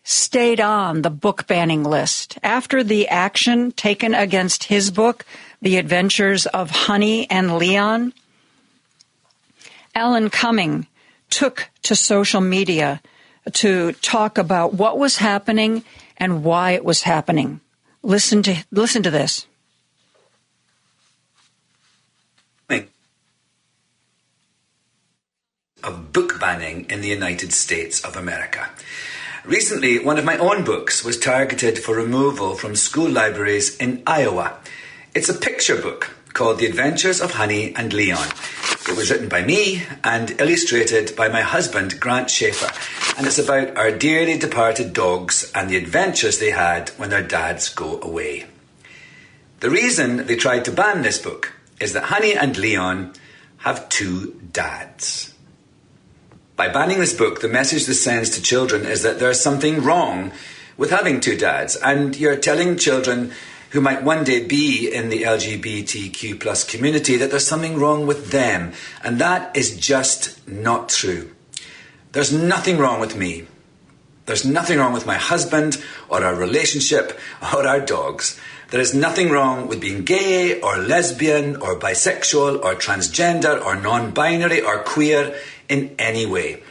[0.03, 2.37] stayed on the book banning list.
[2.43, 5.25] After the action taken against his book,
[5.61, 8.13] The Adventures of Honey and Leon,
[9.95, 10.87] Alan Cumming
[11.29, 13.01] took to social media
[13.51, 15.83] to talk about what was happening
[16.17, 17.59] and why it was happening.
[18.01, 19.45] Listen to listen to this.
[25.83, 28.69] Of book banning in the United States of America.
[29.43, 34.59] Recently, one of my own books was targeted for removal from school libraries in Iowa.
[35.13, 38.27] It's a picture book called The Adventures of Honey and Leon.
[38.89, 42.71] It was written by me and illustrated by my husband, Grant Shaffer,
[43.17, 47.69] and it's about our dearly departed dogs and the adventures they had when their dads
[47.69, 48.45] go away.
[49.59, 53.13] The reason they tried to ban this book is that Honey and Leon
[53.59, 55.33] have two dads.
[56.55, 60.31] By banning this book, the message this sends to children is that there's something wrong
[60.77, 63.31] with having two dads, and you're telling children
[63.73, 68.29] who might one day be in the LGBTQ plus community that there's something wrong with
[68.29, 68.71] them,
[69.03, 71.31] and that is just not true.
[72.11, 73.47] There's nothing wrong with me.
[74.27, 77.19] There's nothing wrong with my husband or our relationship
[77.53, 78.39] or our dogs.
[78.69, 84.11] There is nothing wrong with being gay or lesbian or bisexual or transgender or non
[84.11, 85.35] binary or queer
[85.67, 86.61] in any way.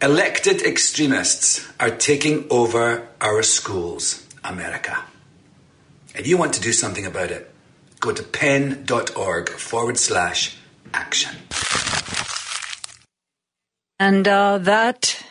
[0.00, 5.09] Elected extremists are taking over our schools, America.
[6.14, 7.50] If you want to do something about it,
[8.00, 10.56] go to pen.org forward slash
[10.92, 11.36] action.
[13.98, 15.22] And uh, that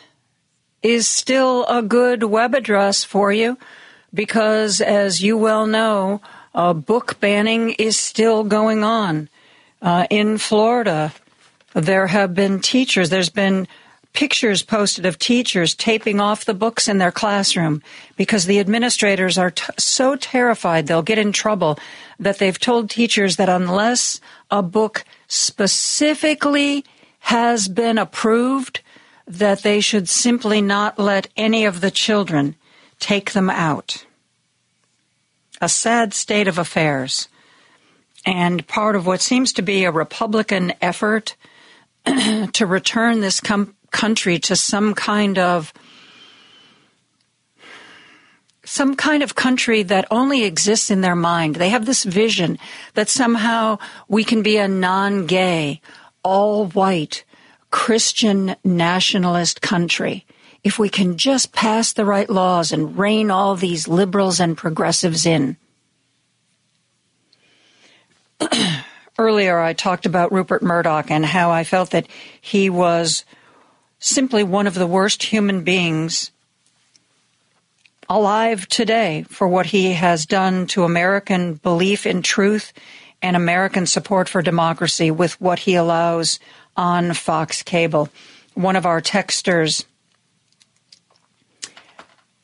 [0.82, 3.58] is still a good web address for you
[4.14, 6.20] because, as you well know,
[6.54, 9.28] uh, book banning is still going on.
[9.82, 11.12] Uh, in Florida,
[11.74, 13.66] there have been teachers, there's been
[14.12, 17.82] pictures posted of teachers taping off the books in their classroom
[18.16, 21.78] because the administrators are t- so terrified they'll get in trouble
[22.18, 24.20] that they've told teachers that unless
[24.50, 26.84] a book specifically
[27.20, 28.80] has been approved,
[29.26, 32.56] that they should simply not let any of the children
[32.98, 34.04] take them out.
[35.60, 37.28] A sad state of affairs.
[38.26, 41.36] And part of what seems to be a Republican effort
[42.04, 45.72] to return this com- country to some kind of
[48.64, 51.56] some kind of country that only exists in their mind.
[51.56, 52.56] They have this vision
[52.94, 55.80] that somehow we can be a non-gay,
[56.22, 57.24] all white,
[57.70, 60.24] Christian nationalist country
[60.62, 65.24] if we can just pass the right laws and rein all these liberals and progressives
[65.24, 65.56] in.
[69.18, 72.06] Earlier, I talked about Rupert Murdoch and how I felt that
[72.40, 73.24] he was
[74.00, 76.32] simply one of the worst human beings
[78.08, 82.72] alive today for what he has done to American belief in truth
[83.22, 86.40] and American support for democracy with what he allows
[86.76, 88.08] on Fox Cable.
[88.54, 89.84] One of our texters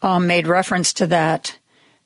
[0.03, 1.59] um, made reference to that,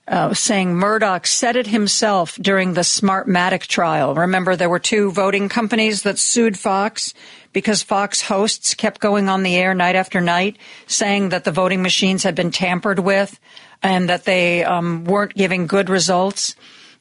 [0.09, 4.15] uh, saying Murdoch said it himself during the Smartmatic trial.
[4.15, 7.15] Remember, there were two voting companies that sued Fox
[7.53, 10.57] because Fox hosts kept going on the air night after night
[10.87, 13.39] saying that the voting machines had been tampered with
[13.83, 16.57] and that they um, weren't giving good results.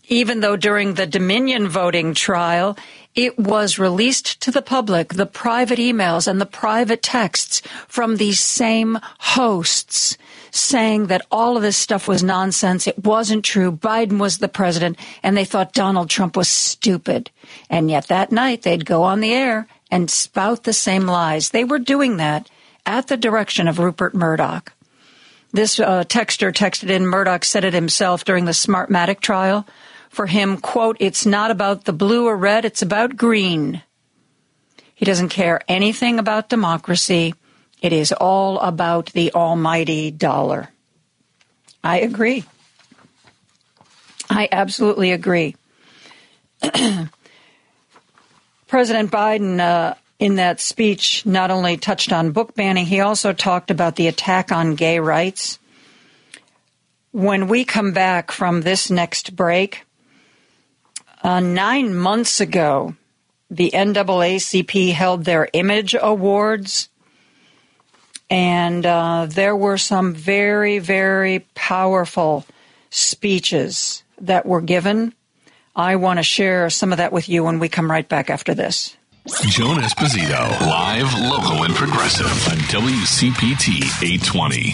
[0.07, 2.77] Even though during the Dominion voting trial,
[3.15, 8.39] it was released to the public, the private emails and the private texts from these
[8.39, 10.17] same hosts
[10.51, 12.87] saying that all of this stuff was nonsense.
[12.87, 13.71] It wasn't true.
[13.71, 17.31] Biden was the president and they thought Donald Trump was stupid.
[17.69, 21.49] And yet that night they'd go on the air and spout the same lies.
[21.49, 22.49] They were doing that
[22.85, 24.73] at the direction of Rupert Murdoch.
[25.51, 29.67] This uh, texter texted in Murdoch said it himself during the Smartmatic trial.
[30.09, 33.81] For him, quote, it's not about the blue or red, it's about green.
[34.93, 37.33] He doesn't care anything about democracy.
[37.81, 40.69] It is all about the almighty dollar.
[41.83, 42.43] I agree.
[44.29, 45.55] I absolutely agree.
[48.67, 53.71] President Biden, uh, in that speech, not only touched on book banning, he also talked
[53.71, 55.57] about the attack on gay rights.
[57.11, 59.85] When we come back from this next break,
[61.23, 62.95] uh, nine months ago,
[63.49, 66.88] the NAACP held their Image Awards,
[68.29, 72.45] and uh, there were some very, very powerful
[72.89, 75.13] speeches that were given
[75.79, 78.53] I want to share some of that with you when we come right back after
[78.53, 78.97] this.
[79.47, 84.73] Joan Esposito, live, local, and progressive on WCPT 820.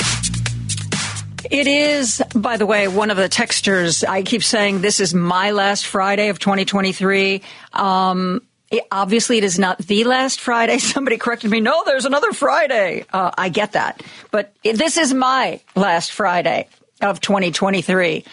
[1.51, 4.03] It is, by the way, one of the textures.
[4.03, 7.43] I keep saying this is my last Friday of 2023.
[7.73, 10.77] Um, it, obviously, it is not the last Friday.
[10.79, 11.59] Somebody corrected me.
[11.59, 13.05] No, there's another Friday.
[13.11, 14.03] Uh, I get that.
[14.31, 16.67] But this is my last Friday
[17.01, 18.23] of 2023.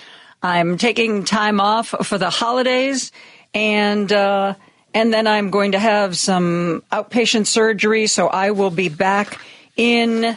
[0.42, 3.12] I'm taking time off for the holidays
[3.54, 4.54] and, uh,
[4.94, 8.06] and then I'm going to have some outpatient surgery.
[8.06, 9.38] So I will be back
[9.76, 10.36] in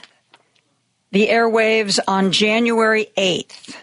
[1.11, 3.75] the airwaves on January 8th.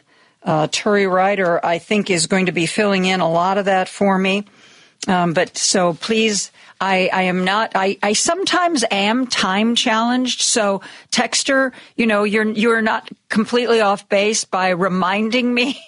[0.44, 3.88] Uh, Turi Ryder, I think, is going to be filling in a lot of that
[3.88, 4.44] for me.
[5.08, 7.72] Um, but so please, I, I am not.
[7.74, 10.42] I, I sometimes am time challenged.
[10.42, 10.80] So
[11.10, 15.80] Texter, you know, you're you're not completely off base by reminding me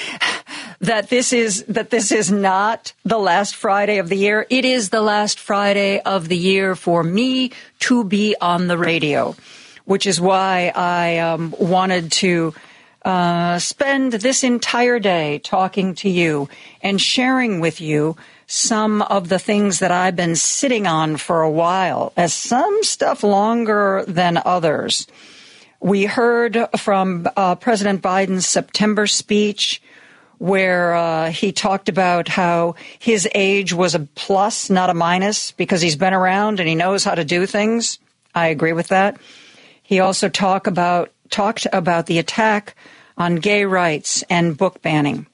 [0.80, 4.46] that this is that this is not the last Friday of the year.
[4.50, 9.34] It is the last Friday of the year for me to be on the radio,
[9.84, 12.54] which is why I um, wanted to
[13.06, 16.48] uh, spend this entire day talking to you
[16.82, 18.16] and sharing with you
[18.48, 23.22] some of the things that I've been sitting on for a while, as some stuff
[23.22, 25.06] longer than others.
[25.78, 29.80] We heard from uh, President Biden's September speech
[30.38, 35.80] where uh, he talked about how his age was a plus, not a minus, because
[35.80, 38.00] he's been around and he knows how to do things.
[38.34, 39.16] I agree with that.
[39.84, 42.74] He also talk about talked about the attack
[43.16, 45.26] on gay rights and book banning.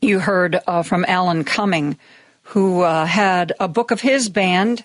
[0.00, 1.98] You heard uh, from Alan Cumming,
[2.42, 4.84] who uh, had a book of his banned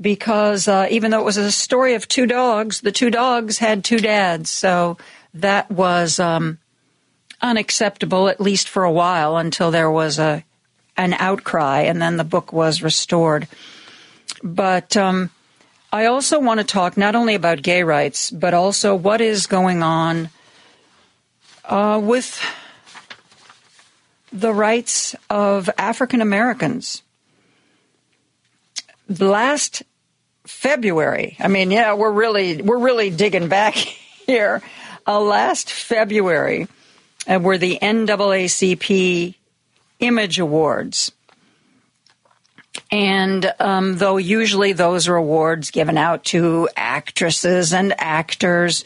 [0.00, 3.84] because uh, even though it was a story of two dogs, the two dogs had
[3.84, 4.48] two dads.
[4.48, 4.96] So
[5.34, 6.58] that was um,
[7.42, 10.44] unacceptable, at least for a while, until there was a
[10.96, 13.48] an outcry, and then the book was restored.
[14.42, 15.30] But um,
[15.92, 19.82] I also want to talk not only about gay rights, but also what is going
[19.82, 20.28] on
[21.70, 22.42] uh, with
[24.32, 27.02] the rights of African Americans.
[29.08, 29.82] Last
[30.44, 33.74] February, I mean, yeah, we're really we're really digging back
[34.26, 34.62] here.
[35.06, 36.68] Uh, last February,
[37.26, 39.34] uh, were the NAACP
[40.00, 41.12] Image Awards.
[42.92, 48.84] And um, though usually those are awards given out to actresses and actors,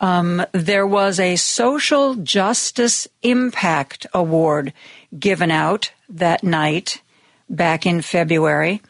[0.00, 4.72] um, there was a Social Justice Impact Award
[5.18, 7.02] given out that night
[7.48, 8.80] back in February.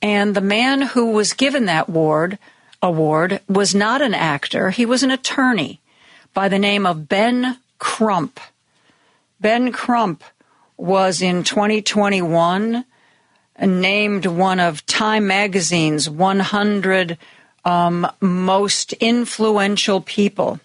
[0.00, 2.38] And the man who was given that award,
[2.82, 5.80] award was not an actor, he was an attorney
[6.34, 8.38] by the name of Ben Crump.
[9.40, 10.22] Ben Crump
[10.76, 12.84] was in 2021
[13.60, 17.18] named one of Time Magazine's 100
[17.68, 20.58] um, most influential people.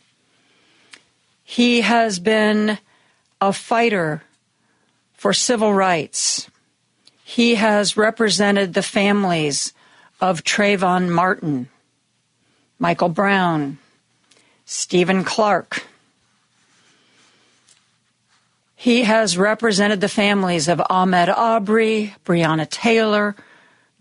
[1.44, 2.78] He has been
[3.42, 4.24] a fighter
[5.14, 6.50] for civil rights.
[7.26, 9.74] He has represented the families
[10.22, 11.68] of Trayvon Martin,
[12.80, 13.80] Michael Brown,
[14.66, 15.86] Stephon Clark.
[18.78, 23.36] He has represented the families of Ahmaud Arbery, Breonna Taylor,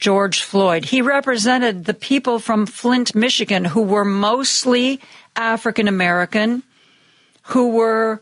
[0.02, 0.86] George Floyd.
[0.86, 5.00] He represented the people from Flint, Michigan, who were mostly
[5.36, 6.64] African American,
[7.42, 8.20] who were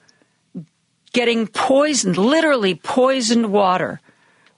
[1.14, 3.98] getting poisoned, literally poisoned water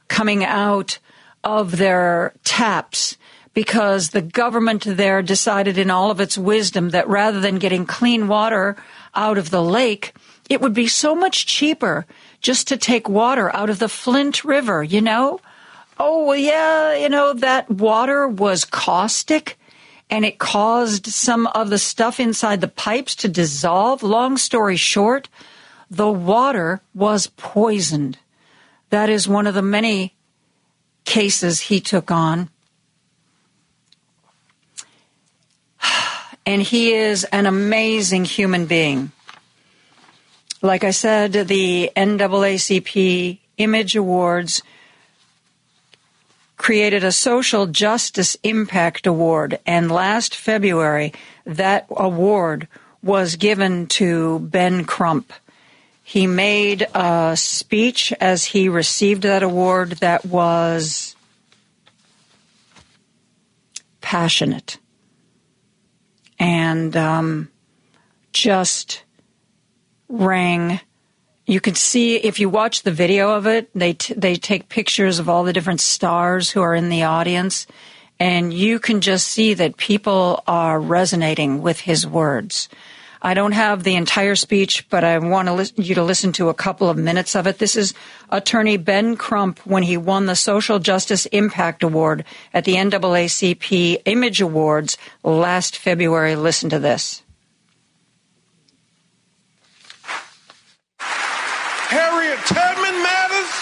[0.08, 0.98] coming out
[1.44, 3.16] of their taps
[3.54, 8.26] because the government there decided in all of its wisdom that rather than getting clean
[8.26, 8.74] water
[9.14, 10.12] out of the lake,
[10.50, 12.04] it would be so much cheaper
[12.40, 15.38] just to take water out of the Flint River, you know?
[15.98, 19.58] Oh, well, yeah, you know, that water was caustic
[20.10, 24.02] and it caused some of the stuff inside the pipes to dissolve.
[24.02, 25.28] Long story short,
[25.90, 28.18] the water was poisoned.
[28.90, 30.14] That is one of the many
[31.04, 32.50] cases he took on.
[36.44, 39.12] And he is an amazing human being.
[40.60, 44.60] Like I said, the NAACP Image Awards
[46.62, 51.12] created a Social Justice Impact Award, and last February,
[51.44, 52.68] that award
[53.02, 55.32] was given to Ben Crump.
[56.04, 61.16] He made a speech as he received that award that was
[64.00, 64.78] passionate
[66.38, 67.48] and um,
[68.32, 69.02] just
[70.08, 70.78] rang.
[71.44, 75.18] You can see if you watch the video of it, they t- they take pictures
[75.18, 77.66] of all the different stars who are in the audience,
[78.20, 82.68] and you can just see that people are resonating with his words.
[83.24, 86.48] I don't have the entire speech, but I want to li- you to listen to
[86.48, 87.58] a couple of minutes of it.
[87.58, 87.94] This is
[88.30, 94.40] attorney Ben Crump when he won the Social Justice Impact Award at the NAACP Image
[94.40, 96.34] Awards last February.
[96.34, 97.22] Listen to this.
[101.92, 103.52] Harriet Tubman matters.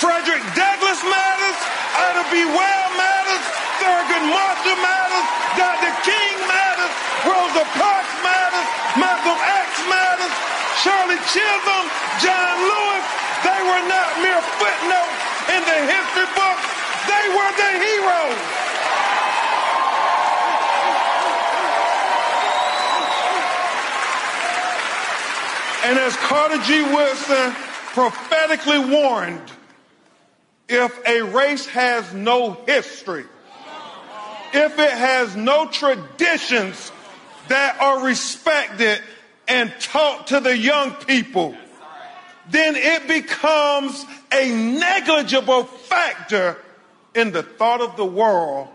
[0.00, 1.58] Frederick Douglass matters.
[1.92, 2.48] Ida B.
[2.48, 3.44] Well matters.
[3.76, 5.26] Thurgood Marshall matters.
[5.52, 5.92] Dr.
[6.00, 6.92] King matters.
[7.28, 8.68] Rosa Parks matters.
[8.96, 10.32] Malcolm X matters.
[10.80, 11.86] Shirley Chisholm,
[12.24, 13.04] John Lewis.
[13.44, 15.20] They were not mere footnotes
[15.52, 16.64] in the history books.
[17.04, 18.40] They were the heroes.
[25.84, 26.80] And as Carter G.
[26.80, 29.52] Woodson prophetically warned,
[30.68, 33.24] if a race has no history,
[34.52, 36.90] if it has no traditions
[37.48, 39.00] that are respected
[39.46, 41.54] and taught to the young people,
[42.50, 46.58] then it becomes a negligible factor
[47.14, 48.68] in the thought of the world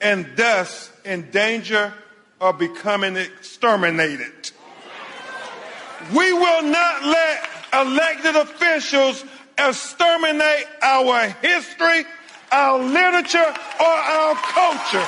[0.00, 1.92] and thus in danger
[2.40, 4.52] of becoming exterminated.
[6.14, 9.24] We will not let elected officials
[9.58, 12.04] exterminate our history,
[12.50, 15.06] our literature, or our culture.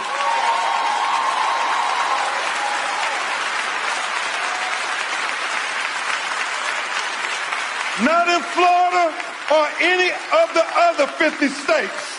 [8.03, 9.15] Not in Florida
[9.53, 12.19] or any of the other 50 states.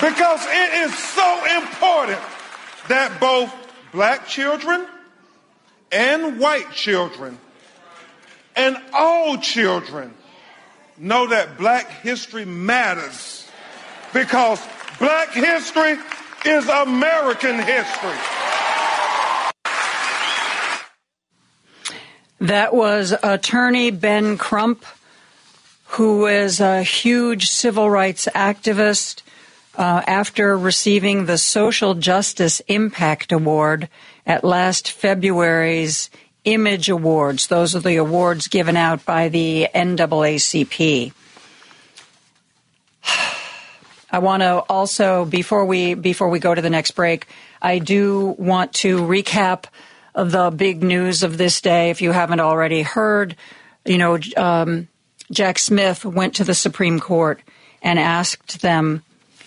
[0.00, 2.20] Because it is so important
[2.88, 3.52] that both
[3.92, 4.86] black children
[5.90, 7.38] and white children
[8.58, 10.12] and all children
[10.98, 13.48] know that black history matters
[14.12, 14.60] because
[14.98, 15.96] black history
[16.44, 18.18] is American history.
[22.40, 24.84] That was attorney Ben Crump,
[25.86, 29.22] who is a huge civil rights activist.
[29.76, 33.88] Uh, after receiving the Social Justice Impact Award
[34.26, 36.10] at last February's
[36.52, 37.46] Image Awards.
[37.48, 41.12] Those are the awards given out by the NAACP.
[44.10, 47.26] I want to also before we before we go to the next break,
[47.60, 49.64] I do want to recap
[50.14, 51.90] the big news of this day.
[51.90, 53.36] If you haven't already heard,
[53.84, 54.88] you know, um,
[55.30, 57.40] Jack Smith went to the Supreme Court
[57.82, 59.02] and asked them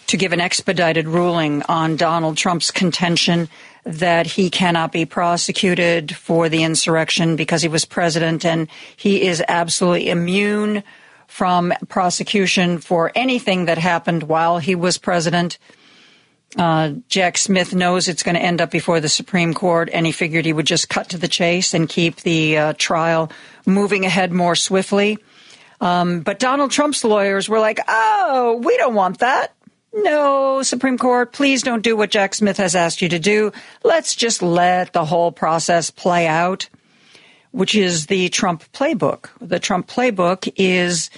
[0.08, 3.50] to give an expedited ruling on Donald Trump's contention
[3.84, 9.44] that he cannot be prosecuted for the insurrection because he was president and he is
[9.48, 10.84] absolutely immune
[11.28, 15.58] from prosecution for anything that happened while he was president.
[16.58, 20.12] Uh, Jack Smith knows it's going to end up before the Supreme Court, and he
[20.12, 23.32] figured he would just cut to the chase and keep the uh, trial
[23.66, 25.18] moving ahead more swiftly.
[25.80, 29.54] Um, but Donald Trump's lawyers were like, oh, we don't want that.
[29.94, 33.52] No, Supreme Court, please don't do what Jack Smith has asked you to do.
[33.84, 36.70] Let's just let the whole process play out,
[37.52, 39.30] which is the Trump playbook.
[39.42, 41.10] The Trump playbook is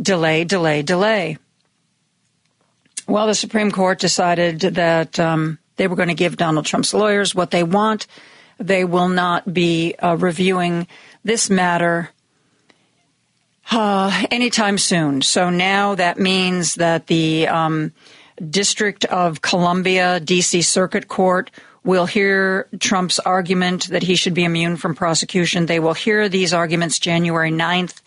[0.00, 1.36] delay, delay, delay.
[3.06, 7.34] Well, the Supreme Court decided that um, they were going to give Donald Trump's lawyers
[7.34, 8.06] what they want.
[8.58, 10.86] They will not be uh, reviewing
[11.24, 12.10] this matter
[13.70, 15.22] uh, anytime soon.
[15.22, 17.92] So now that means that the um,
[18.50, 20.62] District of Columbia, D.C.
[20.62, 21.50] Circuit Court,
[21.84, 25.66] will hear Trump's argument that he should be immune from prosecution.
[25.66, 28.00] They will hear these arguments January 9th.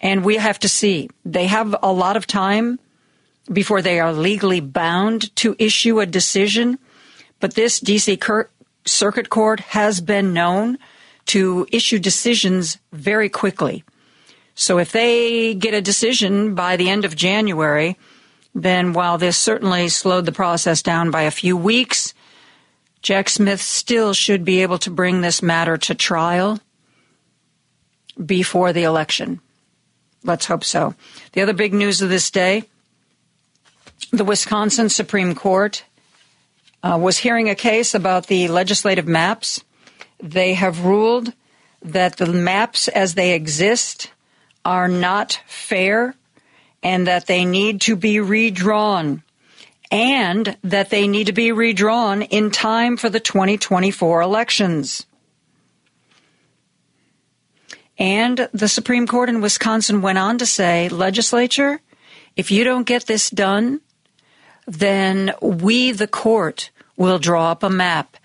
[0.00, 1.08] And we have to see.
[1.24, 2.78] They have a lot of time
[3.50, 6.78] before they are legally bound to issue a decision.
[7.40, 8.18] But this D.C.
[8.84, 10.78] Circuit Court has been known
[11.26, 13.84] to issue decisions very quickly.
[14.54, 17.98] So if they get a decision by the end of January,
[18.54, 22.14] then while this certainly slowed the process down by a few weeks,
[23.02, 26.60] Jack Smith still should be able to bring this matter to trial
[28.24, 29.40] before the election.
[30.22, 30.94] Let's hope so.
[31.32, 32.64] The other big news of this day
[34.10, 35.84] the Wisconsin Supreme Court
[36.82, 39.64] uh, was hearing a case about the legislative maps.
[40.22, 41.32] They have ruled
[41.82, 44.10] that the maps as they exist
[44.64, 46.14] are not fair
[46.82, 49.22] and that they need to be redrawn
[49.90, 55.06] and that they need to be redrawn in time for the 2024 elections.
[57.96, 61.80] And the Supreme Court in Wisconsin went on to say, legislature,
[62.34, 63.80] if you don't get this done,
[64.66, 68.16] then we, the court, will draw up a map.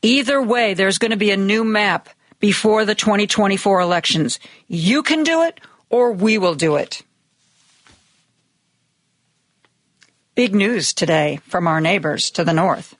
[0.00, 2.08] Either way, there's going to be a new map
[2.40, 4.38] before the 2024 elections.
[4.66, 5.60] You can do it
[5.92, 7.02] or we will do it.
[10.34, 12.96] Big news today from our neighbors to the north.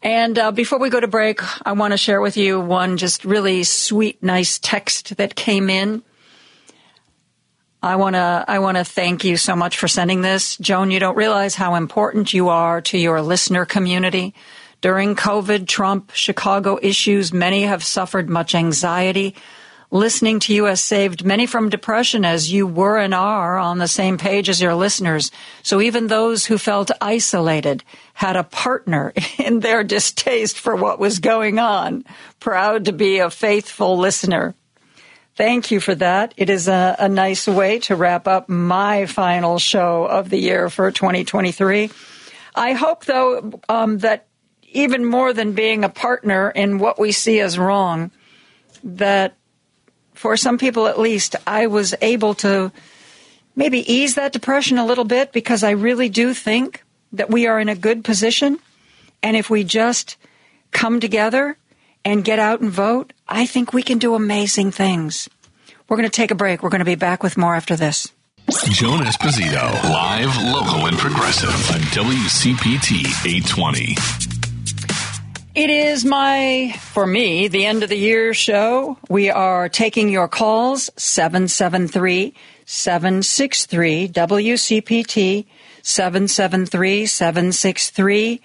[0.00, 3.24] And uh, before we go to break, I want to share with you one just
[3.24, 6.04] really sweet, nice text that came in.
[7.82, 10.56] I want to I want to thank you so much for sending this.
[10.56, 14.34] Joan, you don't realize how important you are to your listener community.
[14.80, 19.34] During COVID, Trump, Chicago issues, many have suffered much anxiety
[19.90, 23.88] listening to you has saved many from depression as you were and are on the
[23.88, 25.30] same page as your listeners.
[25.62, 31.18] So even those who felt isolated had a partner in their distaste for what was
[31.18, 32.04] going on.
[32.40, 34.54] Proud to be a faithful listener.
[35.36, 36.34] Thank you for that.
[36.36, 40.68] It is a, a nice way to wrap up my final show of the year
[40.68, 41.90] for 2023.
[42.56, 44.26] I hope, though, um, that
[44.72, 48.10] even more than being a partner in what we see as wrong,
[48.82, 49.37] that
[50.18, 52.72] for some people at least, I was able to
[53.54, 56.82] maybe ease that depression a little bit because I really do think
[57.12, 58.58] that we are in a good position.
[59.22, 60.16] And if we just
[60.72, 61.56] come together
[62.04, 65.28] and get out and vote, I think we can do amazing things.
[65.88, 66.64] We're going to take a break.
[66.64, 68.08] We're going to be back with more after this.
[68.72, 74.37] Joan Esposito, live, local, and progressive on WCPT 820.
[75.58, 78.96] It is my, for me, the end of the year show.
[79.08, 82.32] We are taking your calls, 773
[82.64, 85.46] 763 WCPT,
[85.82, 88.40] 773 763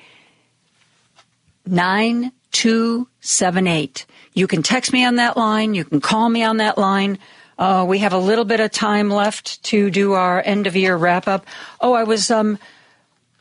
[1.68, 4.06] 9278.
[4.34, 5.76] You can text me on that line.
[5.76, 7.20] You can call me on that line.
[7.60, 10.98] Uh, we have a little bit of time left to do our end of year
[10.98, 11.46] wrap up.
[11.80, 12.58] Oh, I was um,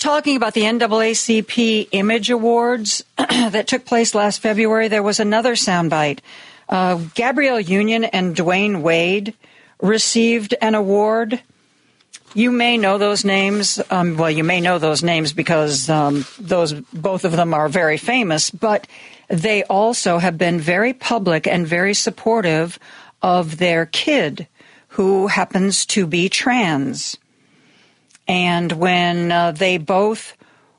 [0.02, 6.18] talking about the NAACP Image Awards that took place last February, there was another soundbite.
[6.68, 9.34] Uh, Gabrielle Union and Dwyane Wade
[9.80, 11.40] received an award.
[12.34, 13.80] You may know those names.
[13.90, 17.96] Um, well, you may know those names because um, those both of them are very
[17.96, 18.88] famous, but
[19.28, 22.76] they also have been very public and very supportive
[23.22, 24.48] of their kid
[24.88, 27.16] who happens to be trans.
[28.32, 30.38] And when uh, they both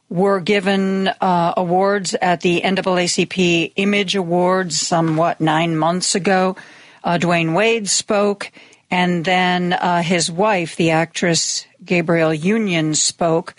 [0.09, 6.55] were given uh, awards at the NAACP Image Awards somewhat nine months ago,
[7.03, 8.51] uh, Dwyane Wade spoke,
[8.89, 13.53] and then uh, his wife, the actress Gabrielle Union, spoke.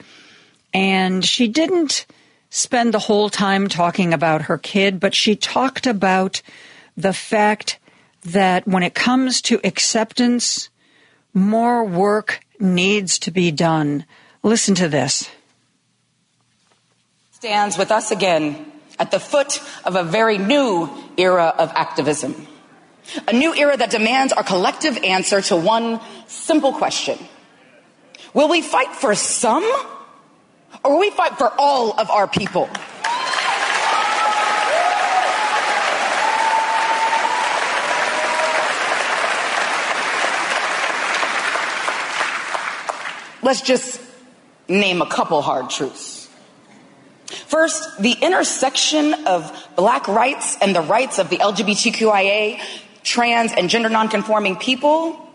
[0.72, 2.04] And she didn't
[2.50, 6.42] spend the whole time talking about her kid, but she talked about
[6.96, 7.78] the fact
[8.24, 10.68] that when it comes to acceptance,
[11.32, 14.04] more work needs to be done.
[14.42, 15.28] Listen to this.
[17.32, 22.46] Stands with us again at the foot of a very new era of activism.
[23.28, 27.18] A new era that demands our collective answer to one simple question.
[28.32, 29.64] Will we fight for some
[30.82, 32.68] or will we fight for all of our people?
[43.44, 44.00] Let's just
[44.68, 46.30] name a couple hard truths.
[47.26, 52.58] First, the intersection of black rights and the rights of the LGBTQIA,
[53.02, 55.30] trans, and gender nonconforming people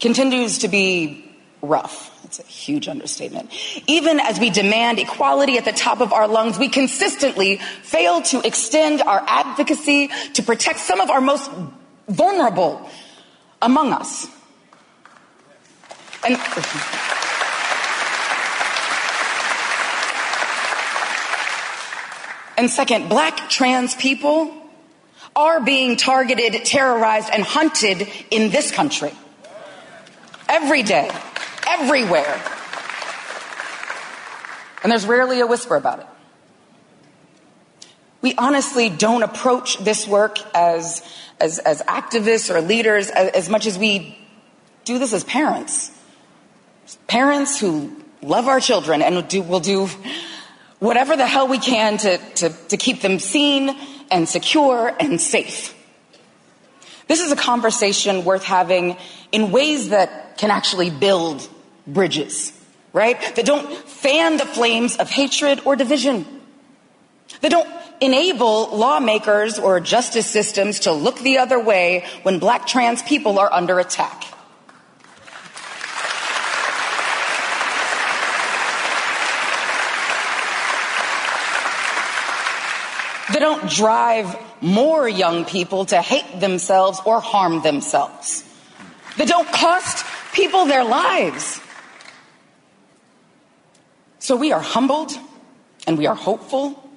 [0.00, 1.24] continues to be
[1.62, 2.10] rough.
[2.24, 3.50] It's a huge understatement.
[3.86, 8.46] Even as we demand equality at the top of our lungs, we consistently fail to
[8.46, 11.50] extend our advocacy to protect some of our most
[12.06, 12.86] vulnerable
[13.62, 14.26] among us.
[16.24, 16.38] And
[22.62, 24.54] And second, black trans people
[25.34, 29.12] are being targeted, terrorized, and hunted in this country.
[30.48, 31.10] Every day,
[31.66, 32.40] everywhere.
[34.82, 36.06] And there's rarely a whisper about it.
[38.20, 41.02] We honestly don't approach this work as,
[41.40, 44.16] as, as activists or leaders as, as much as we
[44.84, 45.90] do this as parents.
[47.06, 49.88] Parents who love our children and do, will do
[50.78, 53.76] whatever the hell we can to, to, to keep them seen
[54.10, 55.74] and secure and safe.
[57.08, 58.96] This is a conversation worth having
[59.32, 61.48] in ways that can actually build
[61.86, 62.52] bridges,
[62.92, 63.20] right?
[63.36, 66.24] That don't fan the flames of hatred or division.
[67.40, 67.68] That don't
[68.00, 73.52] enable lawmakers or justice systems to look the other way when black trans people are
[73.52, 74.24] under attack.
[83.42, 88.44] Don't drive more young people to hate themselves or harm themselves.
[89.18, 91.60] They don't cost people their lives.
[94.18, 95.12] So we are humbled
[95.86, 96.88] and we are hopeful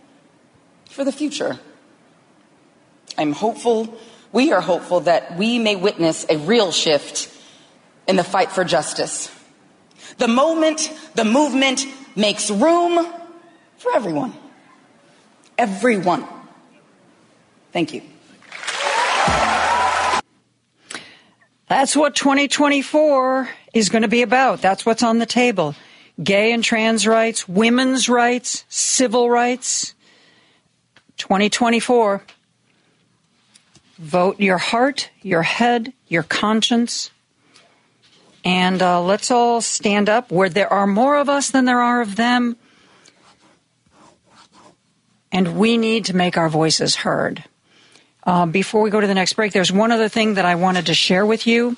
[0.90, 1.60] for the future.
[3.18, 3.98] I'm hopeful,
[4.32, 7.32] we are hopeful that we may witness a real shift
[8.08, 9.34] in the fight for justice.
[10.20, 11.86] The moment the movement
[12.16, 13.06] makes room
[13.78, 14.34] for everyone.
[15.58, 16.28] Everyone.
[17.76, 18.02] Thank you.
[21.68, 24.62] That's what 2024 is going to be about.
[24.62, 25.76] That's what's on the table.
[26.24, 29.94] Gay and trans rights, women's rights, civil rights.
[31.18, 32.24] 2024.
[33.98, 37.12] Vote your heart, your head, your conscience.
[38.46, 42.00] And uh, let's all stand up where there are more of us than there are
[42.00, 42.56] of them.
[45.30, 47.44] And we need to make our voices heard.
[48.26, 50.88] Uh, before we go to the next break, there's one other thing that I wanted
[50.88, 51.78] to share with you.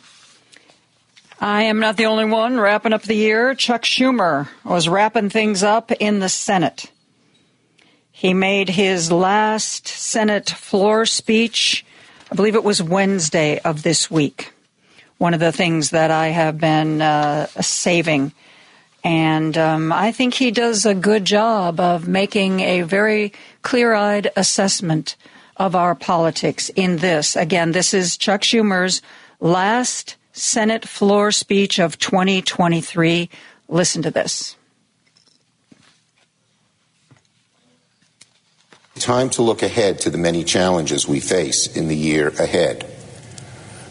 [1.39, 3.53] I am not the only one wrapping up the year.
[3.53, 6.91] Chuck Schumer was wrapping things up in the Senate.
[8.11, 11.85] He made his last Senate floor speech,
[12.31, 14.53] I believe it was Wednesday of this week.
[15.17, 18.31] One of the things that I have been uh, saving
[19.03, 24.31] and um, I think he does a good job of making a very clear eyed
[24.35, 25.15] assessment
[25.57, 27.35] of our politics in this.
[27.35, 29.01] Again, this is Chuck Schumer's
[29.39, 33.29] last Senate floor speech of 2023.
[33.67, 34.55] Listen to this.
[38.95, 42.85] Time to look ahead to the many challenges we face in the year ahead.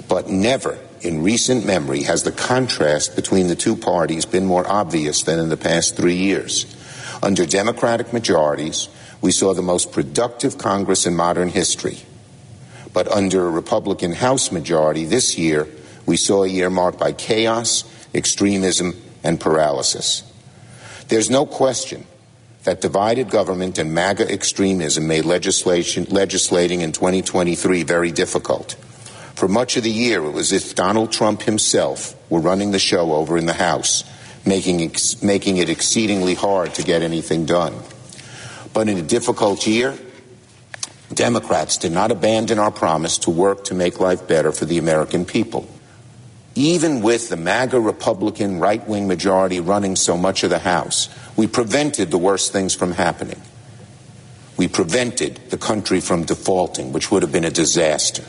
[0.09, 5.23] But never in recent memory has the contrast between the two parties been more obvious
[5.23, 6.67] than in the past three years.
[7.23, 8.89] Under Democratic majorities,
[9.21, 11.99] we saw the most productive Congress in modern history.
[12.93, 15.69] But under a Republican House majority this year,
[16.07, 17.85] we saw a year marked by chaos,
[18.15, 20.23] extremism, and paralysis.
[21.09, 22.07] There's no question
[22.65, 28.73] that divided government and MAGA extremism made legislation, legislating in 2023 very difficult.
[29.35, 32.79] For much of the year, it was as if Donald Trump himself were running the
[32.79, 34.03] show over in the House,
[34.45, 34.91] making,
[35.23, 37.75] making it exceedingly hard to get anything done.
[38.77, 39.97] But in a difficult year,
[41.11, 45.25] Democrats did not abandon our promise to work to make life better for the American
[45.25, 45.67] people.
[46.55, 51.09] Even with the MAGA Republican right wing majority running so much of the House,
[51.39, 53.41] we prevented the worst things from happening.
[54.59, 58.25] We prevented the country from defaulting, which would have been a disaster.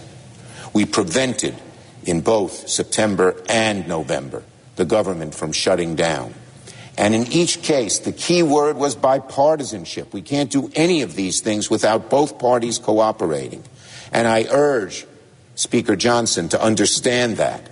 [0.72, 1.56] We prevented,
[2.06, 4.44] in both September and November,
[4.78, 6.34] the government from shutting down.
[6.98, 10.14] And in each case, the key word was bipartisanship.
[10.14, 13.64] We can't do any of these things without both parties cooperating.
[14.11, 15.06] And I urge
[15.53, 17.69] Speaker Johnson to understand that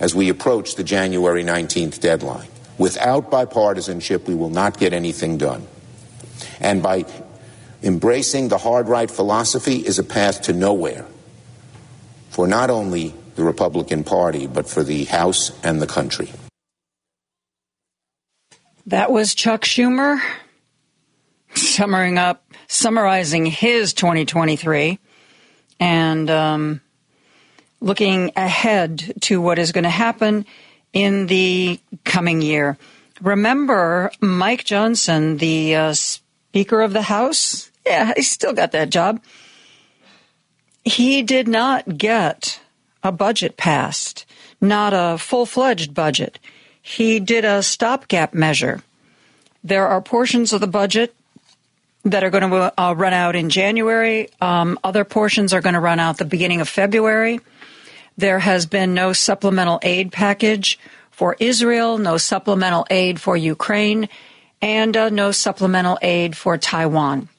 [0.00, 2.48] as we approach the January 19th deadline.
[2.76, 5.66] Without bipartisanship, we will not get anything done.
[6.58, 7.04] And by
[7.82, 11.06] embracing the hard right philosophy is a path to nowhere
[12.30, 16.30] for not only the Republican Party, but for the House and the country.
[18.88, 20.20] That was Chuck Schumer
[21.54, 24.98] summarizing up, summarizing his 2023
[25.80, 26.82] and um,
[27.80, 30.44] looking ahead to what is going to happen
[30.92, 32.76] in the coming year.
[33.22, 39.22] Remember, Mike Johnson, the uh, Speaker of the House, yeah, he still got that job.
[40.84, 42.60] He did not get
[43.02, 44.26] a budget passed,
[44.60, 46.38] not a full fledged budget.
[46.86, 48.82] He did a stopgap measure.
[49.64, 51.14] There are portions of the budget
[52.04, 54.28] that are going to uh, run out in January.
[54.38, 57.40] Um, other portions are going to run out the beginning of February.
[58.18, 60.78] There has been no supplemental aid package
[61.10, 64.10] for Israel, no supplemental aid for Ukraine,
[64.60, 67.30] and uh, no supplemental aid for Taiwan.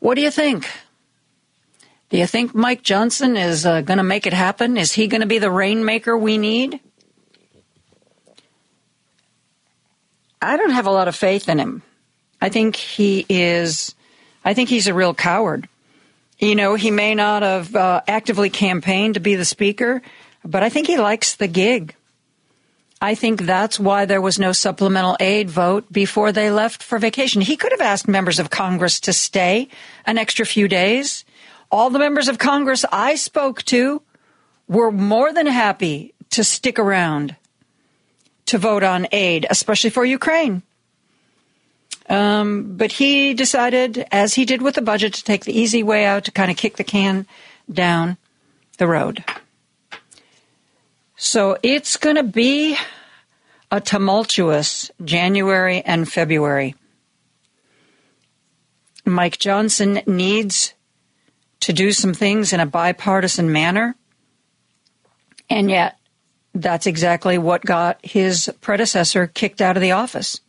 [0.00, 0.68] What do you think?
[2.14, 4.76] Do you think Mike Johnson is uh, going to make it happen?
[4.76, 6.78] Is he going to be the rainmaker we need?
[10.40, 11.82] I don't have a lot of faith in him.
[12.40, 13.96] I think he is,
[14.44, 15.68] I think he's a real coward.
[16.38, 20.00] You know, he may not have uh, actively campaigned to be the speaker,
[20.44, 21.96] but I think he likes the gig.
[23.02, 27.40] I think that's why there was no supplemental aid vote before they left for vacation.
[27.40, 29.66] He could have asked members of Congress to stay
[30.06, 31.23] an extra few days.
[31.74, 34.00] All the members of Congress I spoke to
[34.68, 37.34] were more than happy to stick around
[38.46, 40.62] to vote on aid, especially for Ukraine.
[42.08, 46.04] Um, but he decided, as he did with the budget, to take the easy way
[46.04, 47.26] out to kind of kick the can
[47.68, 48.18] down
[48.78, 49.24] the road.
[51.16, 52.76] So it's going to be
[53.72, 56.76] a tumultuous January and February.
[59.04, 60.72] Mike Johnson needs
[61.64, 63.96] to do some things in a bipartisan manner.
[65.48, 65.98] And yet,
[66.54, 70.42] that's exactly what got his predecessor kicked out of the office.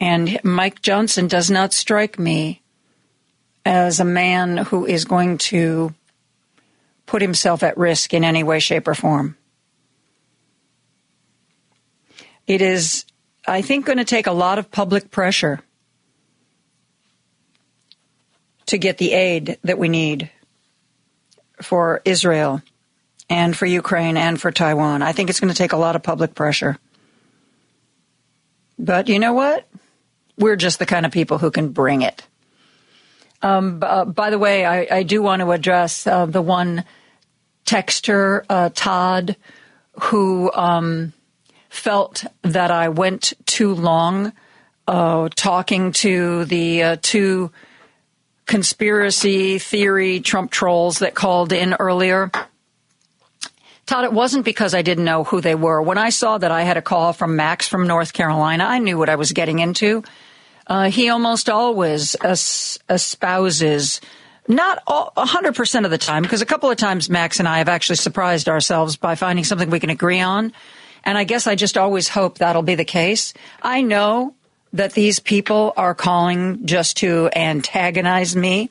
[0.00, 2.62] And Mike Johnson does not strike me
[3.64, 5.94] as a man who is going to
[7.06, 9.36] put himself at risk in any way, shape, or form.
[12.48, 13.04] It is,
[13.46, 15.60] I think, going to take a lot of public pressure
[18.66, 20.30] to get the aid that we need
[21.60, 22.62] for Israel
[23.28, 25.02] and for Ukraine and for Taiwan.
[25.02, 26.78] I think it's going to take a lot of public pressure.
[28.78, 29.66] But you know what?
[30.36, 32.26] We're just the kind of people who can bring it.
[33.40, 36.84] Um, uh, by the way, I, I, do want to address uh, the one
[37.66, 39.36] texter, uh, Todd,
[40.00, 41.12] who um,
[41.68, 44.32] felt that I went too long
[44.88, 47.50] uh, talking to the uh, two
[48.46, 52.30] conspiracy theory Trump trolls that called in earlier.
[53.86, 55.82] Todd, it wasn't because I didn't know who they were.
[55.82, 58.96] When I saw that I had a call from Max from North Carolina, I knew
[58.96, 60.02] what I was getting into.
[60.66, 64.00] Uh, he almost always espouses,
[64.48, 67.68] not all, 100% of the time, because a couple of times Max and I have
[67.68, 70.54] actually surprised ourselves by finding something we can agree on.
[71.04, 73.34] And I guess I just always hope that'll be the case.
[73.60, 74.34] I know
[74.74, 78.70] that these people are calling just to antagonize me,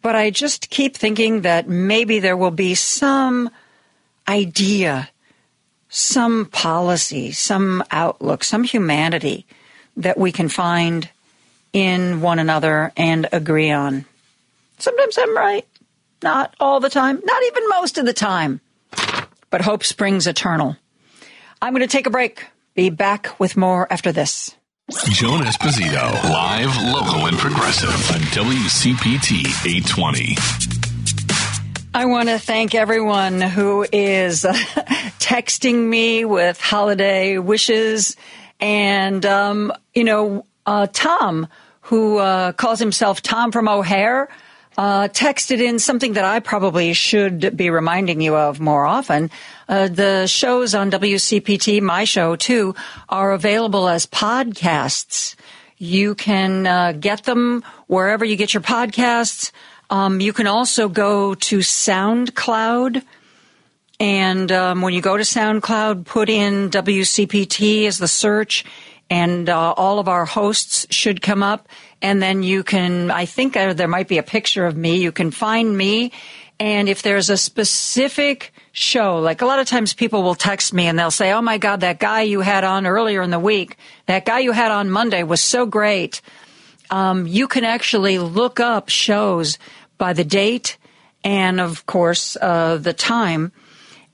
[0.00, 3.50] but I just keep thinking that maybe there will be some
[4.26, 5.10] idea,
[5.90, 9.46] some policy, some outlook, some humanity
[9.98, 11.10] that we can find
[11.74, 14.06] in one another and agree on.
[14.78, 15.66] Sometimes I'm right.
[16.22, 18.60] Not all the time, not even most of the time.
[19.50, 20.78] But hope springs eternal.
[21.60, 22.46] I'm going to take a break.
[22.74, 24.56] Be back with more after this.
[24.90, 30.36] Joan Esposito, live, local, and progressive on WCPT 820.
[31.94, 34.52] I want to thank everyone who is uh,
[35.18, 38.16] texting me with holiday wishes.
[38.60, 41.48] And, um, you know, uh, Tom,
[41.80, 44.28] who uh, calls himself Tom from O'Hare,
[44.76, 49.30] uh, texted in something that I probably should be reminding you of more often.
[49.68, 52.74] Uh, the shows on WCPT, my show too,
[53.08, 55.34] are available as podcasts.
[55.78, 59.50] You can uh, get them wherever you get your podcasts.
[59.90, 63.02] Um, you can also go to SoundCloud.
[64.00, 68.64] And um, when you go to SoundCloud, put in WCPT as the search,
[69.08, 71.68] and uh, all of our hosts should come up.
[72.02, 74.96] And then you can, I think uh, there might be a picture of me.
[74.96, 76.12] You can find me.
[76.60, 80.86] And if there's a specific show, like a lot of times people will text me
[80.86, 83.76] and they'll say, Oh my God, that guy you had on earlier in the week,
[84.06, 86.20] that guy you had on Monday was so great.
[86.90, 89.58] Um, you can actually look up shows
[89.98, 90.76] by the date
[91.24, 93.52] and, of course, uh, the time.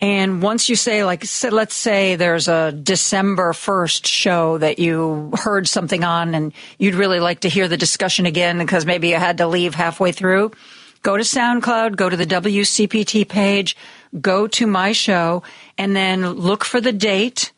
[0.00, 5.30] And once you say, like, so let's say there's a December 1st show that you
[5.34, 9.16] heard something on and you'd really like to hear the discussion again because maybe you
[9.16, 10.52] had to leave halfway through,
[11.02, 13.76] go to SoundCloud, go to the WCPT page,
[14.20, 15.42] go to my show,
[15.78, 17.52] and then look for the date.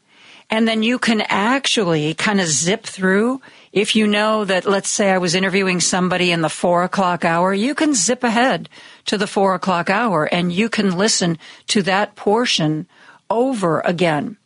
[0.51, 3.41] And then you can actually kind of zip through.
[3.73, 7.55] If you know that, let's say I was interviewing somebody in the four o'clock hour,
[7.55, 8.69] you can zip ahead
[9.07, 11.39] to the four o'clock hour and you can listen
[11.69, 12.87] to that portion
[13.31, 14.37] over again.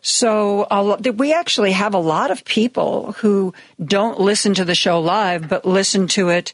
[0.00, 0.66] So
[1.16, 3.54] we actually have a lot of people who
[3.84, 6.52] don't listen to the show live, but listen to it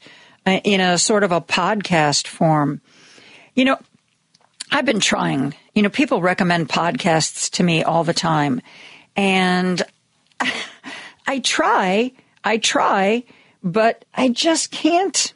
[0.49, 2.81] in a sort of a podcast form.
[3.55, 3.79] You know,
[4.71, 5.55] I've been trying.
[5.75, 8.61] You know, people recommend podcasts to me all the time.
[9.17, 9.83] And
[11.27, 12.13] I try,
[12.45, 13.25] I try,
[13.63, 15.33] but I just can't.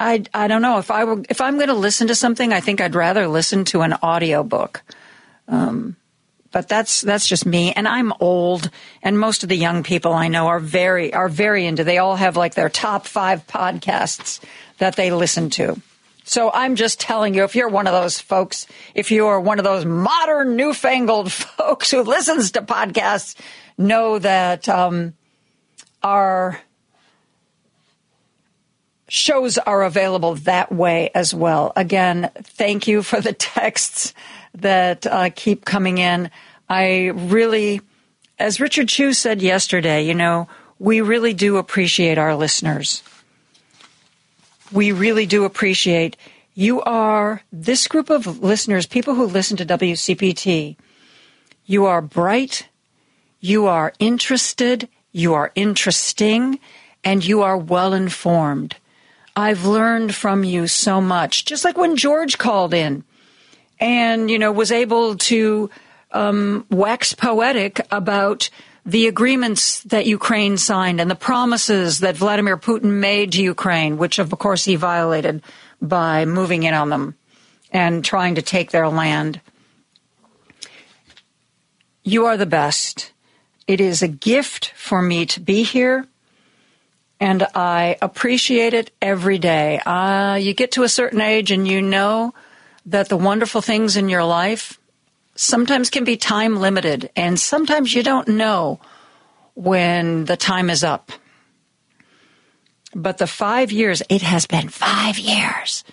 [0.00, 2.60] I, I don't know if I were, if I'm going to listen to something, I
[2.60, 4.82] think I'd rather listen to an audiobook.
[5.46, 5.96] Um,
[6.52, 7.72] but that's that's just me.
[7.72, 8.70] And i'm old
[9.02, 12.16] and most of the young people i know are very are very into they all
[12.16, 14.40] have like their top 5 podcasts
[14.78, 15.80] that they listen to.
[16.24, 19.58] So i'm just telling you if you're one of those folks if you are one
[19.58, 23.34] of those modern newfangled folks who listens to podcasts
[23.78, 25.14] know that um,
[26.02, 26.60] our
[29.08, 31.72] shows are available that way as well.
[31.74, 34.14] Again thank you for the texts
[34.54, 36.30] that uh, keep coming in.
[36.68, 37.80] I really,
[38.38, 40.48] as Richard Chu said yesterday, you know,
[40.78, 43.02] we really do appreciate our listeners.
[44.72, 46.16] We really do appreciate
[46.54, 50.76] you are this group of listeners, people who listen to WCPT.
[51.64, 52.68] You are bright,
[53.40, 56.58] you are interested, you are interesting,
[57.04, 58.76] and you are well informed.
[59.34, 61.44] I've learned from you so much.
[61.44, 63.04] Just like when George called in
[63.82, 65.68] and, you know, was able to
[66.12, 68.48] um, wax poetic about
[68.86, 74.20] the agreements that Ukraine signed and the promises that Vladimir Putin made to Ukraine, which
[74.20, 75.42] of course he violated
[75.80, 77.16] by moving in on them
[77.72, 79.40] and trying to take their land.
[82.04, 83.12] You are the best.
[83.66, 86.06] It is a gift for me to be here,
[87.18, 89.80] and I appreciate it every day.
[89.80, 92.32] Uh, you get to a certain age and you know
[92.86, 94.78] that the wonderful things in your life
[95.34, 98.80] sometimes can be time limited, and sometimes you don't know
[99.54, 101.10] when the time is up.
[102.94, 105.84] But the five years, it has been five years.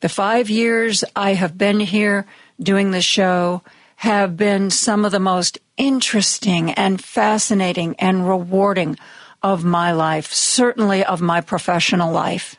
[0.00, 2.26] The five years I have been here
[2.60, 3.62] doing the show
[3.96, 8.98] have been some of the most interesting and fascinating and rewarding
[9.42, 12.56] of my life, certainly of my professional life.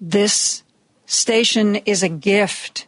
[0.00, 0.63] This
[1.06, 2.86] station is a gift.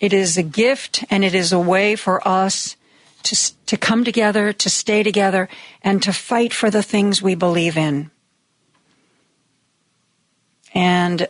[0.00, 2.76] It is a gift and it is a way for us
[3.24, 5.48] to, to come together, to stay together,
[5.82, 8.10] and to fight for the things we believe in.
[10.74, 11.28] And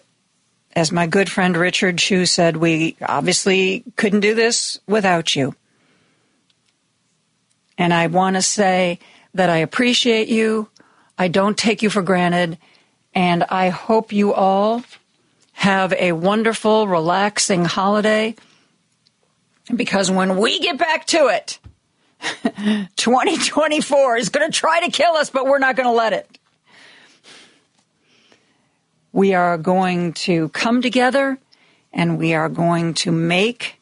[0.74, 5.54] as my good friend Richard Chu said, we obviously couldn't do this without you.
[7.78, 8.98] And I want to say
[9.34, 10.68] that I appreciate you.
[11.16, 12.58] I don't take you for granted.
[13.14, 14.82] And I hope you all
[15.56, 18.34] have a wonderful, relaxing holiday.
[19.74, 21.58] Because when we get back to it,
[22.96, 26.38] 2024 is going to try to kill us, but we're not going to let it.
[29.12, 31.38] We are going to come together
[31.90, 33.80] and we are going to make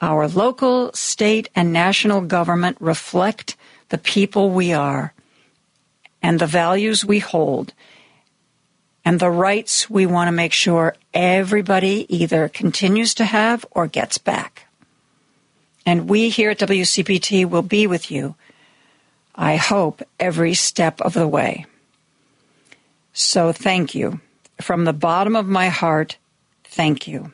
[0.00, 3.56] our local, state, and national government reflect
[3.90, 5.14] the people we are
[6.20, 7.72] and the values we hold
[9.04, 14.18] and the rights we want to make sure everybody either continues to have or gets
[14.18, 14.66] back.
[15.84, 18.36] And we here at WCPT will be with you,
[19.34, 21.66] I hope, every step of the way.
[23.12, 24.20] So thank you.
[24.60, 26.16] from the bottom of my heart,
[26.64, 27.32] thank you.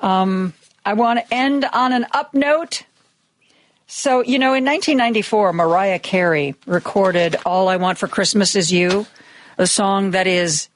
[0.00, 0.54] Um,
[0.84, 2.82] I want to end on an up note.
[3.86, 9.06] So, you know, in 1994, Mariah Carey recorded All I Want for Christmas Is You,
[9.58, 10.68] a song that is,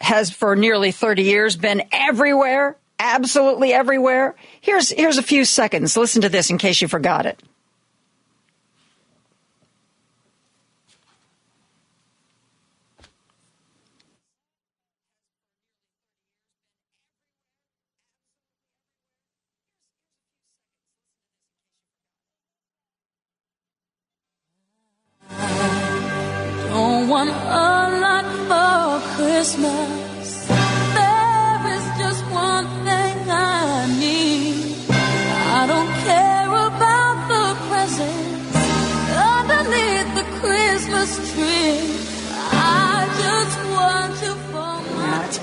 [0.00, 4.34] has for nearly 30 years been everywhere, absolutely everywhere.
[4.60, 5.96] Here's, here's a few seconds.
[5.96, 7.42] Listen to this in case you forgot it.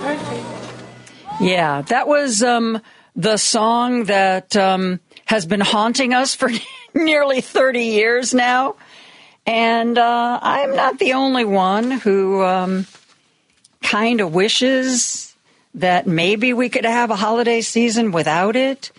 [0.03, 0.45] Perfect.
[1.39, 2.81] Yeah, that was um,
[3.15, 6.49] the song that um, has been haunting us for
[6.93, 8.75] nearly 30 years now.
[9.45, 12.85] And uh, I'm not the only one who um,
[13.81, 15.33] kind of wishes
[15.75, 18.91] that maybe we could have a holiday season without it.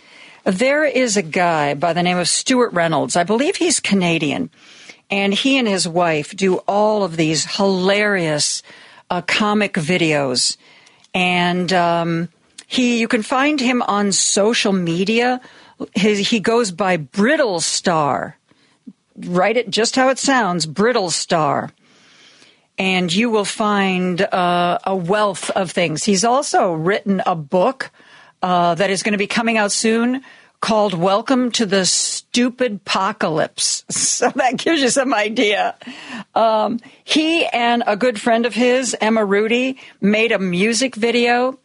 [0.43, 3.15] There is a guy by the name of Stewart Reynolds.
[3.15, 4.49] I believe he's Canadian.
[5.11, 8.63] And he and his wife do all of these hilarious
[9.11, 10.57] uh, comic videos.
[11.15, 12.29] And um,
[12.67, 15.39] he, you can find him on social media.
[15.95, 18.33] His, he goes by Brittlestar.
[19.15, 21.71] Write it just how it sounds, Brittlestar.
[22.77, 26.03] And you will find uh, a wealth of things.
[26.03, 27.91] He's also written a book
[28.41, 30.21] uh, that is going to be coming out soon
[30.65, 33.83] called Welcome to the Stupid Apocalypse.
[33.91, 35.75] So that gives you some idea.
[36.33, 41.59] Um, he and a good friend of his, Emma Rudy, made a music video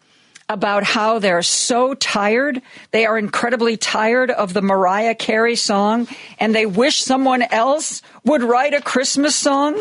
[0.51, 2.61] about how they're so tired.
[2.91, 6.07] They are incredibly tired of the Mariah Carey song
[6.39, 9.81] and they wish someone else would write a Christmas song.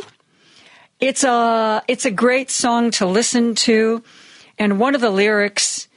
[1.02, 4.02] It's a, it's a great song to listen to.
[4.58, 5.89] And one of the lyrics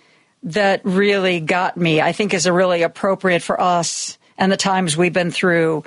[0.45, 4.97] that really got me, I think is a really appropriate for us and the times
[4.97, 5.85] we've been through.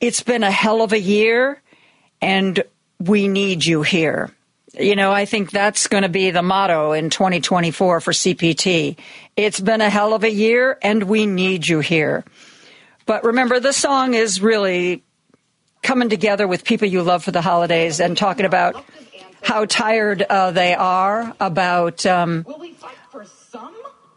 [0.00, 1.60] It's been a hell of a year
[2.20, 2.62] and
[3.00, 4.30] we need you here.
[4.78, 8.96] You know, I think that's going to be the motto in 2024 for CPT.
[9.36, 12.24] It's been a hell of a year and we need you here.
[13.04, 15.02] But remember, the song is really
[15.82, 18.82] coming together with people you love for the holidays and talking about
[19.42, 22.06] how tired uh, they are about.
[22.06, 22.46] Um,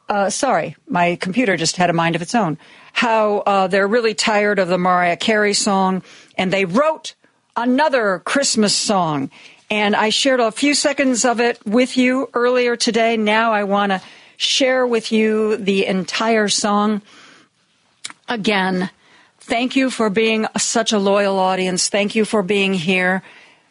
[0.08, 2.58] uh, sorry, my computer just had a mind of its own.
[2.94, 6.04] How uh, they're really tired of the Mariah Carey song,
[6.38, 7.16] and they wrote
[7.56, 9.32] another Christmas song.
[9.70, 13.18] And I shared a few seconds of it with you earlier today.
[13.18, 14.02] Now I want to
[14.38, 17.02] share with you the entire song.
[18.28, 18.92] Again,
[19.40, 21.90] thank you for being such a loyal audience.
[21.90, 23.24] Thank you for being here.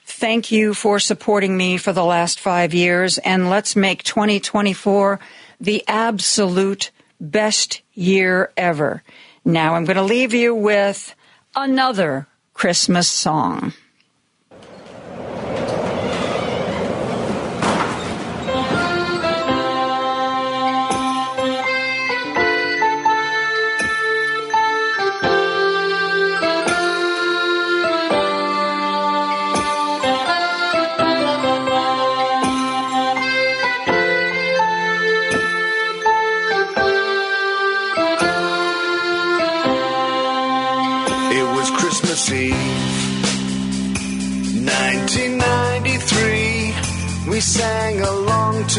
[0.06, 3.18] Thank you for supporting me for the last five years.
[3.18, 5.20] And let's make 2024
[5.64, 9.02] the absolute best year ever.
[9.44, 11.14] Now I'm going to leave you with
[11.56, 13.72] another Christmas song.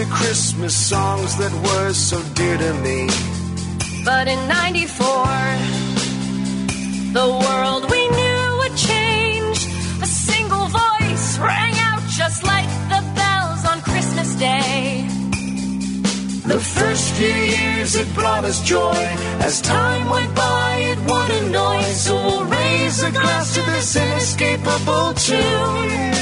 [0.09, 3.07] Christmas songs that were so dear to me.
[4.03, 5.05] But in 94,
[7.19, 9.59] the world we knew would change.
[10.01, 15.07] A single voice rang out just like the bells on Christmas Day.
[16.45, 19.03] The first few years it brought us joy.
[19.39, 21.81] As time went by, it would annoy.
[22.05, 26.15] So we'll raise a glass to this inescapable tune.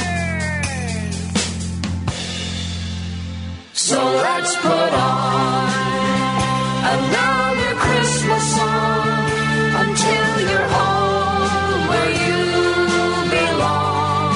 [3.84, 5.68] So let's put on
[6.96, 9.28] another Christmas song
[9.82, 12.40] until you're home where you
[13.36, 14.32] belong.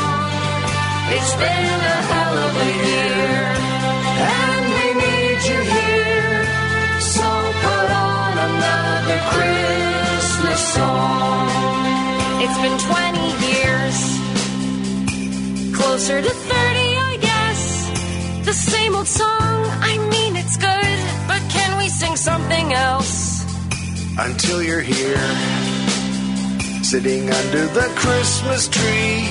[1.16, 3.40] It's been a hell of a year,
[4.36, 6.44] and we need you here.
[7.00, 7.26] So
[7.64, 11.48] put on another Christmas song.
[12.44, 13.96] It's been 20 years,
[15.74, 16.67] closer to 30,
[18.48, 19.58] I same old song.
[19.92, 23.28] I mean, it's good, but can we sing something else?
[24.18, 25.28] until you're here,
[26.82, 29.28] sitting under the Christmas tree.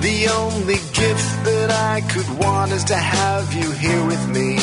[0.00, 4.56] The only gift that I could want is to have you here with me.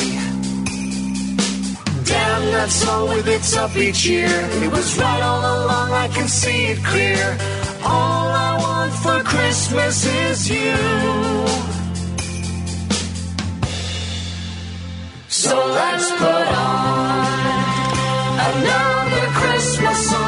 [2.06, 4.30] Damn that song with its upbeat cheer.
[4.64, 7.38] It was right all along, I can see it clear.
[7.84, 11.71] All I want for Christmas is you.
[15.32, 17.26] So let's put on
[18.52, 20.21] another Christmas song